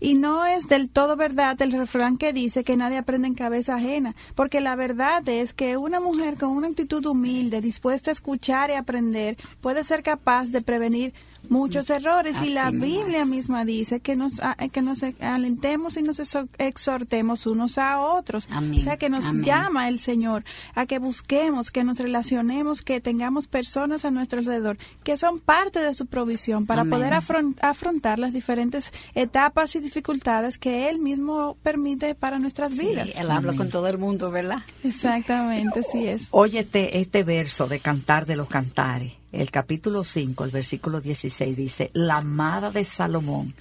Y 0.01 0.15
no 0.15 0.45
es 0.47 0.69
del 0.69 0.89
todo 0.89 1.17
verdad 1.17 1.61
el 1.63 1.73
refrán 1.73 2.19
que 2.19 2.33
dice 2.33 2.65
que 2.65 2.77
nadie 2.77 2.99
aprende 2.99 3.29
en 3.29 3.35
cabeza 3.35 3.77
ajena, 3.77 4.15
porque 4.35 4.61
la 4.61 4.77
verdad 4.77 5.27
es 5.29 5.53
que 5.55 5.77
una 5.77 6.01
mujer 6.01 6.37
con 6.37 6.51
una 6.51 6.69
actitud 6.69 7.05
humilde, 7.07 7.61
dispuesta 7.61 8.11
a 8.11 8.13
escuchar 8.13 8.71
y 8.71 8.75
aprender, 8.75 9.37
puede 9.61 9.85
ser 9.85 10.03
capaz 10.03 10.47
de 10.47 10.63
prevenir 10.63 11.15
muchos 11.49 11.91
errores 11.91 12.41
y 12.43 12.51
la 12.51 12.71
Biblia 12.71 13.23
es. 13.23 13.27
misma 13.27 13.65
dice 13.65 14.01
que 14.01 14.17
nos 14.17 14.41
a- 14.41 14.55
que 14.57 14.81
nos 14.83 15.03
alentemos 15.21 15.97
y 15.97 16.03
nos 16.03 16.19
exhortemos 16.59 17.47
unos 17.47 17.79
a 17.79 18.01
otros 18.01 18.49
Amén. 18.51 18.79
o 18.79 18.83
sea 18.83 18.97
que 18.97 19.09
nos 19.11 19.27
Amén. 19.27 19.45
llama 19.45 19.89
el 19.89 19.99
Señor 19.99 20.45
a 20.75 20.87
que 20.87 20.99
busquemos 20.99 21.71
que 21.71 21.85
nos 21.85 21.99
relacionemos 21.99 22.83
que 22.83 23.01
tengamos 23.01 23.47
personas 23.47 24.05
a 24.05 24.11
nuestro 24.11 24.39
alrededor 24.39 24.79
que 25.05 25.17
son 25.17 25.41
parte 25.41 25.81
de 25.81 25.93
su 25.95 26.07
provisión 26.07 26.67
para 26.67 26.83
Amén. 26.83 26.91
poder 26.99 27.13
afron- 27.13 27.57
afrontar 27.61 28.19
las 28.19 28.33
diferentes 28.33 28.93
etapas 29.15 29.75
y 29.77 29.81
dificultades 29.81 30.59
que 30.59 30.89
Él 30.89 30.99
mismo 30.99 31.57
permite 31.63 32.15
para 32.15 32.39
nuestras 32.39 32.73
Sí, 32.73 32.79
vidas 32.79 33.09
él 33.19 33.31
habla 33.31 33.51
Amén. 33.51 33.57
con 33.57 33.69
todo 33.71 33.89
el 33.89 33.99
mundo, 33.99 34.31
¿verdad? 34.31 34.61
exactamente 34.85 35.81
así 35.81 36.07
es 36.07 36.29
Óyete 36.31 36.99
este 37.01 37.25
verso 37.25 37.67
de 37.69 37.81
Cantar 37.81 38.27
de 38.27 38.37
los 38.37 38.49
Cantares. 38.49 39.13
El 39.33 39.51
capítulo 39.51 40.05
5, 40.05 40.45
el 40.45 40.51
versículo 40.51 41.01
16 41.01 41.57
dice, 41.57 41.91
la 41.95 42.19
amada 42.19 42.71
de 42.71 42.85
Salomón 42.85 43.55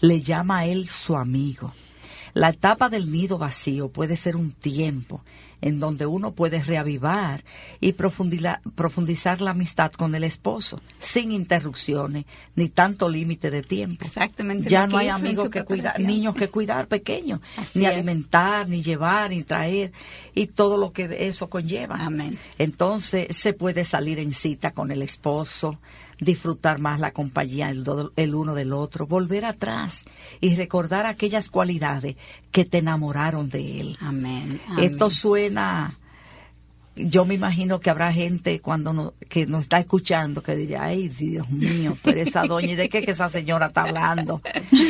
le 0.00 0.22
llama 0.22 0.58
a 0.58 0.66
él 0.66 0.88
su 0.88 1.16
amigo. 1.16 1.74
La 2.32 2.50
etapa 2.50 2.88
del 2.88 3.10
nido 3.10 3.36
vacío 3.36 3.88
puede 3.88 4.14
ser 4.14 4.36
un 4.36 4.52
tiempo 4.52 5.22
en 5.66 5.80
donde 5.80 6.06
uno 6.06 6.32
puede 6.32 6.62
reavivar 6.62 7.42
y 7.80 7.94
profundizar 7.94 9.40
la 9.40 9.50
amistad 9.50 9.90
con 9.90 10.14
el 10.14 10.22
esposo, 10.22 10.80
sin 11.00 11.32
interrupciones 11.32 12.24
ni 12.54 12.68
tanto 12.68 13.08
límite 13.08 13.50
de 13.50 13.62
tiempo. 13.62 14.04
Exactamente 14.04 14.68
Ya 14.68 14.86
no 14.86 14.96
hay 14.96 15.08
amigos 15.08 15.50
que 15.50 15.64
cuidar, 15.64 15.98
niños 15.98 16.36
que 16.36 16.48
cuidar 16.50 16.86
pequeños, 16.86 17.40
Así 17.56 17.80
ni 17.80 17.86
es. 17.86 17.92
alimentar, 17.92 18.68
ni 18.68 18.80
llevar, 18.80 19.30
ni 19.30 19.42
traer, 19.42 19.90
y 20.34 20.46
todo 20.46 20.76
lo 20.76 20.92
que 20.92 21.26
eso 21.26 21.50
conlleva. 21.50 21.96
Amén. 21.96 22.38
Entonces 22.58 23.36
se 23.36 23.52
puede 23.52 23.84
salir 23.84 24.20
en 24.20 24.34
cita 24.34 24.70
con 24.70 24.92
el 24.92 25.02
esposo, 25.02 25.80
disfrutar 26.18 26.78
más 26.78 26.98
la 27.00 27.10
compañía 27.12 27.68
el, 27.70 27.84
do- 27.84 28.12
el 28.16 28.34
uno 28.34 28.54
del 28.54 28.72
otro, 28.72 29.06
volver 29.06 29.44
atrás 29.44 30.04
y 30.40 30.54
recordar 30.56 31.06
aquellas 31.06 31.50
cualidades 31.50 32.16
que 32.50 32.64
te 32.64 32.78
enamoraron 32.78 33.48
de 33.50 33.80
él. 33.80 33.96
Amén. 34.00 34.60
amén. 34.68 34.84
Esto 34.84 35.10
suena, 35.10 35.92
yo 36.96 37.24
me 37.26 37.34
imagino 37.34 37.78
que 37.78 37.90
habrá 37.90 38.12
gente 38.12 38.60
cuando 38.60 38.92
no, 38.92 39.14
que 39.28 39.46
nos 39.46 39.62
está 39.62 39.78
escuchando 39.78 40.42
que 40.42 40.56
diría, 40.56 40.84
ay 40.84 41.08
Dios 41.08 41.48
mío, 41.50 41.96
pero 42.02 42.20
esa 42.20 42.42
doña, 42.44 42.72
¿y 42.72 42.74
de 42.76 42.88
qué 42.88 43.02
que 43.02 43.10
esa 43.10 43.28
señora 43.28 43.66
está 43.66 43.82
hablando? 43.82 44.40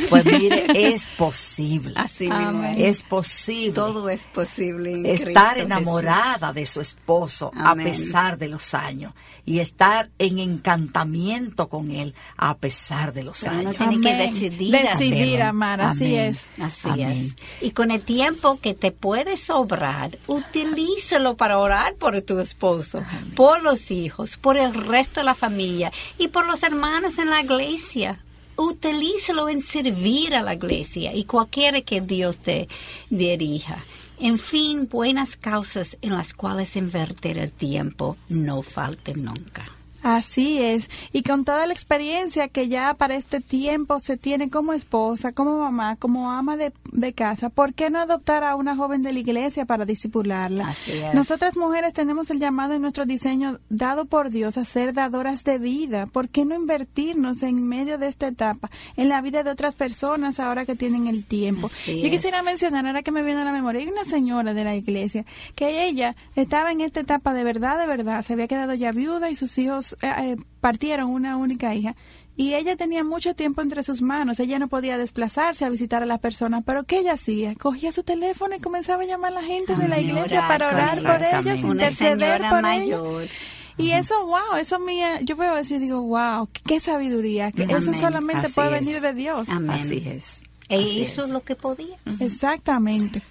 Pues 0.09 0.25
mire, 0.25 0.67
es 0.95 1.07
posible. 1.19 1.93
Así 1.97 2.25
mismo 2.29 2.59
Amén. 2.61 2.77
es. 2.79 3.03
Posible 3.03 3.73
Todo 3.75 4.09
es 4.09 4.25
posible. 4.25 4.93
en 4.93 5.07
estar 5.07 5.55
Cristo 5.55 5.67
enamorada 5.67 6.53
de 6.53 6.65
su 6.67 6.81
esposo 6.81 7.51
Amén. 7.55 7.87
a 7.87 7.91
pesar 7.91 8.39
de 8.39 8.49
los 8.49 8.73
años 8.75 9.13
y 9.45 9.59
estar 9.61 10.11
en 10.19 10.39
encantamiento 10.39 11.69
con 11.69 11.91
él 11.91 12.15
a 12.37 12.57
pesar 12.59 13.13
de 13.13 13.23
los 13.25 13.41
Pero 13.41 13.53
uno 13.61 13.71
años. 13.71 13.77
tiene 13.77 14.01
que 14.01 14.15
decidir 14.15 14.73
decidir 14.73 15.25
hacerlo. 15.43 15.45
amar 15.47 15.81
así 15.81 16.05
Amén. 16.17 16.31
es. 16.31 16.51
Así 16.61 16.89
Amén. 16.89 17.35
es. 17.61 17.65
Y 17.67 17.71
con 17.73 17.91
el 17.91 18.05
tiempo 18.05 18.59
que 18.61 18.75
te 18.75 18.93
puede 18.93 19.37
sobrar, 19.37 20.19
utilízalo 20.27 21.37
para 21.37 21.59
orar 21.59 21.95
por 21.99 22.21
tu 22.23 22.39
esposo, 22.39 23.05
por 23.35 23.63
los 23.63 23.91
hijos, 23.91 24.37
por 24.37 24.57
el 24.57 24.75
resto 24.75 25.21
de 25.21 25.25
la 25.25 25.35
familia 25.35 25.93
y 26.19 26.29
por 26.29 26.47
los 26.47 26.63
hermanos 26.63 27.19
en 27.19 27.31
la 27.31 27.41
iglesia. 27.41 28.21
Utilízalo 28.57 29.49
en 29.49 29.63
servir 29.63 30.35
a 30.35 30.43
la 30.43 30.55
iglesia 30.55 31.15
y 31.15 31.25
cualquiera 31.25 31.83
que 31.83 32.01
Dios 32.01 32.39
te 32.39 32.69
dirija. 33.11 33.85
En 34.19 34.39
fin, 34.39 34.89
buenas 34.91 35.37
causas 35.37 35.99
en 36.01 36.15
las 36.15 36.33
cuales 36.33 36.75
invertir 36.77 37.37
el 37.37 37.53
tiempo 37.53 38.17
no 38.31 38.63
falten 38.63 39.25
nunca. 39.25 39.77
Así 40.03 40.63
es, 40.63 40.89
y 41.13 41.25
con 41.25 41.45
toda 41.45 41.67
la 41.67 41.73
experiencia 41.73 42.47
que 42.47 42.69
ya 42.69 42.95
para 42.95 43.17
este 43.17 43.41
tiempo 43.41 43.99
se 43.99 44.17
tiene 44.17 44.49
como 44.51 44.73
esposa, 44.73 45.33
como 45.33 45.59
mamá, 45.59 45.97
como 45.97 46.31
ama 46.31 46.57
de, 46.57 46.73
de 46.97 47.13
casa, 47.13 47.51
¿por 47.51 47.75
qué 47.75 47.91
no 47.91 48.01
adoptar 48.01 48.43
a 48.43 48.57
una 48.57 48.75
joven 48.75 49.03
de 49.03 49.13
la 49.13 49.19
iglesia 49.19 49.67
para 49.67 49.85
disipularla? 49.85 50.75
Nosotras 51.15 51.57
mujeres 51.57 51.93
tenemos 51.93 52.31
el 52.31 52.41
llamado 52.41 52.75
en 52.75 52.83
nuestro 52.83 53.05
diseño 53.07 53.61
dado 53.69 54.07
por 54.07 54.31
Dios 54.31 54.57
a 54.57 54.65
ser 54.65 54.93
dadoras 54.95 55.45
de 55.45 55.59
vida. 55.59 56.07
¿Por 56.07 56.29
qué 56.29 56.45
no 56.45 56.55
invertirnos 56.55 57.43
en 57.43 57.67
medio 57.67 57.99
de 57.99 58.09
esta 58.09 58.29
etapa 58.29 58.71
en 58.97 59.09
la 59.09 59.21
vida 59.21 59.43
de 59.43 59.51
otras 59.51 59.75
personas 59.75 60.41
ahora 60.41 60.65
que 60.65 60.75
tienen 60.75 61.07
el 61.07 61.25
tiempo? 61.25 61.67
Así 61.67 62.01
Yo 62.01 62.07
es. 62.07 62.11
quisiera 62.11 62.43
mencionar, 62.43 62.87
ahora 62.87 63.03
que 63.03 63.13
me 63.13 63.23
viene 63.23 63.43
a 63.43 63.45
la 63.45 63.53
memoria, 63.53 63.83
hay 63.83 63.89
una 63.89 64.05
señora 64.05 64.55
de 64.55 64.65
la 64.65 64.75
iglesia 64.75 65.25
que 65.55 65.87
ella 65.87 66.17
estaba 66.35 66.73
en 66.73 66.81
esta 66.81 67.01
etapa 67.01 67.35
de 67.35 67.45
verdad, 67.45 67.79
de 67.79 67.87
verdad, 67.87 68.25
se 68.25 68.33
había 68.33 68.49
quedado 68.49 68.75
ya 68.75 68.93
viuda 68.93 69.31
y 69.31 69.37
sus 69.37 69.57
hijos 69.59 69.97
eh, 70.03 70.11
eh, 70.19 70.37
partieron 70.61 71.11
una 71.11 71.37
única 71.37 71.75
hija. 71.75 71.95
Y 72.39 72.55
ella 72.55 72.77
tenía 72.77 73.03
mucho 73.03 73.35
tiempo 73.35 73.63
entre 73.63 73.83
sus 73.83 74.03
manos, 74.03 74.39
ella 74.41 74.59
no 74.59 74.69
podía 74.69 74.99
desplazarse 74.99 75.65
a 75.65 75.71
visitar 75.71 76.03
a 76.03 76.07
las 76.07 76.19
personas, 76.19 76.63
pero 76.67 76.85
¿qué 76.85 76.99
ella 76.99 77.15
hacía? 77.15 77.55
Cogía 77.55 77.93
su 77.93 78.03
teléfono 78.03 78.55
y 78.55 78.61
comenzaba 78.61 79.05
a 79.05 79.07
llamar 79.07 79.33
a 79.33 79.37
la 79.37 79.43
gente 79.43 79.75
de 79.75 79.89
la 79.89 79.99
iglesia 79.99 80.41
Orar 80.41 80.49
para 80.49 80.69
orar 80.69 81.03
por 81.03 81.47
ellos, 81.47 81.65
interceder 81.65 82.43
por 82.51 82.67
ellos. 82.67 83.31
Y 83.79 83.93
eso, 83.93 84.15
wow, 84.27 84.57
eso 84.59 84.79
mía, 84.79 85.21
yo 85.23 85.37
veo 85.37 85.57
eso 85.57 85.75
y 85.75 85.79
digo, 85.79 86.03
wow, 86.03 86.49
qué 86.67 86.81
sabiduría, 86.81 87.53
que 87.53 87.65
eso 87.65 87.93
solamente 87.95 88.47
Así 88.47 88.55
puede 88.55 88.77
es. 88.79 88.81
venir 88.81 89.01
de 89.01 89.13
Dios. 89.15 89.49
Amén. 89.49 89.71
Así 89.81 90.03
es. 90.07 90.43
E 90.69 90.81
hizo 90.81 91.25
es. 91.25 91.31
lo 91.31 91.43
que 91.43 91.57
podía. 91.57 91.97
Exactamente. 92.21 93.23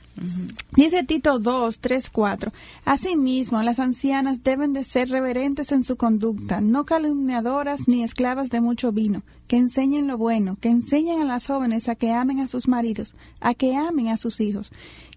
Dice 0.72 1.04
Tito 1.04 1.40
2, 1.40 1.80
3, 1.80 2.10
4. 2.10 2.54
Asimismo, 2.86 3.62
las 3.64 3.80
ancianas 3.80 4.44
deben 4.44 4.74
de 4.74 4.84
ser 4.84 5.10
reverentes 5.10 5.72
en 5.72 5.84
su 5.84 5.98
conducta, 5.98 6.62
no 6.62 6.86
calumniadoras 6.86 7.88
ni 7.88 8.04
esclavas 8.04 8.50
de 8.50 8.62
mucho 8.62 8.92
vino, 8.92 9.24
que 9.48 9.58
enseñen 9.58 10.08
lo 10.08 10.18
bueno, 10.18 10.58
que 10.62 10.70
enseñen 10.70 11.22
a 11.22 11.26
las 11.26 11.48
jóvenes 11.48 11.90
a 11.90 11.96
que 11.96 12.12
amen 12.12 12.40
a 12.40 12.48
sus 12.48 12.68
maridos, 12.68 13.14
a 13.42 13.54
que 13.54 13.76
amen 13.76 14.08
a 14.08 14.18
sus 14.18 14.40
hijos. 14.40 14.72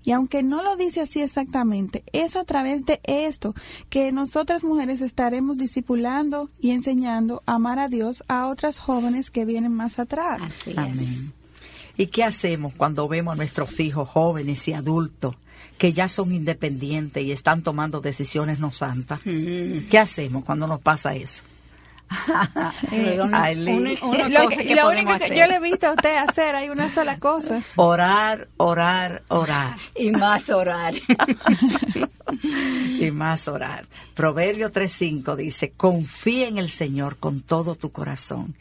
Y 0.04 0.12
aunque 0.12 0.42
no 0.42 0.62
lo 0.62 0.76
dice 0.76 1.00
así 1.00 1.20
exactamente, 1.20 2.02
es 2.12 2.34
a 2.36 2.44
través 2.44 2.84
de 2.86 3.00
esto 3.04 3.54
que 3.90 4.10
nosotras 4.10 4.64
mujeres 4.64 5.00
estaremos 5.00 5.58
discipulando 5.58 6.50
y 6.60 6.70
enseñando 6.70 7.42
a 7.46 7.54
amar 7.54 7.78
a 7.78 7.88
Dios 7.88 8.24
a 8.28 8.48
otras 8.48 8.78
jóvenes 8.78 9.30
que 9.30 9.44
vienen 9.44 9.72
más 9.72 9.98
atrás. 9.98 10.40
Así 10.42 10.72
Amén. 10.76 11.32
¿Y 11.98 12.06
qué 12.06 12.22
hacemos 12.22 12.74
cuando 12.74 13.08
vemos 13.08 13.32
a 13.32 13.36
nuestros 13.36 13.80
hijos 13.80 14.08
jóvenes 14.08 14.68
y 14.68 14.72
adultos 14.72 15.34
que 15.78 15.92
ya 15.92 16.08
son 16.08 16.32
independientes 16.32 17.24
y 17.24 17.32
están 17.32 17.62
tomando 17.62 18.00
decisiones 18.00 18.60
no 18.60 18.70
santas? 18.70 19.20
Mm. 19.24 19.88
¿Qué 19.90 19.98
hacemos 19.98 20.44
cuando 20.44 20.68
nos 20.68 20.80
pasa 20.80 21.14
eso? 21.16 21.42
Eh, 22.90 23.16
lo 23.16 23.24
único 23.76 25.18
que 25.18 25.36
yo 25.36 25.46
le 25.46 25.56
he 25.56 25.60
visto 25.60 25.88
a 25.88 25.90
usted 25.92 26.16
hacer 26.16 26.54
hay 26.54 26.70
una 26.70 26.90
sola 26.92 27.18
cosa. 27.18 27.60
Orar, 27.76 28.48
orar, 28.56 29.24
orar. 29.28 29.76
Y 29.94 30.10
más 30.12 30.48
orar. 30.48 30.94
y 33.00 33.10
más 33.10 33.48
orar. 33.48 33.84
Proverbio 34.14 34.72
3.5 34.72 35.36
dice, 35.36 35.70
confía 35.70 36.48
en 36.48 36.56
el 36.56 36.70
Señor 36.70 37.16
con 37.18 37.42
todo 37.42 37.74
tu 37.74 37.90
corazón 37.90 38.54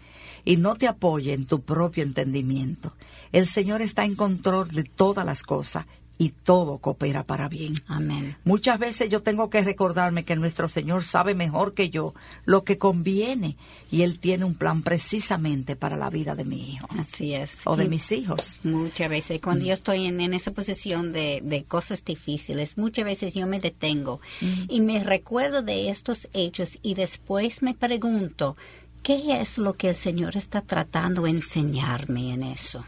y 0.48 0.56
no 0.56 0.76
te 0.76 0.88
apoye 0.88 1.34
en 1.34 1.46
tu 1.46 1.62
propio 1.62 2.04
entendimiento. 2.04 2.94
El 3.34 3.48
Señor 3.48 3.82
está 3.82 4.06
en 4.06 4.16
control 4.16 4.70
de 4.70 4.86
todas 4.86 5.26
las 5.26 5.44
cosas 5.44 5.86
y 6.18 6.30
todo 6.30 6.78
coopera 6.78 7.26
para 7.26 7.50
bien. 7.50 7.74
Amén. 7.86 8.38
Muchas 8.46 8.80
veces 8.80 9.10
yo 9.10 9.22
tengo 9.22 9.50
que 9.50 9.62
recordarme 9.62 10.24
que 10.24 10.38
nuestro 10.38 10.70
Señor 10.70 11.04
sabe 11.04 11.36
mejor 11.36 11.74
que 11.74 11.90
yo 11.90 12.14
lo 12.46 12.64
que 12.64 12.78
conviene 12.78 13.58
y 13.92 14.04
Él 14.04 14.20
tiene 14.20 14.46
un 14.46 14.56
plan 14.56 14.84
precisamente 14.84 15.76
para 15.76 15.98
la 15.98 16.10
vida 16.10 16.34
de 16.34 16.46
mi 16.46 16.72
hijo. 16.72 16.88
Así 16.98 17.34
es. 17.34 17.58
O 17.66 17.76
de 17.76 17.90
mis 17.90 18.10
hijos. 18.14 18.62
Muchas 18.64 19.10
veces, 19.10 19.42
cuando 19.42 19.66
yo 19.66 19.74
estoy 19.74 20.06
en, 20.06 20.34
esa 20.34 20.52
posición 20.52 21.12
de, 21.12 21.42
de, 21.44 21.66
cosas 21.66 22.06
difíciles, 22.06 22.78
muchas 22.78 23.04
veces 23.04 23.34
yo 23.34 23.48
me 23.48 23.60
detengo 23.60 24.22
y 24.70 24.80
me 24.80 25.04
recuerdo 25.04 25.62
de 25.62 25.90
estos 25.90 26.30
hechos 26.32 26.80
y 26.82 26.94
después 26.94 27.62
me 27.62 27.74
pregunto, 27.74 28.56
¿qué 29.04 29.40
es 29.42 29.58
lo 29.58 29.74
que 29.74 29.90
el 29.90 29.96
Señor 29.96 30.38
está 30.38 30.62
tratando 30.62 31.24
de 31.24 31.32
enseñarme 31.32 32.34
en 32.34 32.44
eso? 32.44 32.84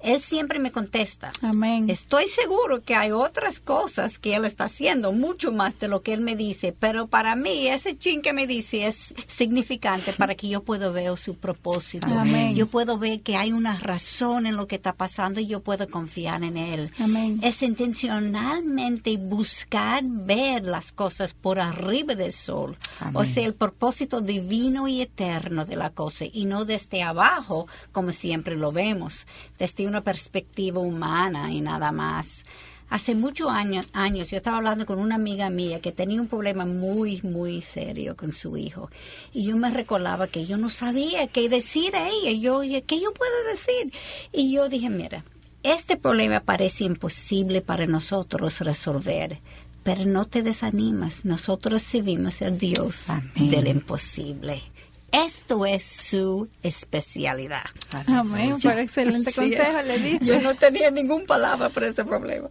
Él 0.00 0.20
siempre 0.20 0.58
me 0.58 0.72
contesta. 0.72 1.30
Amén. 1.42 1.88
Estoy 1.88 2.28
seguro 2.28 2.82
que 2.82 2.94
hay 2.94 3.12
otras 3.12 3.60
cosas 3.60 4.18
que 4.18 4.34
Él 4.34 4.44
está 4.44 4.64
haciendo, 4.64 5.12
mucho 5.12 5.52
más 5.52 5.78
de 5.78 5.88
lo 5.88 6.02
que 6.02 6.12
Él 6.12 6.20
me 6.20 6.36
dice, 6.36 6.74
pero 6.78 7.06
para 7.06 7.36
mí 7.36 7.68
ese 7.68 7.96
chin 7.96 8.22
que 8.22 8.32
me 8.32 8.46
dice 8.46 8.86
es 8.86 9.14
significante 9.26 10.12
para 10.12 10.34
que 10.34 10.48
yo 10.48 10.62
pueda 10.62 10.90
ver 10.90 11.16
su 11.16 11.36
propósito. 11.36 12.08
Amén. 12.10 12.54
Yo 12.54 12.66
puedo 12.66 12.98
ver 12.98 13.22
que 13.22 13.36
hay 13.36 13.52
una 13.52 13.78
razón 13.78 14.46
en 14.46 14.56
lo 14.56 14.66
que 14.66 14.76
está 14.76 14.92
pasando 14.92 15.40
y 15.40 15.46
yo 15.46 15.60
puedo 15.60 15.88
confiar 15.88 16.42
en 16.42 16.56
Él. 16.56 16.92
Amén. 16.98 17.40
Es 17.42 17.62
intencionalmente 17.62 19.16
buscar 19.16 20.02
ver 20.04 20.64
las 20.64 20.92
cosas 20.92 21.34
por 21.34 21.58
arriba 21.58 22.14
del 22.14 22.32
sol. 22.32 22.76
O 23.14 23.24
sea, 23.24 23.44
el 23.44 23.54
propósito 23.54 24.20
divino 24.20 24.88
y 24.88 25.00
eterno 25.00 25.64
de 25.64 25.76
la 25.76 25.90
cosa 25.90 26.24
y 26.30 26.44
no 26.44 26.64
desde 26.64 27.02
abajo 27.02 27.66
como 27.92 28.12
siempre 28.12 28.56
lo 28.56 28.72
vemos. 28.72 29.26
Desde 29.58 29.86
una 29.88 30.02
perspectiva 30.02 30.80
humana 30.80 31.52
y 31.52 31.60
nada 31.60 31.92
más. 31.92 32.44
Hace 32.90 33.14
muchos 33.14 33.50
años, 33.50 33.86
años 33.92 34.30
yo 34.30 34.38
estaba 34.38 34.56
hablando 34.56 34.86
con 34.86 34.98
una 34.98 35.16
amiga 35.16 35.50
mía 35.50 35.80
que 35.80 35.92
tenía 35.92 36.22
un 36.22 36.28
problema 36.28 36.64
muy, 36.64 37.20
muy 37.22 37.60
serio 37.60 38.16
con 38.16 38.32
su 38.32 38.56
hijo. 38.56 38.90
Y 39.34 39.44
yo 39.44 39.58
me 39.58 39.70
recordaba 39.70 40.26
que 40.26 40.46
yo 40.46 40.56
no 40.56 40.70
sabía 40.70 41.26
qué 41.26 41.50
decir 41.50 41.94
a 41.96 42.08
ella. 42.08 42.32
Yo, 42.32 42.60
¿qué 42.86 43.00
yo 43.00 43.12
puedo 43.12 43.44
decir? 43.50 43.92
Y 44.32 44.52
yo 44.52 44.70
dije, 44.70 44.88
mira, 44.88 45.22
este 45.62 45.98
problema 45.98 46.40
parece 46.40 46.84
imposible 46.84 47.60
para 47.60 47.86
nosotros 47.86 48.60
resolver, 48.60 49.38
pero 49.82 50.06
no 50.06 50.24
te 50.24 50.42
desanimas. 50.42 51.26
Nosotros 51.26 51.82
servimos 51.82 52.40
a 52.40 52.50
Dios 52.50 53.06
del 53.34 53.66
imposible. 53.68 54.62
Esto 55.10 55.64
es 55.64 55.84
su 55.84 56.48
especialidad. 56.62 57.64
Amén, 58.06 58.58
por 58.62 58.78
excelente 58.78 59.32
consejo 59.32 59.82
le 59.86 59.98
di. 59.98 60.18
Yo 60.20 60.40
no 60.42 60.54
tenía 60.54 60.90
ninguna 60.90 61.24
palabra 61.24 61.70
para 61.70 61.88
ese 61.88 62.04
problema. 62.04 62.48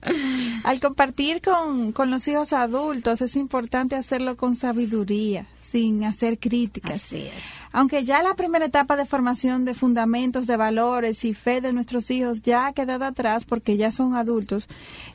Al 0.64 0.80
compartir 0.80 1.41
con, 1.41 1.91
con 1.91 2.10
los 2.10 2.28
hijos 2.28 2.53
adultos 2.53 3.22
es 3.22 3.36
importante 3.36 3.95
hacerlo 3.95 4.36
con 4.38 4.55
sabiduría, 4.55 5.45
sin 5.55 6.03
hacer 6.03 6.39
críticas. 6.39 6.95
Así 6.95 7.28
es. 7.28 7.34
Aunque 7.72 8.03
ya 8.03 8.24
la 8.24 8.34
primera 8.34 8.66
etapa 8.66 8.95
de 8.95 9.05
formación 9.05 9.64
de 9.64 9.76
fundamentos, 9.76 10.47
de 10.47 10.58
valores 10.58 11.26
y 11.26 11.36
fe 11.36 11.62
de 11.62 11.74
nuestros 11.74 12.10
hijos 12.10 12.41
ya 12.41 12.68
ha 12.68 12.74
quedado 12.74 13.05
atrás 13.05 13.45
porque 13.45 13.78
ya 13.78 13.91
son 13.91 14.16
adultos, 14.16 14.68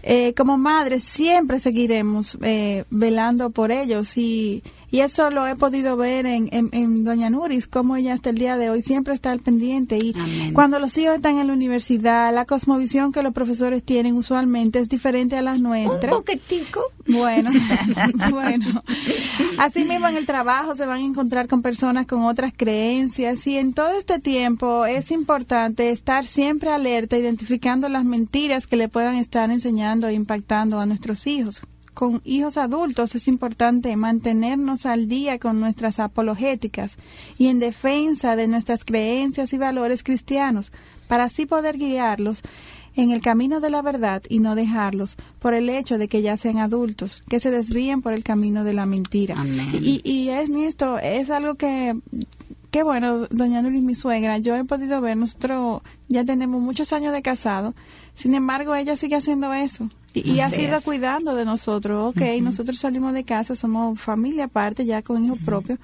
eh, 0.05 0.32
como 0.34 0.59
madres 0.59 1.03
siempre 1.03 1.59
seguiremos 1.59 2.38
eh, 2.43 2.84
velando 2.90 3.51
por 3.51 3.72
ellos 3.72 4.16
y 4.16 4.62
y 4.93 5.01
eso 5.01 5.30
lo 5.30 5.47
he 5.47 5.57
podido 5.57 5.97
ver 5.97 6.26
en, 6.26 6.51
en, 6.53 7.03
Doña 7.03 7.30
Nuris, 7.30 7.66
como 7.66 7.97
ella 7.97 8.12
hasta 8.12 8.28
el 8.28 8.36
día 8.36 8.59
de 8.59 8.68
hoy 8.68 8.82
siempre 8.82 9.14
está 9.14 9.30
al 9.30 9.40
pendiente. 9.40 9.97
Y 9.97 10.14
cuando 10.53 10.78
los 10.78 10.99
hijos 10.99 11.16
están 11.16 11.38
en 11.38 11.47
la 11.47 11.55
universidad, 11.55 12.32
la 12.34 12.45
cosmovisión 12.45 13.11
que 13.11 13.22
los 13.22 13.32
profesores 13.32 13.82
tienen 13.82 14.16
usualmente 14.16 14.80
es 14.80 14.90
diferente 14.90 15.34
a 15.38 15.40
las 15.40 15.62
nuestras. 15.62 16.12
Un 16.12 16.18
poquitico. 16.18 16.82
Bueno, 17.07 17.51
bueno. 18.30 18.82
Así 19.57 19.86
mismo 19.86 20.09
en 20.09 20.16
el 20.16 20.26
trabajo 20.26 20.76
se 20.76 20.84
van 20.84 20.99
a 21.01 21.05
encontrar 21.05 21.49
con 21.49 21.62
personas 21.62 22.05
con 22.05 22.24
otras 22.24 22.53
creencias 22.55 23.47
y 23.47 23.57
en 23.57 23.72
todo 23.72 23.93
este 23.93 24.18
tiempo 24.18 24.84
es 24.84 25.11
importante 25.11 25.88
estar 25.88 26.26
siempre 26.26 26.70
alerta, 26.70 27.16
identificando 27.16 27.88
las 27.88 28.05
mentiras 28.05 28.66
que 28.66 28.76
le 28.76 28.90
puedan 28.90 29.14
estar 29.14 29.51
enseñando 29.51 30.09
e 30.09 30.12
impactando 30.12 30.80
a 30.80 30.84
nuestros 30.84 31.26
hijos 31.26 31.66
con 31.95 32.20
hijos 32.24 32.57
adultos 32.57 33.14
es 33.14 33.28
importante 33.28 33.95
mantenernos 33.97 34.86
al 34.86 35.09
día 35.09 35.38
con 35.38 35.61
nuestras 35.61 35.99
apologéticas 35.99 36.97
y 37.38 37.49
en 37.49 37.59
defensa 37.59 38.36
de 38.36 38.49
nuestras 38.49 38.84
creencias 38.84 39.53
y 39.53 39.59
valores 39.59 40.03
cristianos, 40.03 40.72
para 41.09 41.24
así 41.24 41.47
poder 41.47 41.78
guiarlos 41.78 42.43
en 42.95 43.11
el 43.11 43.20
camino 43.20 43.61
de 43.61 43.70
la 43.70 43.82
verdad 43.82 44.22
y 44.28 44.38
no 44.38 44.55
dejarlos 44.55 45.16
por 45.38 45.55
el 45.55 45.68
hecho 45.70 45.99
de 45.99 46.09
que 46.09 46.22
ya 46.22 46.36
sean 46.36 46.59
adultos, 46.59 47.22
que 47.28 47.40
se 47.40 47.51
desvíen 47.51 48.03
por 48.03 48.12
el 48.12 48.22
camino 48.22 48.64
de 48.64 48.74
la 48.74 48.86
mentira. 48.86 49.36
Y, 49.72 50.01
y 50.05 50.28
es 50.28 50.51
esto, 50.51 50.99
es 50.99 51.30
algo 51.30 51.55
que 51.55 51.97
qué 52.70 52.82
bueno, 52.82 53.26
doña 53.28 53.61
Nuris, 53.61 53.82
mi 53.82 53.95
suegra, 53.95 54.38
yo 54.38 54.57
he 54.57 54.64
podido 54.64 55.01
ver, 55.03 55.16
nosotros 55.16 55.82
ya 56.09 56.24
tenemos 56.24 56.61
muchos 56.61 56.93
años 56.95 57.12
de 57.12 57.20
casado, 57.20 57.74
sin 58.14 58.34
embargo, 58.34 58.74
ella 58.74 58.97
sigue 58.97 59.16
haciendo 59.16 59.53
eso. 59.53 59.90
Y, 60.14 60.40
ha 60.40 60.50
sido 60.50 60.80
cuidando 60.82 61.34
de 61.34 61.44
nosotros, 61.44 62.14
ok, 62.14 62.22
nosotros 62.42 62.78
salimos 62.78 63.14
de 63.14 63.24
casa, 63.24 63.54
somos 63.54 64.00
familia 64.00 64.44
aparte, 64.44 64.84
ya 64.84 65.02
con 65.02 65.24
hijos 65.24 65.38
propios, 65.44 65.78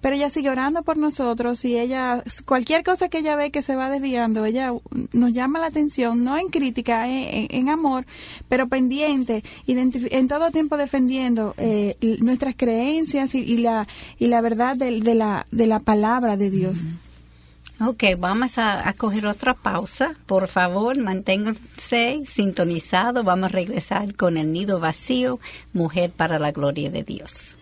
pero 0.00 0.16
ella 0.16 0.28
sigue 0.28 0.50
orando 0.50 0.82
por 0.82 0.98
nosotros 0.98 1.64
y 1.64 1.78
ella, 1.78 2.22
cualquier 2.44 2.82
cosa 2.82 3.08
que 3.08 3.18
ella 3.18 3.36
ve 3.36 3.50
que 3.50 3.62
se 3.62 3.74
va 3.74 3.88
desviando, 3.88 4.44
ella 4.44 4.72
nos 5.12 5.32
llama 5.32 5.60
la 5.60 5.66
atención, 5.66 6.24
no 6.24 6.36
en 6.36 6.48
crítica, 6.48 7.06
en, 7.08 7.68
amor, 7.70 8.04
pero 8.48 8.68
pendiente, 8.68 9.42
en 9.66 10.28
todo 10.28 10.50
tiempo 10.50 10.76
defendiendo 10.76 11.54
eh, 11.56 11.96
nuestras 12.20 12.54
creencias 12.54 13.34
y, 13.34 13.56
la, 13.56 13.88
y 14.18 14.26
la 14.26 14.42
verdad 14.42 14.76
de, 14.76 15.00
la, 15.14 15.46
de 15.50 15.66
la 15.66 15.80
palabra 15.80 16.36
de 16.36 16.50
Dios. 16.50 16.84
Ok, 17.86 18.04
vamos 18.18 18.56
a, 18.58 18.88
a, 18.88 18.92
coger 18.94 19.26
otra 19.26 19.52
pausa. 19.52 20.14
Por 20.26 20.48
favor, 20.48 20.98
manténganse 20.98 22.22
sintonizados. 22.24 23.24
Vamos 23.24 23.46
a 23.46 23.52
regresar 23.52 24.14
con 24.14 24.36
el 24.36 24.52
nido 24.52 24.80
vacío, 24.80 25.38
mujer 25.72 26.10
para 26.10 26.38
la 26.38 26.50
gloria 26.50 26.90
de 26.90 27.02
Dios. 27.02 27.58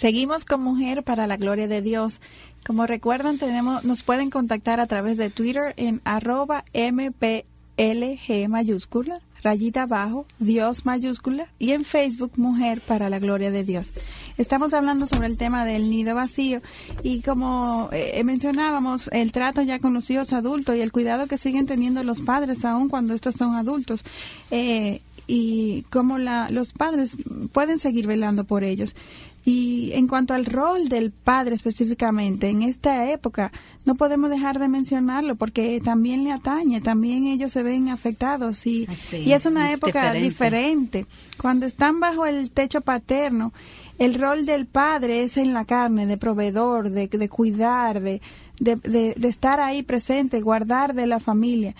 Seguimos 0.00 0.46
con 0.46 0.62
Mujer 0.62 1.02
para 1.02 1.26
la 1.26 1.36
Gloria 1.36 1.68
de 1.68 1.82
Dios. 1.82 2.22
Como 2.64 2.86
recuerdan, 2.86 3.36
tenemos, 3.36 3.84
nos 3.84 4.02
pueden 4.02 4.30
contactar 4.30 4.80
a 4.80 4.86
través 4.86 5.18
de 5.18 5.28
Twitter 5.28 5.74
en 5.76 6.00
arroba 6.06 6.64
MPLG 6.72 8.48
mayúscula, 8.48 9.20
rayita 9.42 9.82
abajo, 9.82 10.24
Dios 10.38 10.86
mayúscula, 10.86 11.48
y 11.58 11.72
en 11.72 11.84
Facebook 11.84 12.32
Mujer 12.36 12.80
para 12.80 13.10
la 13.10 13.18
Gloria 13.18 13.50
de 13.50 13.62
Dios. 13.62 13.92
Estamos 14.38 14.72
hablando 14.72 15.04
sobre 15.04 15.26
el 15.26 15.36
tema 15.36 15.66
del 15.66 15.90
nido 15.90 16.14
vacío 16.14 16.62
y 17.02 17.20
como 17.20 17.90
eh, 17.92 18.24
mencionábamos, 18.24 19.08
el 19.12 19.32
trato 19.32 19.60
ya 19.60 19.80
con 19.80 19.92
los 19.92 20.08
hijos 20.08 20.32
adultos 20.32 20.76
y 20.76 20.80
el 20.80 20.92
cuidado 20.92 21.26
que 21.26 21.36
siguen 21.36 21.66
teniendo 21.66 22.02
los 22.04 22.22
padres 22.22 22.64
aún 22.64 22.88
cuando 22.88 23.12
estos 23.12 23.34
son 23.34 23.54
adultos. 23.54 24.02
Eh, 24.50 25.02
y 25.32 25.82
cómo 25.90 26.18
la, 26.18 26.48
los 26.50 26.72
padres 26.72 27.16
pueden 27.52 27.78
seguir 27.78 28.08
velando 28.08 28.42
por 28.42 28.64
ellos. 28.64 28.96
Y 29.44 29.92
en 29.94 30.06
cuanto 30.06 30.34
al 30.34 30.44
rol 30.44 30.88
del 30.88 31.12
padre 31.12 31.54
específicamente, 31.54 32.48
en 32.48 32.62
esta 32.62 33.10
época 33.10 33.52
no 33.86 33.94
podemos 33.94 34.28
dejar 34.28 34.58
de 34.58 34.68
mencionarlo 34.68 35.36
porque 35.36 35.80
también 35.82 36.24
le 36.24 36.32
atañe, 36.32 36.82
también 36.82 37.26
ellos 37.26 37.52
se 37.52 37.62
ven 37.62 37.88
afectados 37.88 38.66
y, 38.66 38.86
y 39.12 39.32
es 39.32 39.46
una 39.46 39.72
época 39.72 40.12
diferente. 40.12 41.06
Cuando 41.40 41.64
están 41.64 42.00
bajo 42.00 42.26
el 42.26 42.50
techo 42.50 42.82
paterno, 42.82 43.54
el 43.98 44.14
rol 44.14 44.44
del 44.44 44.66
padre 44.66 45.22
es 45.22 45.38
en 45.38 45.54
la 45.54 45.64
carne, 45.64 46.06
de 46.06 46.18
proveedor, 46.18 46.90
de, 46.90 47.08
de 47.08 47.28
cuidar, 47.28 48.00
de, 48.00 48.20
de, 48.58 48.76
de, 48.76 49.28
estar 49.28 49.60
ahí 49.60 49.82
presente, 49.82 50.40
guardar 50.40 50.94
de 50.94 51.06
la 51.06 51.20
familia 51.20 51.74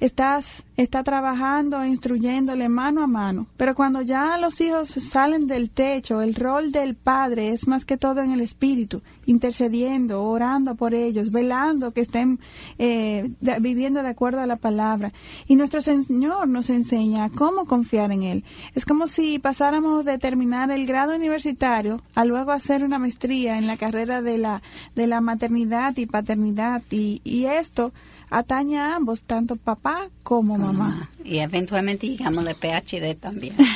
estás 0.00 0.64
está 0.76 1.02
trabajando, 1.02 1.84
instruyéndole 1.84 2.68
mano 2.68 3.02
a 3.02 3.06
mano. 3.06 3.46
Pero 3.56 3.74
cuando 3.74 4.02
ya 4.02 4.36
los 4.38 4.60
hijos 4.60 4.88
salen 4.88 5.46
del 5.46 5.70
techo, 5.70 6.20
el 6.20 6.34
rol 6.34 6.72
del 6.72 6.94
padre 6.94 7.50
es 7.50 7.66
más 7.66 7.84
que 7.84 7.96
todo 7.96 8.20
en 8.20 8.32
el 8.32 8.40
espíritu, 8.40 9.02
intercediendo, 9.26 10.22
orando 10.22 10.74
por 10.74 10.94
ellos, 10.94 11.30
velando 11.30 11.92
que 11.92 12.00
estén 12.00 12.40
eh, 12.78 13.30
viviendo 13.60 14.02
de 14.02 14.08
acuerdo 14.08 14.40
a 14.40 14.46
la 14.46 14.56
palabra. 14.56 15.12
Y 15.46 15.56
nuestro 15.56 15.80
Señor 15.80 16.48
nos 16.48 16.70
enseña 16.70 17.28
cómo 17.30 17.66
confiar 17.66 18.12
en 18.12 18.22
Él. 18.22 18.44
Es 18.74 18.84
como 18.84 19.08
si 19.08 19.38
pasáramos 19.38 20.04
de 20.04 20.18
terminar 20.18 20.70
el 20.70 20.86
grado 20.86 21.14
universitario 21.14 22.00
a 22.14 22.24
luego 22.24 22.52
hacer 22.52 22.84
una 22.84 22.98
maestría 22.98 23.58
en 23.58 23.66
la 23.66 23.76
carrera 23.76 24.22
de 24.22 24.38
la, 24.38 24.62
de 24.94 25.06
la 25.06 25.20
maternidad 25.20 25.96
y 25.96 26.06
paternidad. 26.06 26.82
Y, 26.90 27.20
y 27.24 27.46
esto 27.46 27.92
atañe 28.30 28.78
a 28.78 28.96
ambos, 28.96 29.22
tanto 29.24 29.56
papá 29.56 30.08
como, 30.22 30.56
mamá. 30.58 31.10
Y 31.24 31.38
eventualmente 31.38 32.08
llegamos 32.08 32.46
al 32.46 32.54
PhD 32.54 33.14
también. 33.14 33.54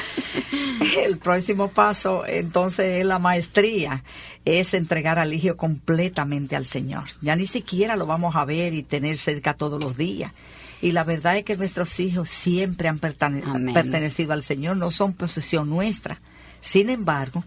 El 1.04 1.18
próximo 1.18 1.68
paso, 1.68 2.24
entonces, 2.26 3.00
es 3.00 3.06
la 3.06 3.18
maestría, 3.18 4.04
es 4.44 4.74
entregar 4.74 5.18
al 5.18 5.32
hijo 5.32 5.56
completamente 5.56 6.56
al 6.56 6.66
Señor. 6.66 7.04
Ya 7.20 7.36
ni 7.36 7.46
siquiera 7.46 7.96
lo 7.96 8.06
vamos 8.06 8.36
a 8.36 8.44
ver 8.44 8.74
y 8.74 8.82
tener 8.82 9.18
cerca 9.18 9.54
todos 9.54 9.82
los 9.82 9.96
días. 9.96 10.32
Y 10.80 10.92
la 10.92 11.04
verdad 11.04 11.36
es 11.36 11.44
que 11.44 11.56
nuestros 11.56 12.00
hijos 12.00 12.28
siempre 12.28 12.88
han 12.88 12.98
pertenecido 12.98 14.32
al 14.32 14.42
Señor, 14.42 14.76
no 14.76 14.90
son 14.90 15.12
posesión 15.12 15.70
nuestra. 15.70 16.20
Sin 16.60 16.90
embargo, 16.90 17.44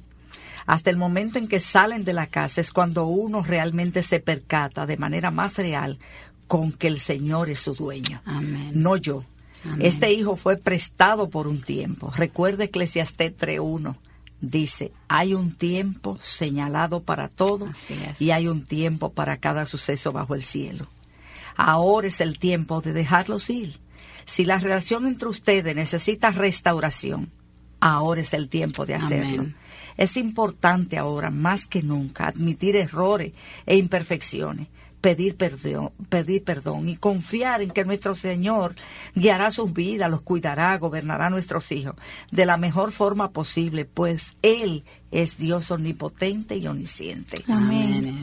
hasta 0.66 0.90
el 0.90 0.98
momento 0.98 1.38
en 1.38 1.48
que 1.48 1.60
salen 1.60 2.06
de 2.06 2.14
la 2.14 2.28
casa 2.28 2.62
es 2.62 2.72
cuando 2.72 3.06
uno 3.06 3.42
realmente 3.42 4.04
se 4.04 4.20
percata 4.20 4.86
de 4.86 4.98
manera 4.98 5.32
más 5.32 5.58
real 5.58 6.00
con 6.48 6.72
que 6.72 6.88
el 6.88 7.00
Señor 7.00 7.50
es 7.50 7.62
su 7.62 7.76
dueño, 7.76 8.22
no 8.74 8.98
yo. 8.98 9.24
Este 9.80 10.12
hijo 10.14 10.36
fue 10.36 10.58
prestado 10.58 11.30
por 11.30 11.48
un 11.48 11.62
tiempo. 11.62 12.12
Recuerde 12.16 12.66
Eclesiastés 12.66 13.36
3.1. 13.36 13.96
Dice, 14.42 14.92
hay 15.08 15.34
un 15.34 15.56
tiempo 15.56 16.18
señalado 16.22 17.04
para 17.04 17.30
todo 17.30 17.68
y 18.20 18.32
hay 18.32 18.48
un 18.48 18.66
tiempo 18.66 19.12
para 19.12 19.38
cada 19.38 19.66
suceso 19.66 20.12
bajo 20.12 20.36
el 20.36 20.44
cielo. 20.44 20.88
Ahora 21.56 22.08
es 22.08 22.22
el 22.22 22.38
tiempo 22.38 22.82
de 22.82 22.94
dejarlos 22.94 23.50
ir. 23.50 23.80
Si 24.26 24.46
la 24.46 24.58
relación 24.58 25.08
entre 25.08 25.30
ustedes 25.30 25.76
necesita 25.76 26.32
restauración, 26.32 27.32
ahora 27.80 28.22
es 28.22 28.34
el 28.34 28.50
tiempo 28.50 28.86
de 28.86 28.96
hacerlo. 28.96 29.46
Es 29.98 30.18
importante 30.18 30.98
ahora, 30.98 31.32
más 31.32 31.68
que 31.68 31.82
nunca, 31.82 32.28
admitir 32.28 32.76
errores 32.76 33.32
e 33.66 33.78
imperfecciones, 33.78 34.68
pedir 35.06 35.36
perdón, 35.36 35.92
pedir 36.10 36.44
perdón 36.44 36.88
y 36.88 36.96
confiar 36.96 37.62
en 37.62 37.70
que 37.70 37.86
nuestro 37.86 38.16
Señor 38.16 38.74
guiará 39.14 39.52
sus 39.52 39.72
vidas, 39.72 40.10
los 40.10 40.22
cuidará, 40.22 40.76
gobernará 40.80 41.28
a 41.28 41.30
nuestros 41.30 41.72
hijos 41.72 41.94
de 42.32 42.48
la 42.48 42.58
mejor 42.58 42.92
forma 42.92 43.30
posible, 43.30 43.86
pues 43.86 44.36
Él 44.42 44.84
es 45.12 45.38
Dios 45.38 45.70
omnipotente 45.70 46.56
y 46.58 46.66
omnisciente. 46.66 47.44
Amén. 47.48 48.20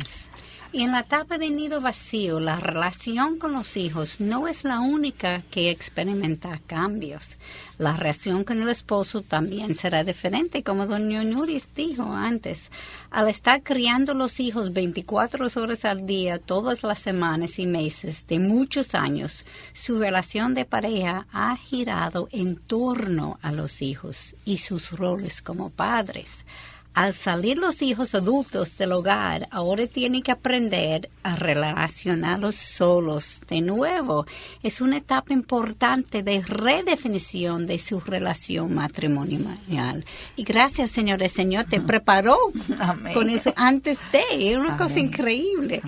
En 0.81 0.93
la 0.93 1.01
etapa 1.01 1.37
de 1.37 1.51
nido 1.51 1.83
vacío, 1.83 2.41
la 2.41 2.57
relación 2.57 3.39
con 3.39 3.53
los 3.53 3.77
hijos 3.77 4.21
no 4.21 4.49
es 4.49 4.65
la 4.65 4.81
única 4.81 5.43
que 5.51 5.71
experimenta 5.71 6.63
cambios. 6.67 7.37
La 7.77 7.95
relación 7.95 8.43
con 8.45 8.63
el 8.63 8.71
esposo 8.71 9.21
también 9.21 9.75
será 9.75 10.03
diferente, 10.03 10.63
como 10.63 10.87
doña 10.87 11.25
Nuris 11.25 11.69
dijo 11.77 12.05
antes. 12.05 12.71
Al 13.11 13.29
estar 13.29 13.63
criando 13.63 14.15
los 14.15 14.41
hijos 14.41 14.73
24 14.73 15.47
horas 15.57 15.85
al 15.85 16.07
día, 16.07 16.39
todas 16.39 16.83
las 16.83 17.01
semanas 17.01 17.59
y 17.59 17.67
meses 17.67 18.27
de 18.27 18.39
muchos 18.39 18.95
años, 18.95 19.45
su 19.75 19.99
relación 19.99 20.55
de 20.55 20.65
pareja 20.65 21.27
ha 21.33 21.55
girado 21.57 22.29
en 22.33 22.57
torno 22.57 23.39
a 23.43 23.53
los 23.53 23.83
hijos 23.83 24.37
y 24.47 24.57
sus 24.57 24.93
roles 24.93 25.43
como 25.43 25.69
padres 25.69 26.47
al 26.95 27.15
salir 27.15 27.59
los 27.59 27.81
hijos 27.83 28.15
adultos 28.15 28.77
del 28.77 28.93
hogar, 28.93 29.49
ahora 29.51 29.87
tienen 29.87 30.23
que 30.23 30.33
aprender 30.33 31.09
a 31.23 31.37
relacionarlos 31.37 32.57
solos 32.57 33.41
de 33.49 33.61
nuevo. 33.61 34.27
Es 34.63 34.81
una 34.81 34.99
etapa 34.99 35.33
importante 35.33 36.23
de 36.23 36.43
redefinición 36.43 37.67
de 37.67 37.79
su 37.79 38.01
relación 38.01 38.75
matrimonial. 38.75 40.05
Y 40.37 40.45
gracias, 40.45 40.91
Señor, 40.91 41.23
el 41.23 41.31
Señor 41.31 41.65
te 41.65 41.81
preparó 41.81 42.37
con 43.15 43.31
eso 43.31 43.53
antes 43.57 43.99
de. 44.13 44.51
Es 44.51 44.57
una 44.57 44.77
cosa 44.77 44.99
increíble. 44.99 45.83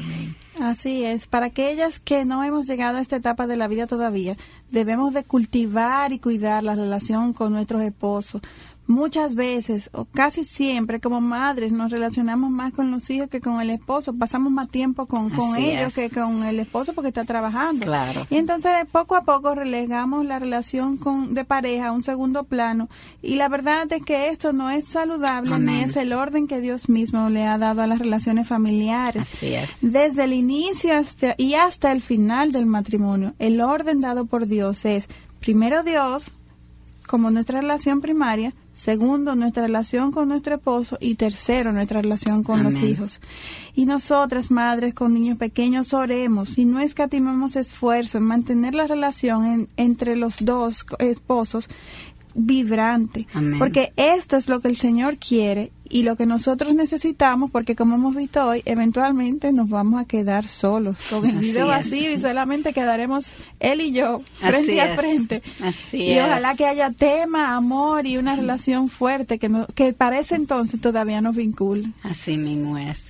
Así 0.61 1.05
es, 1.05 1.27
para 1.27 1.47
aquellas 1.47 1.99
que 1.99 2.25
no 2.25 2.45
hemos 2.45 2.69
llegado 2.69 2.99
a 2.99 3.01
esta 3.01 3.17
etapa 3.17 3.49
de 3.49 3.57
la 3.57 3.67
vida 3.67 3.89
todavía, 3.89 4.37
debemos 4.71 5.13
de 5.13 5.25
cultivar 5.25 6.13
y 6.13 6.21
cuidar 6.21 6.63
la 6.63 6.77
relación 6.77 7.33
con 7.33 7.53
nuestros 7.53 7.83
esposos, 7.83 8.41
muchas 8.87 9.35
veces 9.35 9.91
o 9.93 10.05
casi 10.05 10.45
siempre 10.45 11.01
como 11.01 11.21
madres 11.21 11.73
nos 11.73 11.91
relacionamos 11.91 12.51
más 12.51 12.73
con 12.73 12.91
los 12.91 13.09
hijos 13.11 13.29
que 13.29 13.41
con 13.41 13.61
el 13.61 13.71
esposo, 13.71 14.13
pasamos 14.15 14.53
más 14.53 14.69
tiempo 14.69 15.07
con, 15.07 15.31
con 15.31 15.57
ellos 15.57 15.93
que 15.95 16.11
con 16.11 16.45
el 16.45 16.61
esposo 16.61 16.93
porque 16.93 17.09
está 17.09 17.25
trabajando. 17.25 17.87
Claro. 17.87 18.27
Y 18.31 18.37
entonces 18.37 18.73
poco 18.91 19.17
a 19.17 19.25
poco 19.25 19.55
relegamos 19.55 20.25
la 20.25 20.39
relación 20.39 20.97
con, 20.97 21.35
de 21.35 21.45
pareja 21.45 21.89
a 21.89 21.93
un 21.93 22.03
segundo 22.03 22.45
plano 22.45 22.89
y 23.23 23.37
la 23.37 23.49
verdad 23.49 23.91
es 23.91 24.03
que 24.03 24.29
esto 24.29 24.53
no 24.53 24.71
es 24.71 24.87
saludable 24.87 25.59
ni 25.59 25.81
es 25.83 25.97
el 25.97 26.13
orden 26.13 26.47
que 26.47 26.61
Dios 26.61 26.89
mismo 26.89 27.31
le 27.31 27.45
ha 27.45 27.59
dado 27.59 27.83
a 27.83 27.87
las 27.87 27.99
relaciones 27.99 28.49
familiares. 28.49 29.23
Así 29.23 29.55
es. 29.55 29.71
Desde 29.81 30.25
el 30.25 30.33
inicio 30.33 30.95
hasta, 30.95 31.35
y 31.39 31.55
hasta 31.55 31.93
el 31.93 32.03
final 32.03 32.53
del 32.53 32.67
matrimonio, 32.67 33.35
el 33.39 33.61
orden 33.61 34.01
dado 34.01 34.27
por 34.27 34.47
Dios 34.47 34.85
es 34.85 35.09
primero 35.41 35.83
Dios 35.83 36.35
como 37.07 37.31
nuestra 37.31 37.61
relación 37.61 38.01
primaria, 38.01 38.55
segundo, 38.75 39.35
nuestra 39.35 39.63
relación 39.63 40.11
con 40.13 40.29
nuestro 40.29 40.57
esposo. 40.57 40.99
Y 41.01 41.15
tercero, 41.15 41.73
nuestra 41.73 42.03
relación 42.03 42.43
con 42.43 42.63
los 42.63 42.83
hijos. 42.83 43.21
Y 43.75 43.87
nosotras, 43.87 44.51
madres 44.51 44.93
con 44.93 45.13
niños 45.13 45.39
pequeños, 45.39 45.95
oremos. 45.95 46.59
Y 46.59 46.67
no 46.67 46.81
escatimemos 46.81 47.57
esfuerzo 47.57 48.19
en 48.19 48.25
mantener 48.25 48.75
la 48.75 48.87
relación 48.87 49.69
entre 49.77 50.17
los 50.17 50.45
dos 50.45 50.85
esposos 50.99 51.71
vibrante, 52.35 53.27
porque 53.59 53.93
esto 53.97 54.37
es 54.37 54.49
lo 54.49 54.61
que 54.61 54.69
el 54.69 54.77
Señor 54.77 55.17
quiere 55.17 55.71
y 55.89 56.03
lo 56.03 56.17
que 56.17 56.27
nosotros 56.27 56.75
necesitamos, 56.75 57.51
porque 57.51 57.77
como 57.77 57.95
hemos 57.95 58.17
visto 58.17 58.45
hoy, 58.45 58.63
eventualmente 58.65 59.53
nos 59.53 59.69
vamos 59.69 60.01
a 60.01 60.07
quedar 60.07 60.49
solos 60.49 60.99
con 61.09 61.25
el 61.25 61.37
video 61.37 61.67
vacío 61.67 62.11
y 62.11 62.19
solamente 62.19 62.73
quedaremos 62.73 63.35
él 63.61 63.81
y 63.81 63.93
yo 63.93 64.23
frente 64.35 64.81
a 64.81 64.97
frente. 64.97 65.43
y 65.93 66.19
ojalá 66.19 66.55
que 66.55 66.67
haya 66.67 66.91
tema, 66.91 67.55
amor 67.55 68.07
y 68.07 68.17
una 68.17 68.35
relación 68.35 68.89
fuerte 68.89 69.39
que, 69.39 69.49
no, 69.49 69.67
que 69.75 69.93
para 69.93 70.19
ese 70.19 70.35
entonces 70.35 70.81
todavía 70.81 71.21
nos 71.21 71.37
vincule. 71.37 71.93
Así 72.03 72.37
mismo 72.39 72.79
es. 72.79 73.04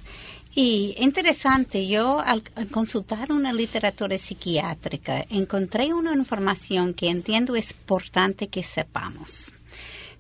Y 0.55 0.95
interesante, 0.99 1.89
yo 1.89 2.21
al, 2.21 2.45
consultar 2.71 3.33
una 3.33 3.53
literatura 3.53 4.17
psiquiátrica 4.17 5.27
encontré 5.29 5.93
una 5.93 6.15
información 6.15 6.95
que 6.95 7.09
entiendo 7.09 7.57
es 7.57 7.73
importante 7.73 8.47
que 8.47 8.63
sepamos. 8.63 9.53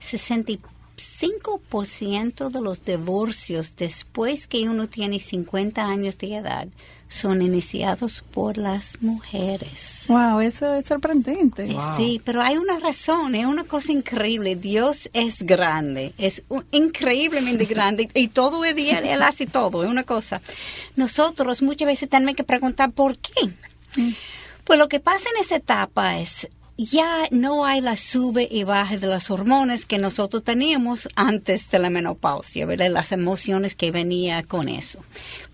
65% 0.00 2.50
de 2.50 2.60
los 2.60 2.84
divorcios 2.84 3.76
después 3.76 4.48
que 4.48 4.68
uno 4.68 4.88
tiene 4.88 5.20
50 5.20 5.86
años 5.86 6.18
de 6.18 6.34
edad 6.34 6.66
son 7.14 7.42
iniciados 7.42 8.22
por 8.32 8.58
las 8.58 9.00
mujeres. 9.00 10.04
Wow, 10.08 10.40
eso 10.40 10.74
es 10.74 10.86
sorprendente. 10.86 11.64
Eh, 11.70 11.76
sí, 11.96 12.20
pero 12.24 12.42
hay 12.42 12.56
una 12.56 12.78
razón, 12.78 13.34
es 13.34 13.44
una 13.44 13.64
cosa 13.64 13.92
increíble. 13.92 14.56
Dios 14.56 15.08
es 15.12 15.42
grande, 15.42 16.12
es 16.18 16.42
increíblemente 16.72 17.64
grande 17.64 18.08
y 18.14 18.28
todo 18.28 18.64
es 18.64 18.74
bien, 18.74 19.06
Él 19.06 19.22
hace 19.22 19.46
todo, 19.46 19.84
es 19.84 19.90
una 19.90 20.04
cosa. 20.04 20.42
Nosotros 20.96 21.62
muchas 21.62 21.86
veces 21.86 22.08
tenemos 22.08 22.34
que 22.34 22.44
preguntar 22.44 22.90
por 22.92 23.16
qué. 23.16 23.46
Mm. 23.96 24.12
Pues 24.64 24.78
lo 24.78 24.88
que 24.88 25.00
pasa 25.00 25.24
en 25.34 25.44
esa 25.44 25.56
etapa 25.56 26.18
es 26.18 26.48
ya 26.76 27.28
no 27.30 27.64
hay 27.64 27.80
la 27.80 27.96
sube 27.96 28.48
y 28.50 28.64
baja 28.64 28.96
de 28.96 29.06
las 29.06 29.30
hormonas 29.30 29.84
que 29.84 29.98
nosotros 29.98 30.42
teníamos 30.42 31.08
antes 31.14 31.70
de 31.70 31.78
la 31.78 31.90
menopausia, 31.90 32.66
¿verdad? 32.66 32.90
Las 32.90 33.12
emociones 33.12 33.74
que 33.74 33.90
venía 33.90 34.42
con 34.42 34.68
eso. 34.68 35.00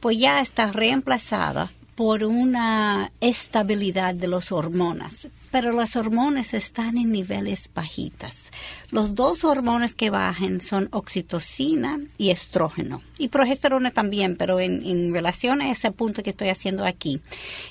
Pues 0.00 0.18
ya 0.18 0.40
está 0.40 0.72
reemplazada 0.72 1.70
por 1.94 2.24
una 2.24 3.12
estabilidad 3.20 4.14
de 4.14 4.28
las 4.28 4.52
hormonas. 4.52 5.28
Pero 5.50 5.72
las 5.72 5.96
hormonas 5.96 6.54
están 6.54 6.96
en 6.96 7.12
niveles 7.12 7.70
bajitas. 7.74 8.50
Los 8.90 9.14
dos 9.14 9.44
hormonas 9.44 9.94
que 9.94 10.10
bajan 10.10 10.60
son 10.60 10.88
oxitocina 10.92 12.00
y 12.18 12.30
estrógeno. 12.30 13.02
Y 13.18 13.28
progesterona 13.28 13.90
también, 13.90 14.36
pero 14.36 14.60
en, 14.60 14.84
en 14.84 15.12
relación 15.12 15.60
a 15.60 15.70
ese 15.70 15.92
punto 15.92 16.22
que 16.22 16.30
estoy 16.30 16.48
haciendo 16.48 16.84
aquí. 16.84 17.20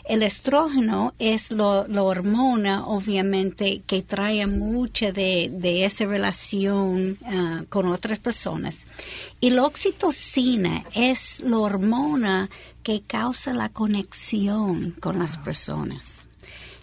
El 0.06 0.24
estrógeno 0.24 1.14
es 1.20 1.52
lo, 1.52 1.88
la 1.88 2.04
hormona, 2.04 2.86
obviamente, 2.86 3.82
que 3.86 4.02
trae 4.04 4.46
mucha 4.48 5.12
de, 5.12 5.50
de 5.52 5.86
esa 5.86 6.06
relación 6.06 7.18
ah, 7.26 7.64
con 7.70 7.88
otras 7.88 8.20
personas. 8.20 8.86
Y 9.40 9.50
la 9.52 9.66
oxitocina 9.66 10.86
es 10.94 11.40
la 11.40 11.58
hormona 11.58 12.50
que 12.84 13.02
causa 13.02 13.54
la 13.54 13.70
conexión 13.70 14.96
con 15.00 15.20
las 15.20 15.38
personas. 15.38 16.19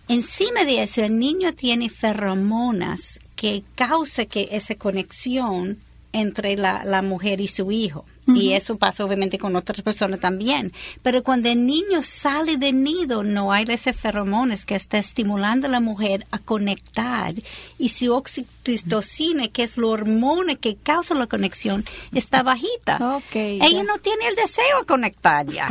Encima 0.08 0.64
de 0.64 0.82
eso, 0.82 1.02
el 1.02 1.18
niño 1.18 1.54
tiene 1.54 1.88
feromonas 1.88 3.18
que 3.34 3.64
causa 3.74 4.24
que 4.26 4.48
esa 4.52 4.76
conexión 4.76 5.78
entre 6.20 6.56
la, 6.56 6.84
la 6.84 7.02
mujer 7.02 7.40
y 7.40 7.48
su 7.48 7.70
hijo. 7.70 8.04
Y 8.28 8.54
eso 8.54 8.76
pasa 8.76 9.04
obviamente 9.04 9.38
con 9.38 9.54
otras 9.54 9.82
personas 9.82 10.18
también. 10.18 10.72
Pero 11.04 11.22
cuando 11.22 11.48
el 11.48 11.64
niño 11.64 12.02
sale 12.02 12.56
del 12.56 12.82
nido, 12.82 13.22
no 13.22 13.52
hay 13.52 13.66
ese 13.68 13.92
feromonas 13.92 14.64
que 14.64 14.74
está 14.74 14.98
estimulando 14.98 15.68
a 15.68 15.70
la 15.70 15.78
mujer 15.78 16.26
a 16.32 16.40
conectar. 16.40 17.34
Y 17.78 17.90
su 17.90 18.12
oxitocina, 18.12 19.46
que 19.46 19.62
es 19.62 19.78
la 19.78 19.86
hormona 19.86 20.56
que 20.56 20.74
causa 20.74 21.14
la 21.14 21.28
conexión, 21.28 21.84
está 22.12 22.42
bajita. 22.42 22.98
Okay, 23.28 23.58
Ella 23.62 23.78
ya. 23.78 23.84
no 23.84 23.98
tiene 23.98 24.26
el 24.26 24.34
deseo 24.34 24.80
de 24.80 24.86
conectar 24.86 25.46
ya. 25.46 25.68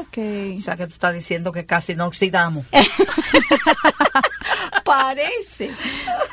Ok. 0.00 0.18
O 0.58 0.60
sea 0.60 0.76
que 0.76 0.88
tú 0.88 0.94
estás 0.94 1.14
diciendo 1.14 1.52
que 1.52 1.64
casi 1.64 1.94
no 1.94 2.06
oxidamos. 2.06 2.66
Parece. 4.84 5.70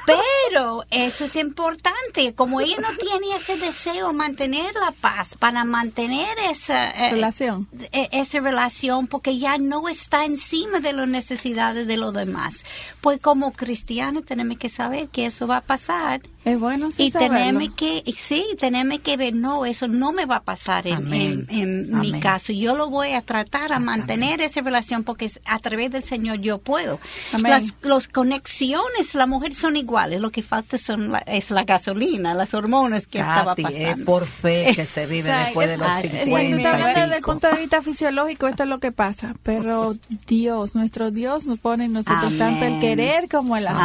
Pero 0.05 0.83
eso 0.89 1.25
es 1.25 1.35
importante. 1.35 2.33
Como 2.35 2.61
ella 2.61 2.77
no 2.79 2.89
tiene 2.97 3.35
ese 3.35 3.57
deseo 3.57 4.07
de 4.07 4.13
mantener 4.13 4.73
la 4.75 4.91
paz, 4.91 5.35
para 5.37 5.63
mantener 5.63 6.37
esa 6.49 6.89
eh, 6.91 7.11
Relación. 7.11 7.67
eh, 7.91 8.09
esa 8.11 8.39
relación, 8.39 9.07
porque 9.07 9.37
ya 9.37 9.57
no 9.57 9.87
está 9.89 10.25
encima 10.25 10.79
de 10.79 10.93
las 10.93 11.07
necesidades 11.07 11.87
de 11.87 11.97
los 11.97 12.13
demás. 12.13 12.63
Pues 13.01 13.19
como 13.19 13.51
cristianos 13.53 14.25
tenemos 14.25 14.57
que 14.57 14.69
saber 14.69 15.07
que 15.09 15.25
eso 15.25 15.47
va 15.47 15.57
a 15.57 15.61
pasar. 15.61 16.21
Es 16.43 16.59
bueno 16.59 16.91
sí 16.91 17.03
y 17.05 17.11
tenemos 17.11 17.69
que, 17.75 18.01
y 18.03 18.13
sí, 18.13 18.43
tenemos 18.59 18.99
que 19.01 19.15
ver, 19.15 19.35
no, 19.35 19.63
eso 19.63 19.87
no 19.87 20.11
me 20.11 20.25
va 20.25 20.37
a 20.37 20.41
pasar 20.43 20.87
en, 20.87 20.95
Amén. 20.95 21.45
en- 21.49 21.89
en 21.91 21.99
mi 21.99 22.19
caso. 22.19 22.51
Yo 22.51 22.75
lo 22.75 22.89
voy 22.89 23.11
a 23.13 23.21
tratar 23.21 23.71
a 23.71 23.77
mantener 23.79 24.41
esa 24.41 24.61
relación 24.61 25.03
porque 25.03 25.31
a 25.45 25.59
través 25.59 25.91
del 25.91 26.03
Señor 26.03 26.39
yo 26.41 26.57
puedo. 26.57 26.99
Amén. 27.31 27.51
Las 27.51 27.63
los 27.83 28.07
conexiones, 28.21 29.13
la 29.15 29.25
mujer 29.27 29.55
son 29.55 29.75
iguales, 29.77 30.19
lo 30.21 30.29
que 30.31 30.43
falta 30.43 30.77
son 30.77 31.11
la- 31.11 31.19
es 31.19 31.51
la 31.51 31.63
gasolina, 31.63 32.33
las 32.33 32.53
hormonas 32.53 33.07
que 33.07 33.19
estaba 33.19 33.55
Katy, 33.55 33.61
es 33.75 33.81
pasando. 33.83 34.05
por 34.05 34.25
fe 34.25 34.73
que 34.75 34.85
se 34.85 35.05
vive 35.05 35.21
O 35.29 35.33
sea, 35.33 35.43
después 35.45 35.67
de 35.67 35.73
es- 35.73 35.79
los 35.79 35.87
así, 35.87 36.07
Si 36.07 36.17
tú 36.17 36.23
50 36.25 36.57
estás 36.57 36.73
hablando 36.73 36.99
y 36.99 37.01
desde 37.03 37.15
el 37.17 37.21
punto 37.23 37.47
de 37.49 37.57
vista 37.57 37.81
fisiológico, 37.81 38.47
esto 38.47 38.63
es 38.63 38.69
lo 38.69 38.79
que 38.79 38.91
pasa. 38.91 39.35
Pero 39.43 39.95
Dios, 40.27 40.75
nuestro 40.75 41.11
Dios 41.11 41.45
nos 41.45 41.59
pone 41.59 41.85
en 41.85 41.93
nosotros 41.93 42.25
Amén. 42.25 42.37
tanto 42.37 42.65
el 42.65 42.79
querer 42.79 43.27
como 43.29 43.57
el 43.57 43.67
hacer. 43.67 43.81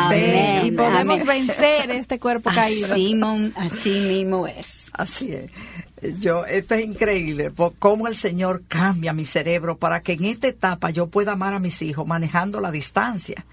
Amén, 0.60 0.66
Y 0.66 0.70
podemos 0.72 1.20
amén. 1.20 1.26
vencer 1.48 1.90
este 1.90 2.18
cuerpo 2.18 2.50
caído. 2.54 2.92
Así, 2.92 3.14
mon- 3.14 3.52
así 3.56 4.00
mismo 4.08 4.46
es. 4.46 4.66
Así 4.92 5.32
es. 5.32 5.50
Yo, 6.20 6.44
esto 6.46 6.74
es 6.74 6.84
increíble, 6.84 7.50
por 7.50 7.74
cómo 7.78 8.06
el 8.06 8.16
Señor 8.16 8.62
cambia 8.68 9.12
mi 9.12 9.24
cerebro 9.24 9.76
para 9.78 10.00
que 10.00 10.12
en 10.12 10.24
esta 10.26 10.46
etapa 10.46 10.90
yo 10.90 11.06
pueda 11.08 11.32
amar 11.32 11.54
a 11.54 11.58
mis 11.58 11.80
hijos 11.82 12.06
manejando 12.06 12.60
la 12.60 12.70
distancia. 12.70 13.44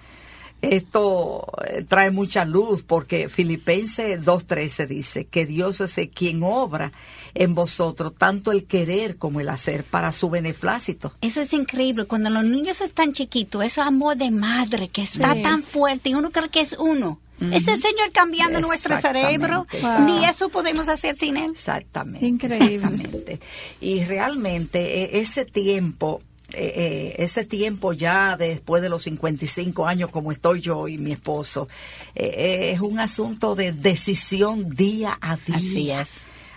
Esto 0.71 1.45
eh, 1.67 1.83
trae 1.87 2.11
mucha 2.11 2.45
luz 2.45 2.83
porque 2.83 3.29
Filipenses 3.29 4.21
2.13 4.23 4.87
dice 4.87 5.25
que 5.25 5.45
Dios 5.45 5.81
es 5.81 5.97
el 5.97 6.09
quien 6.09 6.41
obra 6.43 6.91
en 7.33 7.55
vosotros 7.55 8.13
tanto 8.17 8.51
el 8.51 8.65
querer 8.65 9.17
como 9.17 9.39
el 9.41 9.49
hacer 9.49 9.83
para 9.83 10.11
su 10.11 10.29
beneplácito. 10.29 11.11
Eso 11.21 11.41
es 11.41 11.51
increíble. 11.53 12.05
Cuando 12.05 12.29
los 12.29 12.43
niños 12.43 12.81
están 12.81 13.13
chiquitos, 13.13 13.63
ese 13.63 13.81
amor 13.81 14.15
de 14.17 14.31
madre 14.31 14.87
que 14.87 15.01
está 15.01 15.33
Sí. 15.33 15.41
tan 15.43 15.63
fuerte 15.63 16.09
y 16.11 16.15
uno 16.15 16.31
cree 16.31 16.49
que 16.49 16.61
es 16.61 16.73
uno. 16.79 17.19
Es 17.51 17.67
el 17.67 17.81
Señor 17.81 18.11
cambiando 18.13 18.61
nuestro 18.61 18.95
cerebro. 19.01 19.67
Ni 20.05 20.23
eso 20.23 20.47
podemos 20.49 20.87
hacer 20.87 21.17
sin 21.17 21.35
Él. 21.35 21.51
Exactamente. 21.51 22.25
Increíble. 22.25 22.75
exactamente. 22.75 23.39
Y 23.81 24.03
realmente 24.05 25.01
eh, 25.03 25.19
ese 25.19 25.43
tiempo, 25.43 26.21
eh, 26.51 26.73
eh, 26.75 27.15
ese 27.19 27.45
tiempo 27.45 27.93
ya 27.93 28.35
después 28.37 28.81
de 28.81 28.89
los 28.89 29.03
55 29.03 29.87
años 29.87 30.11
como 30.11 30.31
estoy 30.31 30.61
yo 30.61 30.87
y 30.87 30.97
mi 30.97 31.13
esposo, 31.13 31.67
eh, 32.15 32.25
eh, 32.25 32.71
es 32.73 32.81
un 32.81 32.99
asunto 32.99 33.55
de 33.55 33.71
decisión 33.71 34.69
día 34.69 35.17
a 35.21 35.37
día. 35.37 36.05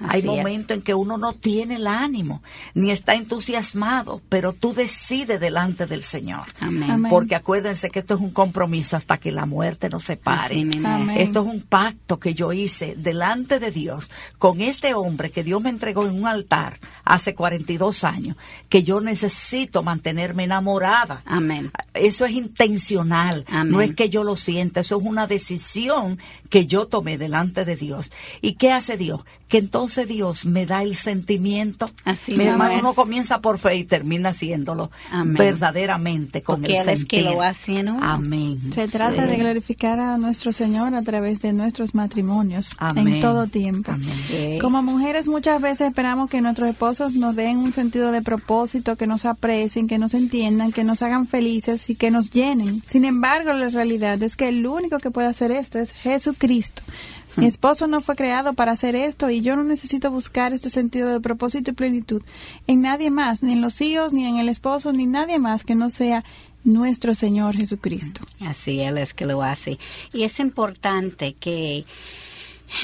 Hay 0.00 0.20
es. 0.20 0.26
momentos 0.26 0.76
en 0.76 0.82
que 0.82 0.94
uno 0.94 1.18
no 1.18 1.32
tiene 1.32 1.76
el 1.76 1.86
ánimo, 1.86 2.42
ni 2.74 2.90
está 2.90 3.14
entusiasmado, 3.14 4.22
pero 4.28 4.52
tú 4.52 4.72
decides 4.74 5.40
delante 5.40 5.86
del 5.86 6.04
Señor. 6.04 6.44
Amén. 6.60 6.90
Amén. 6.90 7.10
Porque 7.10 7.34
acuérdense 7.34 7.90
que 7.90 8.00
esto 8.00 8.14
es 8.14 8.20
un 8.20 8.30
compromiso 8.30 8.96
hasta 8.96 9.18
que 9.18 9.32
la 9.32 9.46
muerte 9.46 9.88
nos 9.88 10.04
separe. 10.04 10.66
Esto 11.16 11.40
es 11.40 11.46
un 11.46 11.62
pacto 11.62 12.18
que 12.18 12.34
yo 12.34 12.52
hice 12.52 12.94
delante 12.96 13.58
de 13.58 13.70
Dios 13.70 14.10
con 14.38 14.60
este 14.60 14.94
hombre 14.94 15.30
que 15.30 15.44
Dios 15.44 15.60
me 15.62 15.70
entregó 15.70 16.06
en 16.06 16.14
un 16.14 16.26
altar 16.26 16.78
hace 17.04 17.34
42 17.34 18.04
años, 18.04 18.36
que 18.68 18.82
yo 18.82 19.00
necesito 19.00 19.82
mantenerme 19.82 20.44
enamorada. 20.44 21.22
Amén. 21.24 21.70
Eso 21.94 22.24
es 22.24 22.32
intencional, 22.32 23.44
Amén. 23.48 23.72
no 23.72 23.80
es 23.80 23.94
que 23.94 24.08
yo 24.08 24.24
lo 24.24 24.36
sienta, 24.36 24.80
eso 24.80 24.98
es 24.98 25.04
una 25.04 25.26
decisión 25.26 26.18
que 26.50 26.66
yo 26.66 26.86
tomé 26.86 27.18
delante 27.18 27.64
de 27.64 27.76
Dios. 27.76 28.12
¿Y 28.40 28.54
qué 28.54 28.72
hace 28.72 28.96
Dios? 28.96 29.24
Que 29.48 29.58
entonces 29.58 30.08
Dios 30.08 30.44
me 30.44 30.66
da 30.66 30.82
el 30.82 30.96
sentimiento. 30.96 31.88
Así 32.04 32.32
Mi 32.32 32.38
mismo 32.38 32.52
hermano, 32.54 32.72
es. 32.74 32.80
uno 32.80 32.94
comienza 32.94 33.40
por 33.40 33.58
fe 33.58 33.76
y 33.76 33.84
termina 33.84 34.30
haciéndolo 34.30 34.90
Amén. 35.12 35.34
verdaderamente 35.36 36.42
con 36.42 36.62
Porque 36.62 36.78
el 36.80 36.88
Él 36.88 36.94
es 37.00 37.04
que 37.04 37.22
lo 37.22 37.40
hace 37.42 37.80
uno. 37.80 37.98
Amén. 38.02 38.72
Se 38.72 38.88
trata 38.88 39.22
Sí. 39.24 39.28
de 39.30 39.36
glorificar 39.36 40.00
a 40.00 40.18
nuestro 40.18 40.52
Señor 40.52 40.94
a 40.96 41.02
través 41.02 41.42
de 41.42 41.52
nuestros 41.52 41.94
matrimonios 41.94 42.74
Amén. 42.78 43.06
en 43.08 43.20
todo 43.20 43.46
tiempo. 43.46 43.92
Amén. 43.92 44.08
Sí. 44.10 44.58
Como 44.60 44.82
mujeres 44.82 45.28
muchas 45.28 45.60
veces 45.62 45.88
esperamos 45.88 46.28
que 46.28 46.40
nuestros 46.40 46.68
esposos 46.68 47.12
nos 47.14 47.36
den 47.36 47.58
un 47.58 47.72
sentido 47.72 48.10
de 48.12 48.22
propósito, 48.22 48.96
que 48.96 49.06
nos 49.06 49.24
aprecien, 49.26 49.86
que 49.86 49.98
nos 49.98 50.14
entiendan, 50.14 50.72
que 50.72 50.82
nos 50.82 51.02
hagan 51.02 51.28
felices 51.28 51.88
y 51.88 51.94
que 51.94 52.10
nos 52.10 52.30
llenen. 52.32 52.82
Sin 52.86 53.04
embargo, 53.04 53.52
la 53.52 53.68
realidad 53.68 54.20
es 54.22 54.34
que 54.36 54.48
el 54.48 54.66
único 54.66 54.98
que 54.98 55.10
puede 55.12 55.28
hacer 55.28 55.52
esto 55.52 55.78
es 55.78 55.92
Jesucristo. 55.92 56.82
Mi 57.36 57.46
esposo 57.46 57.86
no 57.86 58.00
fue 58.00 58.16
creado 58.16 58.54
para 58.54 58.72
hacer 58.72 58.96
esto 58.96 59.30
y 59.30 59.40
yo 59.40 59.56
no 59.56 59.64
necesito 59.64 60.10
buscar 60.10 60.52
este 60.52 60.70
sentido 60.70 61.08
de 61.10 61.20
propósito 61.20 61.70
y 61.70 61.74
plenitud 61.74 62.22
en 62.66 62.82
nadie 62.82 63.10
más, 63.10 63.42
ni 63.42 63.52
en 63.52 63.60
los 63.60 63.80
hijos, 63.80 64.12
ni 64.12 64.26
en 64.26 64.38
el 64.38 64.48
esposo, 64.48 64.92
ni 64.92 65.06
nadie 65.06 65.38
más 65.38 65.64
que 65.64 65.74
no 65.74 65.90
sea 65.90 66.24
nuestro 66.64 67.14
Señor 67.14 67.56
Jesucristo. 67.56 68.22
Así 68.40 68.80
Él 68.80 68.98
es 68.98 69.14
que 69.14 69.26
lo 69.26 69.42
hace. 69.42 69.78
Y 70.12 70.24
es 70.24 70.40
importante 70.40 71.34
que 71.34 71.84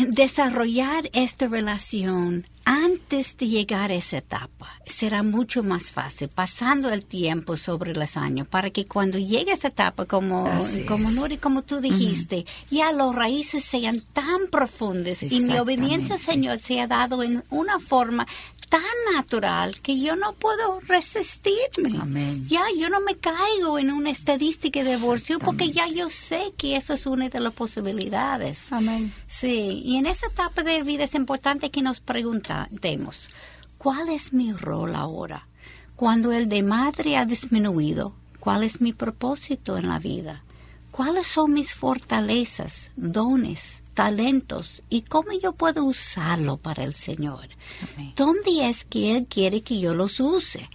desarrollar 0.09 1.11
esta 1.13 1.49
relación 1.49 2.47
antes 2.65 3.37
de 3.37 3.49
llegar 3.49 3.91
a 3.91 3.95
esa 3.95 4.19
etapa 4.19 4.71
será 4.87 5.23
mucho 5.23 5.63
más 5.63 5.91
fácil, 5.91 6.29
pasando 6.29 6.91
el 6.91 7.05
tiempo 7.05 7.57
sobre 7.57 7.93
los 7.93 8.17
años, 8.17 8.47
para 8.47 8.71
que 8.71 8.87
cuando 8.87 9.19
llegue 9.19 9.51
a 9.51 9.55
esa 9.55 9.69
etapa, 9.69 10.07
como, 10.07 10.47
Así 10.47 10.85
como. 10.85 11.11
Nuri, 11.11 11.39
como 11.39 11.63
tú 11.63 11.81
dijiste, 11.81 12.47
ya 12.71 12.93
los 12.93 13.15
raíces 13.15 13.65
sean 13.65 14.01
tan 14.13 14.49
profundas 14.51 15.23
y 15.23 15.41
mi 15.41 15.59
obediencia 15.59 16.15
al. 16.15 16.21
Señor 16.21 16.59
sea 16.61 16.87
dado 16.87 17.23
en 17.23 17.43
una 17.51 17.81
forma 17.81 18.27
tan 18.73 19.15
natural 19.15 19.83
que 19.83 20.01
yo 20.01 20.17
no 20.17 20.33
puedo 20.33 20.81
resistirme. 20.81 21.99
Amén. 22.01 22.47
Ya 22.49 22.63
yo 22.75 22.89
no 22.89 23.03
me 23.03 23.19
caigo 23.19 23.79
en 23.79 23.91
una 23.91 24.09
estadística 24.09 24.83
de 24.83 24.97
divorcio 24.97 25.39
porque 25.39 25.73
ya 25.73 25.87
yo 25.89 26.09
sé 26.09 26.55
que 26.57 26.77
eso 26.77 26.95
es 26.95 27.05
una 27.05 27.29
de 27.29 27.39
las 27.39 27.53
posibilidades. 27.53 28.73
Amén. 28.73 29.13
Sí, 29.27 29.83
y 29.85 29.99
en 29.99 30.07
esa 30.07 30.29
etapa 30.29 30.63
de 30.63 30.83
vida 30.85 31.05
es 31.05 31.15
importante 31.15 31.71
que 31.71 31.83
nos 31.83 32.01
preguntemos, 32.01 33.29
¿cuál 33.77 34.09
es 34.09 34.33
mi 34.33 34.55
rol 34.55 34.95
ahora? 34.95 35.47
Cuando 35.95 36.33
el 36.33 36.49
de 36.49 36.63
madre 36.63 37.19
ha 37.19 37.27
disminuido, 37.27 38.15
¿cuál 38.41 38.63
es 38.63 38.81
mi 38.81 38.95
propósito 38.95 39.77
en 39.77 39.87
la 39.87 39.99
vida? 39.99 40.45
¿Cuáles 40.93 41.27
son 41.27 41.53
mis 41.53 41.75
fortalezas, 41.75 42.91
dones, 42.97 43.82
talentos 43.95 44.83
y 44.89 45.03
cómo 45.03 45.29
yo 45.33 45.53
puedo 45.53 45.85
usarlo 45.85 46.57
para 46.57 46.85
el 46.85 46.95
Señor? 46.95 47.49
Amén. 47.95 48.13
¿Dónde 48.17 48.69
es 48.69 48.85
que 48.85 49.17
Él 49.17 49.27
quiere 49.29 49.63
que 49.63 49.79
yo 49.79 49.95
los 49.95 50.21
use? 50.21 50.69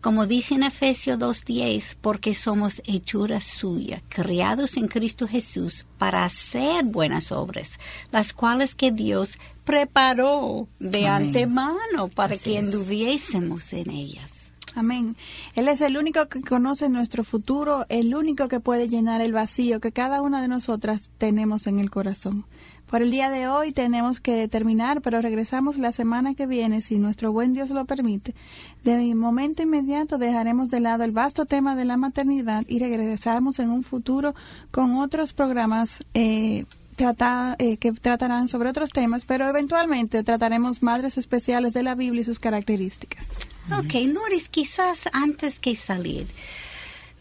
Como 0.00 0.26
dice 0.26 0.54
en 0.54 0.64
Efesios 0.64 1.18
2.10, 1.18 1.96
porque 1.98 2.34
somos 2.34 2.82
hechuras 2.84 3.44
suyas, 3.44 4.02
criados 4.10 4.76
en 4.76 4.86
Cristo 4.86 5.26
Jesús 5.26 5.86
para 5.96 6.26
hacer 6.26 6.84
buenas 6.84 7.32
obras, 7.32 7.78
las 8.12 8.34
cuales 8.34 8.74
que 8.74 8.90
Dios 8.90 9.38
preparó 9.64 10.68
de 10.78 11.08
Amén. 11.08 11.28
antemano 11.28 12.08
para 12.14 12.34
Así 12.34 12.50
que 12.50 12.58
anduviésemos 12.58 13.72
en 13.72 13.90
ellas. 13.90 14.33
Amén. 14.74 15.14
Él 15.54 15.68
es 15.68 15.80
el 15.80 15.96
único 15.96 16.26
que 16.26 16.40
conoce 16.40 16.88
nuestro 16.88 17.22
futuro, 17.22 17.86
el 17.88 18.14
único 18.14 18.48
que 18.48 18.58
puede 18.58 18.88
llenar 18.88 19.20
el 19.20 19.32
vacío 19.32 19.80
que 19.80 19.92
cada 19.92 20.20
una 20.20 20.42
de 20.42 20.48
nosotras 20.48 21.10
tenemos 21.18 21.66
en 21.66 21.78
el 21.78 21.90
corazón. 21.90 22.44
Por 22.86 23.02
el 23.02 23.10
día 23.10 23.30
de 23.30 23.48
hoy 23.48 23.72
tenemos 23.72 24.20
que 24.20 24.46
terminar, 24.46 25.00
pero 25.00 25.20
regresamos 25.20 25.78
la 25.78 25.90
semana 25.90 26.34
que 26.34 26.46
viene, 26.46 26.80
si 26.80 26.98
nuestro 26.98 27.32
buen 27.32 27.52
Dios 27.52 27.70
lo 27.70 27.84
permite. 27.86 28.34
De 28.82 29.14
momento 29.14 29.62
inmediato 29.62 30.18
dejaremos 30.18 30.68
de 30.68 30.80
lado 30.80 31.04
el 31.04 31.12
vasto 31.12 31.46
tema 31.46 31.76
de 31.76 31.84
la 31.84 31.96
maternidad 31.96 32.64
y 32.68 32.78
regresamos 32.78 33.58
en 33.58 33.70
un 33.70 33.84
futuro 33.84 34.34
con 34.70 34.96
otros 34.96 35.32
programas. 35.32 36.04
Eh, 36.14 36.64
eh, 36.96 37.76
que 37.78 37.90
tratarán 37.90 38.46
sobre 38.46 38.68
otros 38.68 38.90
temas, 38.90 39.24
pero 39.24 39.48
eventualmente 39.48 40.22
trataremos 40.22 40.80
madres 40.80 41.18
especiales 41.18 41.72
de 41.72 41.82
la 41.82 41.96
Biblia 41.96 42.20
y 42.20 42.24
sus 42.24 42.38
características. 42.38 43.26
Ok, 43.70 43.94
Noris, 44.06 44.48
quizás 44.48 45.08
antes 45.12 45.58
que 45.58 45.74
salir, 45.74 46.26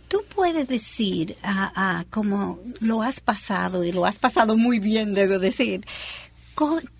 tú 0.10 0.24
puedes 0.36 0.68
decir, 0.68 1.38
uh, 1.44 2.04
como 2.10 2.60
lo 2.82 3.02
has 3.02 3.22
pasado 3.22 3.84
y 3.84 3.91
lo 3.91 4.06
has 4.06 4.20
pasado 4.20 4.58
muy 4.58 4.80
bien, 4.80 5.14
debo 5.14 5.39
decir, 5.39 5.86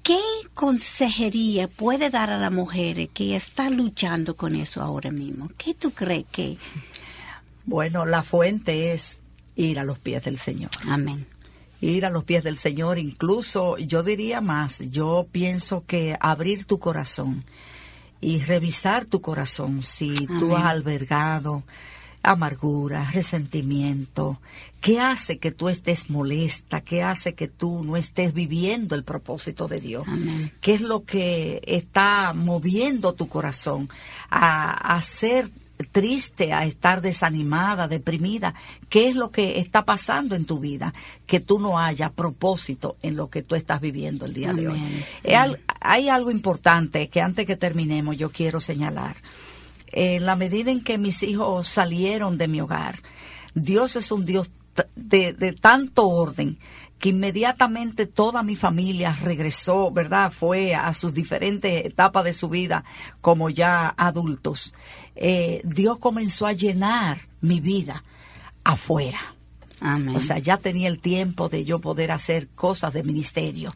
¿qué 0.02 0.20
consejería 0.54 1.68
puede 1.68 2.10
dar 2.10 2.30
a 2.30 2.38
la 2.38 2.50
mujer 2.50 3.10
que 3.10 3.36
está 3.36 3.70
luchando 3.70 4.36
con 4.38 4.56
eso 4.56 4.82
ahora 4.82 5.12
mismo? 5.12 5.50
¿Qué 5.58 5.74
tú 5.74 5.92
crees 5.92 6.26
que...? 6.32 6.58
Bueno, 7.66 8.06
la 8.06 8.24
fuente 8.24 8.94
es 8.94 9.22
ir 9.56 9.80
a 9.80 9.84
los 9.84 10.00
pies 10.00 10.24
del 10.24 10.38
Señor. 10.38 10.72
Amén 10.88 11.28
ir 11.84 12.06
a 12.06 12.10
los 12.10 12.24
pies 12.24 12.46
del 12.46 12.58
Señor, 12.58 12.98
incluso 12.98 13.78
yo 13.78 14.04
diría 14.04 14.40
más, 14.40 14.80
yo 14.90 15.28
pienso 15.32 15.84
que 15.86 16.16
abrir 16.20 16.64
tu 16.64 16.80
corazón 16.80 17.44
y 18.24 18.40
revisar 18.40 19.06
tu 19.06 19.22
corazón 19.22 19.84
si 19.84 20.14
tú 20.14 20.56
has 20.56 20.66
albergado 20.66 21.64
amargura, 22.24 23.04
resentimiento, 23.12 24.40
qué 24.80 25.02
hace 25.02 25.40
que 25.40 25.52
tú 25.52 25.68
estés 25.68 26.10
molesta, 26.10 26.80
qué 26.80 27.04
hace 27.04 27.34
que 27.34 27.50
tú 27.50 27.84
no 27.84 27.98
estés 27.98 28.34
viviendo 28.34 28.96
el 28.96 29.04
propósito 29.04 29.68
de 29.68 29.80
Dios, 29.80 30.08
qué 30.62 30.74
es 30.74 30.82
lo 30.82 31.04
que 31.04 31.62
está 31.68 32.34
moviendo 32.34 33.14
tu 33.14 33.28
corazón 33.28 33.90
a, 34.30 34.96
hacer 34.96 35.52
triste, 35.92 36.54
a 36.54 36.66
estar 36.66 37.02
desanimada, 37.02 37.88
deprimida, 37.88 38.54
¿qué 38.90 39.10
es 39.10 39.16
lo 39.16 39.32
que 39.32 39.60
está 39.60 39.86
pasando 39.86 40.36
en 40.36 40.46
tu 40.46 40.60
vida 40.60 40.94
que 41.26 41.40
tú 41.40 41.60
no 41.60 41.80
haya 41.80 42.12
propósito 42.12 42.98
en 43.02 43.16
lo 43.16 43.30
que 43.30 43.44
tú 43.44 43.56
estás 43.56 43.82
viviendo 43.82 44.26
el 44.26 44.34
día 44.34 44.54
de 44.54 44.68
hoy? 44.68 44.82
hay 45.82 46.10
algo 46.10 46.32
importante 46.32 47.10
que 47.10 47.22
antes 47.22 47.46
que 47.46 47.58
terminemos 47.58 48.18
yo 48.18 48.32
quiero 48.32 48.60
señalar. 48.60 49.18
En 49.88 50.26
la 50.26 50.36
medida 50.36 50.72
en 50.72 50.84
que 50.84 50.98
mis 50.98 51.22
hijos 51.22 51.68
salieron 51.68 52.38
de 52.38 52.48
mi 52.48 52.62
hogar, 52.62 52.96
Dios 53.54 53.96
es 53.96 54.12
un 54.12 54.26
Dios 54.26 54.50
de, 54.96 55.34
de 55.34 55.54
tanto 55.54 56.08
orden 56.08 56.58
que 57.04 57.10
inmediatamente 57.10 58.06
toda 58.06 58.44
mi 58.44 58.56
familia 58.56 59.14
regresó, 59.22 59.92
¿verdad? 59.92 60.32
Fue 60.32 60.74
a 60.74 60.94
sus 60.94 61.14
diferentes 61.14 61.86
etapas 61.86 62.24
de 62.24 62.34
su 62.34 62.48
vida 62.48 62.86
como 63.20 63.50
ya 63.50 63.94
adultos. 63.98 64.74
Eh, 65.16 65.62
Dios 65.64 66.00
comenzó 66.00 66.46
a 66.46 66.54
llenar 66.54 67.28
mi 67.42 67.60
vida 67.60 68.04
afuera. 68.64 69.20
O 70.16 70.22
sea, 70.22 70.40
ya 70.40 70.56
tenía 70.56 70.88
el 70.88 71.00
tiempo 71.00 71.50
de 71.50 71.66
yo 71.66 71.80
poder 71.80 72.14
hacer 72.14 72.48
cosas 72.56 72.94
de 72.94 73.04
ministerio 73.04 73.74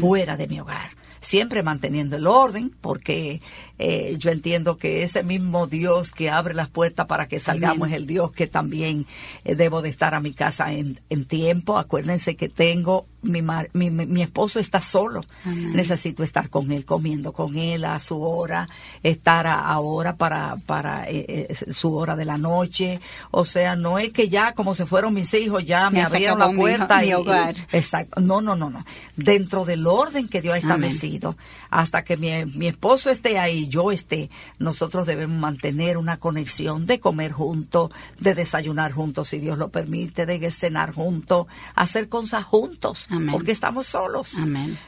fuera 0.00 0.36
de 0.36 0.48
mi 0.48 0.58
hogar 0.58 0.90
siempre 1.24 1.62
manteniendo 1.62 2.16
el 2.16 2.26
orden, 2.26 2.70
porque 2.80 3.40
eh, 3.78 4.14
yo 4.18 4.30
entiendo 4.30 4.76
que 4.76 5.02
ese 5.02 5.22
mismo 5.22 5.66
Dios 5.66 6.12
que 6.12 6.30
abre 6.30 6.54
las 6.54 6.68
puertas 6.68 7.06
para 7.06 7.26
que 7.26 7.40
salgamos 7.40 7.88
es 7.88 7.94
el 7.94 8.06
Dios 8.06 8.32
que 8.32 8.46
también 8.46 9.06
eh, 9.44 9.54
debo 9.54 9.82
de 9.82 9.88
estar 9.88 10.14
a 10.14 10.20
mi 10.20 10.32
casa 10.32 10.72
en, 10.72 11.00
en 11.10 11.24
tiempo. 11.24 11.76
Acuérdense 11.78 12.36
que 12.36 12.48
tengo 12.48 13.06
mi, 13.24 13.42
mi, 13.72 13.90
mi, 13.90 14.22
esposo 14.22 14.60
está 14.60 14.80
solo. 14.80 15.20
Necesito 15.44 16.22
estar 16.22 16.50
con 16.50 16.70
él, 16.72 16.84
comiendo 16.84 17.32
con 17.32 17.56
él 17.56 17.84
a 17.84 17.98
su 17.98 18.20
hora, 18.22 18.68
estar 19.02 19.46
ahora 19.46 20.16
para, 20.16 20.56
para 20.66 21.08
eh, 21.08 21.54
su 21.70 21.94
hora 21.96 22.16
de 22.16 22.24
la 22.24 22.38
noche. 22.38 23.00
O 23.30 23.44
sea, 23.44 23.76
no 23.76 23.98
es 23.98 24.12
que 24.12 24.28
ya 24.28 24.52
como 24.52 24.74
se 24.74 24.86
fueron 24.86 25.14
mis 25.14 25.32
hijos, 25.34 25.64
ya 25.64 25.90
me, 25.90 26.02
abrieron 26.02 26.38
la 26.38 26.52
puerta. 26.52 27.04
y, 27.04 27.12
hogar. 27.12 27.54
exacto. 27.72 28.20
No, 28.20 28.40
no, 28.40 28.56
no, 28.56 28.70
no. 28.70 28.84
Dentro 29.16 29.64
del 29.64 29.86
orden 29.86 30.28
que 30.28 30.42
Dios 30.42 30.54
ha 30.54 30.58
establecido, 30.58 31.36
hasta 31.74 32.04
que 32.04 32.16
mi, 32.16 32.30
mi 32.56 32.68
esposo 32.68 33.10
esté 33.10 33.36
ahí, 33.36 33.66
yo 33.66 33.90
esté, 33.90 34.30
nosotros 34.60 35.06
debemos 35.06 35.36
mantener 35.40 35.96
una 35.96 36.18
conexión 36.18 36.86
de 36.86 37.00
comer 37.00 37.32
juntos, 37.32 37.90
de 38.20 38.36
desayunar 38.36 38.92
juntos, 38.92 39.30
si 39.30 39.40
Dios 39.40 39.58
lo 39.58 39.70
permite, 39.70 40.24
de 40.24 40.50
cenar 40.52 40.92
juntos, 40.92 41.48
hacer 41.74 42.08
cosas 42.08 42.44
juntos 42.44 43.08
porque 43.32 43.50
estamos 43.50 43.88
solos. 43.88 44.36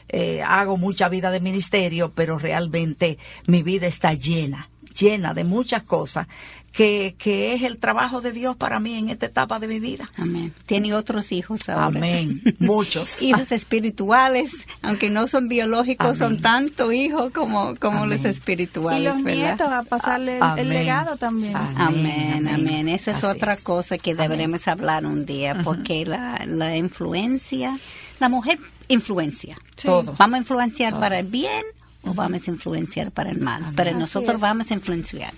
Eh, 0.07 0.41
hago 0.43 0.77
mucha 0.77 1.09
vida 1.09 1.29
de 1.29 1.41
ministerio, 1.41 2.13
pero 2.15 2.39
realmente 2.39 3.17
mi 3.47 3.63
vida 3.63 3.87
está 3.87 4.13
llena 4.13 4.69
llena 4.97 5.35
de 5.35 5.43
muchas 5.43 5.83
cosas 5.83 6.27
que, 6.71 7.15
que, 7.17 7.53
es 7.53 7.63
el 7.63 7.77
trabajo 7.77 8.21
de 8.21 8.31
Dios 8.31 8.55
para 8.55 8.79
mí 8.79 8.95
en 8.95 9.09
esta 9.09 9.25
etapa 9.25 9.59
de 9.59 9.67
mi 9.67 9.79
vida. 9.79 10.09
Amén. 10.17 10.53
Tiene 10.65 10.93
otros 10.93 11.31
hijos 11.31 11.69
ahora. 11.69 11.85
Amén. 11.85 12.41
Muchos. 12.59 13.21
hijos 13.21 13.51
espirituales, 13.51 14.51
aunque 14.81 15.09
no 15.09 15.27
son 15.27 15.47
biológicos, 15.47 16.17
son 16.17 16.39
tanto 16.39 16.91
hijos 16.91 17.31
como, 17.31 17.75
como 17.77 18.05
los 18.05 18.25
espirituales. 18.25 19.01
Y 19.01 19.05
los 19.05 19.23
nietos 19.23 19.67
a 19.67 19.83
pasarle 19.83 20.39
el, 20.57 20.69
legado 20.69 21.17
también. 21.17 21.55
Amén, 21.55 22.47
amén. 22.47 22.89
Eso 22.89 23.11
es 23.11 23.23
otra 23.23 23.57
cosa 23.57 23.97
que 23.97 24.15
deberemos 24.15 24.67
hablar 24.67 25.05
un 25.05 25.25
día, 25.25 25.61
porque 25.63 26.05
la, 26.05 26.43
la 26.45 26.77
influencia 26.77 27.77
la 28.19 28.29
mujer 28.29 28.59
influencia. 28.87 29.57
Todo. 29.81 30.15
Vamos 30.17 30.35
a 30.35 30.37
influenciar 30.39 30.99
para 30.99 31.19
el 31.19 31.27
bien 31.27 31.63
o 32.07 32.13
vamos 32.13 32.47
a 32.47 32.51
influenciar 32.51 33.11
para 33.11 33.29
el 33.29 33.39
mal. 33.39 33.73
Pero 33.75 33.97
nosotros 33.97 34.39
vamos 34.39 34.71
a 34.71 34.73
influenciar. 34.73 35.33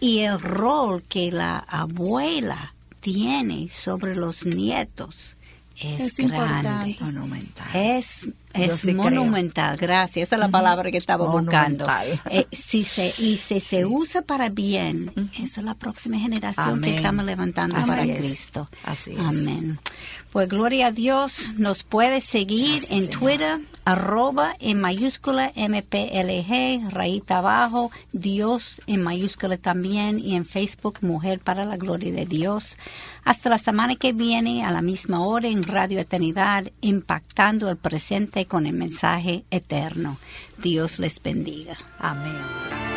Y 0.00 0.20
el 0.20 0.40
rol 0.40 1.02
que 1.02 1.30
la 1.32 1.58
abuela 1.58 2.74
tiene 3.00 3.68
sobre 3.68 4.16
los 4.16 4.46
nietos 4.46 5.36
es, 5.80 6.16
grande. 6.16 6.96
Monumental. 7.00 7.68
Es, 7.74 8.28
es 8.54 8.94
monumental, 8.94 9.76
gracias. 9.76 10.28
Esa 10.28 10.36
es 10.36 10.40
la 10.40 10.48
palabra 10.48 10.90
que 10.90 10.98
estaba 10.98 11.28
buscando. 11.28 11.86
Eh, 12.30 12.46
si 12.52 12.84
se, 12.84 13.12
y 13.18 13.36
si 13.36 13.60
se 13.60 13.84
usa 13.84 14.22
para 14.22 14.48
bien, 14.48 15.12
esa 15.38 15.60
es 15.60 15.64
la 15.64 15.74
próxima 15.74 16.18
generación 16.18 16.80
que 16.80 16.96
estamos 16.96 17.24
levantando 17.24 17.76
para 17.86 18.02
Cristo. 18.02 18.68
Así 18.84 19.12
es. 19.12 19.18
Amén. 19.20 19.78
Pues 20.34 20.48
gloria 20.48 20.88
a 20.88 20.90
Dios, 20.90 21.52
nos 21.58 21.84
puede 21.84 22.20
seguir 22.20 22.82
en 22.90 23.08
Twitter, 23.08 23.60
arroba 23.84 24.56
en 24.58 24.80
mayúscula 24.80 25.52
MPLG, 25.54 26.90
rayita 26.90 27.38
abajo, 27.38 27.92
Dios 28.12 28.82
en 28.88 29.02
mayúscula 29.02 29.58
también, 29.58 30.18
y 30.18 30.34
en 30.34 30.44
Facebook 30.44 30.98
Mujer 31.02 31.38
para 31.38 31.64
la 31.64 31.76
Gloria 31.76 32.12
de 32.12 32.26
Dios. 32.26 32.76
Hasta 33.24 33.48
la 33.48 33.58
semana 33.58 33.94
que 33.94 34.12
viene, 34.12 34.64
a 34.64 34.72
la 34.72 34.82
misma 34.82 35.24
hora, 35.24 35.46
en 35.48 35.62
Radio 35.62 36.00
Eternidad, 36.00 36.64
impactando 36.80 37.70
el 37.70 37.76
presente 37.76 38.43
con 38.46 38.66
el 38.66 38.74
mensaje 38.74 39.44
eterno. 39.50 40.18
Dios 40.58 40.98
les 40.98 41.22
bendiga. 41.22 41.76
Amén. 41.98 42.93